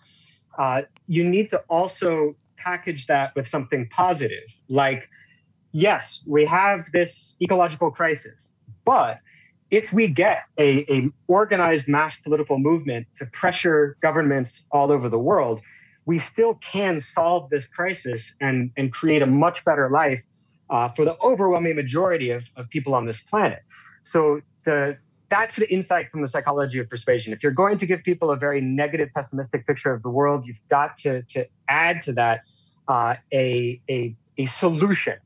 uh, 0.59 0.83
you 1.07 1.25
need 1.25 1.51
to 1.51 1.59
also 1.69 2.35
package 2.57 3.07
that 3.07 3.35
with 3.37 3.47
something 3.47 3.89
positive, 3.89 4.43
like 4.69 5.09
yes, 5.73 6.21
we 6.27 6.45
have 6.45 6.91
this 6.93 7.35
ecological 7.41 7.91
crisis 7.91 8.55
but 8.85 9.20
if 9.70 9.93
we 9.93 10.09
get 10.09 10.45
a, 10.59 10.93
a 10.93 11.11
organized 11.26 11.89
mass 11.89 12.20
political 12.20 12.59
movement 12.59 13.07
to 13.16 13.26
pressure 13.26 13.97
governments 14.01 14.66
all 14.70 14.93
over 14.93 15.09
the 15.09 15.18
world, 15.18 15.61
we 16.07 16.18
still 16.18 16.55
can 16.55 17.01
solve 17.01 17.51
this 17.51 17.66
crisis 17.66 18.22
and, 18.41 18.70
and 18.76 18.93
create 18.93 19.22
a 19.22 19.26
much 19.26 19.64
better 19.64 19.89
life 19.91 20.22
uh, 20.70 20.89
for 20.91 21.05
the 21.05 21.16
overwhelming 21.22 21.76
majority 21.76 22.30
of, 22.30 22.45
of 22.57 22.68
people 22.70 22.95
on 22.95 23.07
this 23.07 23.22
planet. 23.22 23.62
So 24.03 24.41
the 24.64 24.99
that's 25.30 25.57
the 25.57 25.68
insight 25.72 26.11
from 26.11 26.22
the 26.22 26.28
psychology 26.28 26.78
of 26.78 26.89
persuasion. 26.89 27.32
If 27.32 27.43
you're 27.43 27.53
going 27.53 27.78
to 27.78 27.87
give 27.87 28.03
people 28.05 28.30
a 28.30 28.37
very 28.37 28.61
negative, 28.61 29.09
pessimistic 29.14 29.66
picture 29.66 29.93
of 29.93 30.03
the 30.03 30.11
world, 30.11 30.47
you've 30.47 30.61
got 30.68 30.97
to, 30.99 31.22
to 31.22 31.49
add 31.68 32.03
to 32.03 32.12
that 32.12 32.43
uh, 32.87 33.16
a, 33.32 33.80
a, 33.91 34.14
a 34.39 34.45
solution. 34.45 35.16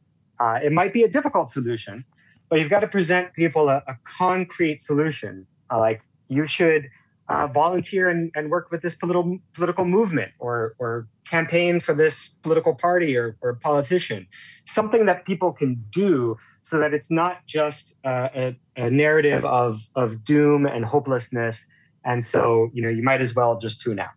Uh, 0.40 0.60
it 0.62 0.72
might 0.72 0.92
be 0.92 1.02
a 1.02 1.08
difficult 1.08 1.50
solution, 1.50 2.04
but 2.48 2.58
you've 2.58 2.70
got 2.70 2.80
to 2.80 2.88
present 2.88 3.32
people 3.34 3.68
a, 3.68 3.82
a 3.86 3.96
concrete 4.04 4.80
solution. 4.80 5.46
Uh, 5.70 5.78
like 5.78 6.02
you 6.28 6.46
should 6.46 6.88
uh, 7.28 7.46
volunteer 7.46 8.08
and, 8.08 8.30
and 8.34 8.50
work 8.50 8.70
with 8.70 8.80
this 8.80 8.94
political 8.94 9.38
political 9.54 9.84
movement 9.84 10.32
or 10.38 10.74
or 10.78 11.06
campaign 11.28 11.78
for 11.78 11.92
this 11.92 12.38
political 12.42 12.74
party 12.74 13.16
or, 13.16 13.36
or 13.42 13.54
politician. 13.54 14.26
Something 14.66 15.06
that 15.06 15.26
people 15.26 15.52
can 15.52 15.84
do 15.90 16.36
so 16.62 16.78
that 16.78 16.94
it's 16.94 17.10
not 17.10 17.46
just 17.46 17.92
uh, 18.04 18.28
a, 18.34 18.56
a 18.76 18.90
narrative 18.90 19.44
of 19.44 19.80
of 19.94 20.24
doom 20.24 20.66
and 20.66 20.84
hopelessness. 20.84 21.64
And 22.04 22.24
so 22.24 22.70
you 22.72 22.82
know 22.82 22.88
you 22.88 23.02
might 23.02 23.20
as 23.20 23.34
well 23.34 23.58
just 23.58 23.82
tune 23.82 23.98
out. 23.98 24.10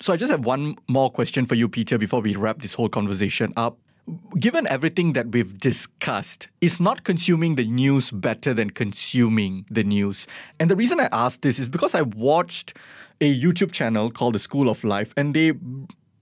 So 0.00 0.12
I 0.12 0.16
just 0.16 0.32
have 0.32 0.44
one 0.44 0.76
more 0.88 1.10
question 1.10 1.44
for 1.44 1.54
you, 1.54 1.68
Peter, 1.68 1.96
before 1.96 2.20
we 2.20 2.34
wrap 2.34 2.60
this 2.60 2.74
whole 2.74 2.88
conversation 2.88 3.52
up 3.56 3.78
given 4.38 4.66
everything 4.66 5.12
that 5.12 5.30
we've 5.30 5.58
discussed, 5.58 6.48
is 6.60 6.80
not 6.80 7.04
consuming 7.04 7.54
the 7.54 7.66
news 7.66 8.10
better 8.10 8.52
than 8.52 8.70
consuming 8.70 9.64
the 9.70 9.84
news? 9.84 10.26
And 10.58 10.70
the 10.70 10.76
reason 10.76 11.00
I 11.00 11.08
ask 11.12 11.40
this 11.40 11.58
is 11.58 11.68
because 11.68 11.94
I 11.94 12.02
watched 12.02 12.76
a 13.20 13.40
YouTube 13.40 13.72
channel 13.72 14.10
called 14.10 14.34
The 14.34 14.40
School 14.40 14.68
of 14.68 14.82
Life, 14.84 15.14
and 15.16 15.34
they 15.34 15.52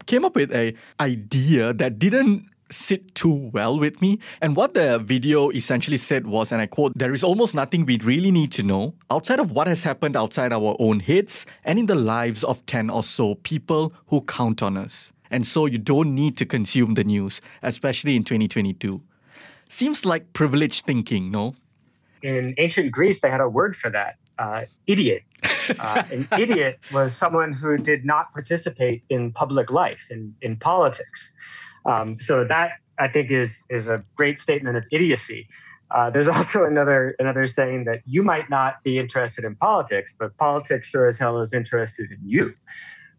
came 0.07 0.25
up 0.25 0.35
with 0.35 0.53
a 0.53 0.75
idea 0.99 1.73
that 1.73 1.99
didn't 1.99 2.47
sit 2.71 3.15
too 3.15 3.51
well 3.53 3.79
with 3.79 4.01
me. 4.01 4.19
And 4.41 4.55
what 4.55 4.75
the 4.75 4.99
video 4.99 5.51
essentially 5.51 5.97
said 5.97 6.27
was, 6.27 6.53
and 6.53 6.61
I 6.61 6.67
quote, 6.67 6.93
there 6.97 7.13
is 7.13 7.25
almost 7.25 7.55
nothing 7.55 7.85
we 7.85 7.99
really 7.99 8.31
need 8.31 8.53
to 8.53 8.63
know 8.63 8.95
outside 9.11 9.41
of 9.41 9.51
what 9.51 9.67
has 9.67 9.83
happened 9.83 10.17
outside 10.17 10.53
our 10.53 10.77
own 10.79 11.01
heads 11.01 11.47
and 11.65 11.79
in 11.79 11.87
the 11.87 11.95
lives 11.95 12.45
of 12.45 12.65
10 12.67 12.91
or 12.91 13.03
so 13.03 13.35
people 13.37 13.93
who 14.07 14.21
count 14.23 14.63
on 14.63 14.77
us. 14.77 15.13
And 15.31 15.47
so 15.47 15.67
you 15.67 15.79
don't 15.79 16.15
need 16.15 16.37
to 16.39 16.47
consume 16.47 16.95
the 16.95 17.05
news, 17.05 17.41
especially 17.63 18.17
in 18.17 18.25
2022. 18.25 19.03
Seems 19.69 20.05
like 20.05 20.33
privileged 20.33 20.85
thinking, 20.85 21.31
no? 21.31 21.55
In 22.23 22.55
ancient 22.59 22.91
Greece, 22.91 23.21
they 23.21 23.31
had 23.31 23.41
a 23.41 23.49
word 23.49 23.77
for 23.77 23.91
that 23.91 24.17
uh, 24.39 24.65
idiot. 24.87 25.23
Uh, 25.79 26.03
an 26.13 26.27
idiot 26.39 26.81
was 26.93 27.17
someone 27.17 27.53
who 27.53 27.79
did 27.79 28.05
not 28.05 28.33
participate 28.33 29.03
in 29.09 29.33
public 29.33 29.71
life, 29.71 30.01
in, 30.11 30.35
in 30.43 30.57
politics. 30.57 31.33
Um, 31.87 32.19
so 32.19 32.45
that 32.45 32.73
I 32.99 33.09
think 33.09 33.31
is 33.31 33.67
is 33.71 33.89
a 33.89 34.05
great 34.17 34.39
statement 34.39 34.77
of 34.77 34.85
idiocy. 34.93 35.49
Uh, 35.91 36.11
there's 36.11 36.29
also 36.37 36.65
another 36.65 37.15
another 37.19 37.47
saying 37.47 37.85
that 37.85 38.01
you 38.07 38.23
might 38.23 38.51
not 38.51 38.83
be 38.83 38.99
interested 38.99 39.45
in 39.45 39.55
politics, 39.57 40.15
but 40.19 40.37
politics 40.37 40.89
sure 40.89 41.07
as 41.07 41.17
hell 41.17 41.41
is 41.41 41.53
interested 41.53 42.11
in 42.11 42.19
you. 42.25 42.55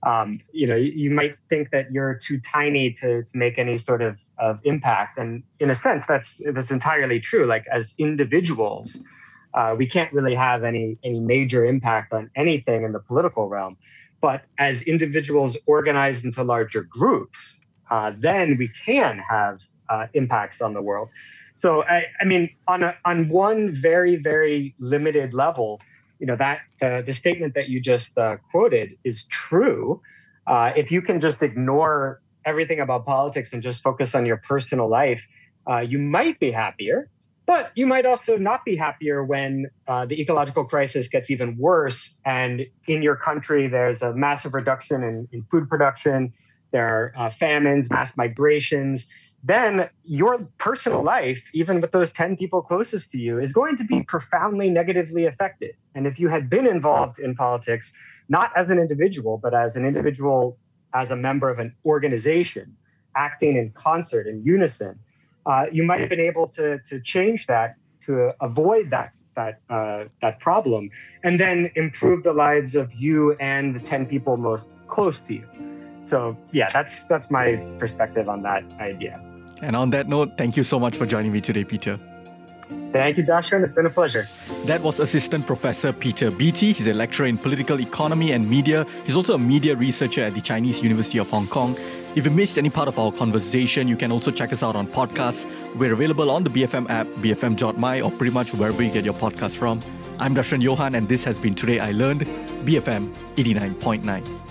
Um, 0.03 0.41
you 0.51 0.65
know, 0.65 0.75
you, 0.75 1.11
might 1.11 1.35
think 1.47 1.69
that 1.69 1.91
you're 1.91 2.15
too 2.15 2.39
tiny 2.39 2.91
to, 2.93 3.21
to 3.21 3.37
make 3.37 3.59
any 3.59 3.77
sort 3.77 4.01
of, 4.01 4.19
of 4.39 4.59
impact, 4.63 5.19
and 5.19 5.43
in 5.59 5.69
a 5.69 5.75
sense, 5.75 6.05
that's 6.07 6.41
that's 6.53 6.71
entirely 6.71 7.19
true. 7.19 7.45
Like 7.45 7.67
as 7.67 7.93
individuals, 7.99 8.99
uh, 9.53 9.75
we 9.77 9.85
can't 9.85 10.11
really 10.11 10.33
have 10.33 10.63
any 10.63 10.97
any 11.03 11.19
major 11.19 11.65
impact 11.65 12.13
on 12.13 12.31
anything 12.35 12.83
in 12.83 12.93
the 12.93 12.99
political 12.99 13.47
realm. 13.47 13.77
But 14.21 14.43
as 14.57 14.81
individuals 14.83 15.55
organized 15.67 16.25
into 16.25 16.43
larger 16.43 16.83
groups, 16.83 17.57
uh, 17.91 18.13
then 18.17 18.57
we 18.57 18.69
can 18.69 19.19
have 19.19 19.61
uh, 19.89 20.07
impacts 20.13 20.61
on 20.61 20.73
the 20.73 20.81
world. 20.81 21.11
So 21.53 21.83
I, 21.83 22.05
I 22.19 22.25
mean, 22.25 22.49
on 22.67 22.81
a, 22.81 22.95
on 23.05 23.27
one 23.29 23.75
very 23.75 24.15
very 24.15 24.73
limited 24.79 25.33
level, 25.33 25.81
you 26.21 26.27
know 26.27 26.37
that 26.37 26.59
uh, 26.81 27.01
the 27.01 27.13
statement 27.13 27.55
that 27.55 27.67
you 27.67 27.81
just 27.81 28.17
uh, 28.17 28.37
quoted 28.51 28.97
is 29.03 29.25
true. 29.25 30.01
Uh, 30.47 30.71
if 30.75 30.91
you 30.91 31.01
can 31.01 31.19
just 31.19 31.43
ignore 31.43 32.21
everything 32.45 32.79
about 32.79 33.05
politics 33.05 33.53
and 33.53 33.61
just 33.61 33.83
focus 33.83 34.15
on 34.15 34.25
your 34.25 34.37
personal 34.37 34.87
life, 34.87 35.21
uh, 35.69 35.79
you 35.79 35.99
might 35.99 36.39
be 36.39 36.51
happier. 36.51 37.09
But 37.45 37.71
you 37.75 37.85
might 37.85 38.05
also 38.05 38.37
not 38.37 38.63
be 38.63 38.75
happier 38.75 39.25
when 39.25 39.69
the 39.87 40.21
ecological 40.21 40.63
crisis 40.63 41.09
gets 41.09 41.29
even 41.29 41.57
worse, 41.57 42.13
and 42.23 42.65
in 42.87 43.01
your 43.01 43.17
country 43.17 43.67
there's 43.67 44.01
a 44.01 44.13
massive 44.13 44.53
reduction 44.53 45.03
in, 45.03 45.27
in 45.33 45.43
food 45.51 45.67
production 45.67 46.31
there 46.71 46.87
are 46.87 47.13
uh, 47.17 47.29
famines, 47.31 47.89
mass 47.89 48.11
migrations, 48.15 49.07
then 49.43 49.89
your 50.03 50.47
personal 50.59 51.03
life, 51.03 51.41
even 51.53 51.81
with 51.81 51.91
those 51.91 52.11
10 52.11 52.37
people 52.37 52.61
closest 52.61 53.09
to 53.11 53.17
you, 53.17 53.39
is 53.39 53.51
going 53.51 53.75
to 53.77 53.83
be 53.83 54.03
profoundly 54.03 54.69
negatively 54.69 55.25
affected. 55.25 55.75
And 55.95 56.05
if 56.05 56.19
you 56.19 56.27
had 56.29 56.49
been 56.49 56.67
involved 56.67 57.19
in 57.19 57.35
politics, 57.35 57.91
not 58.29 58.51
as 58.55 58.69
an 58.69 58.77
individual, 58.77 59.39
but 59.41 59.53
as 59.53 59.75
an 59.75 59.85
individual, 59.85 60.57
as 60.93 61.09
a 61.09 61.15
member 61.15 61.49
of 61.49 61.59
an 61.59 61.75
organization, 61.85 62.75
acting 63.15 63.57
in 63.57 63.71
concert, 63.71 64.27
in 64.27 64.43
unison, 64.43 64.99
uh, 65.45 65.65
you 65.71 65.83
might 65.83 65.99
have 65.99 66.09
been 66.09 66.19
able 66.19 66.47
to, 66.47 66.79
to 66.79 67.01
change 67.01 67.47
that 67.47 67.75
to 68.01 68.31
avoid 68.41 68.89
that 68.91 69.11
that 69.35 69.61
uh, 69.69 70.03
that 70.21 70.39
problem, 70.39 70.89
and 71.23 71.39
then 71.39 71.71
improve 71.75 72.23
the 72.23 72.33
lives 72.33 72.75
of 72.75 72.91
you 72.93 73.33
and 73.35 73.73
the 73.73 73.79
ten 73.79 74.05
people 74.05 74.35
most 74.35 74.69
close 74.87 75.21
to 75.21 75.35
you. 75.35 75.47
So 76.01 76.35
yeah, 76.51 76.69
that's 76.71 77.03
that's 77.05 77.31
my 77.31 77.55
perspective 77.79 78.27
on 78.27 78.41
that 78.43 78.63
idea. 78.79 79.30
And 79.61 79.75
on 79.75 79.89
that 79.91 80.07
note, 80.07 80.37
thank 80.37 80.57
you 80.57 80.63
so 80.63 80.79
much 80.79 80.95
for 80.95 81.05
joining 81.05 81.31
me 81.31 81.41
today, 81.41 81.63
Peter. 81.63 81.99
Thank 82.91 83.17
you, 83.17 83.23
Darshan. 83.23 83.63
It's 83.63 83.73
been 83.73 83.85
a 83.85 83.89
pleasure. 83.89 84.27
That 84.65 84.81
was 84.81 84.99
Assistant 84.99 85.45
Professor 85.45 85.93
Peter 85.93 86.29
Beattie. 86.31 86.73
He's 86.73 86.87
a 86.87 86.93
lecturer 86.93 87.27
in 87.27 87.37
political 87.37 87.79
economy 87.79 88.31
and 88.31 88.49
media. 88.49 88.85
He's 89.05 89.15
also 89.15 89.35
a 89.35 89.39
media 89.39 89.75
researcher 89.75 90.21
at 90.21 90.33
the 90.33 90.41
Chinese 90.41 90.81
University 90.81 91.17
of 91.17 91.29
Hong 91.29 91.47
Kong. 91.47 91.77
If 92.15 92.25
you 92.25 92.31
missed 92.31 92.57
any 92.57 92.69
part 92.69 92.87
of 92.89 92.99
our 92.99 93.11
conversation, 93.11 93.87
you 93.87 93.95
can 93.95 94.11
also 94.11 94.31
check 94.31 94.51
us 94.51 94.63
out 94.63 94.75
on 94.75 94.87
podcasts. 94.87 95.45
We're 95.75 95.93
available 95.93 96.29
on 96.29 96.43
the 96.43 96.49
BFM 96.49 96.89
app, 96.89 97.07
bfm.my, 97.07 98.01
or 98.01 98.11
pretty 98.11 98.33
much 98.33 98.53
wherever 98.53 98.83
you 98.83 98.91
get 98.91 99.05
your 99.05 99.13
podcast 99.13 99.51
from. 99.51 99.79
I'm 100.19 100.35
Darshan 100.35 100.61
Johan, 100.61 100.95
and 100.95 101.07
this 101.07 101.23
has 101.23 101.39
been 101.39 101.55
Today 101.55 101.79
I 101.79 101.91
Learned, 101.91 102.21
BFM 102.65 103.13
89.9. 103.35 104.50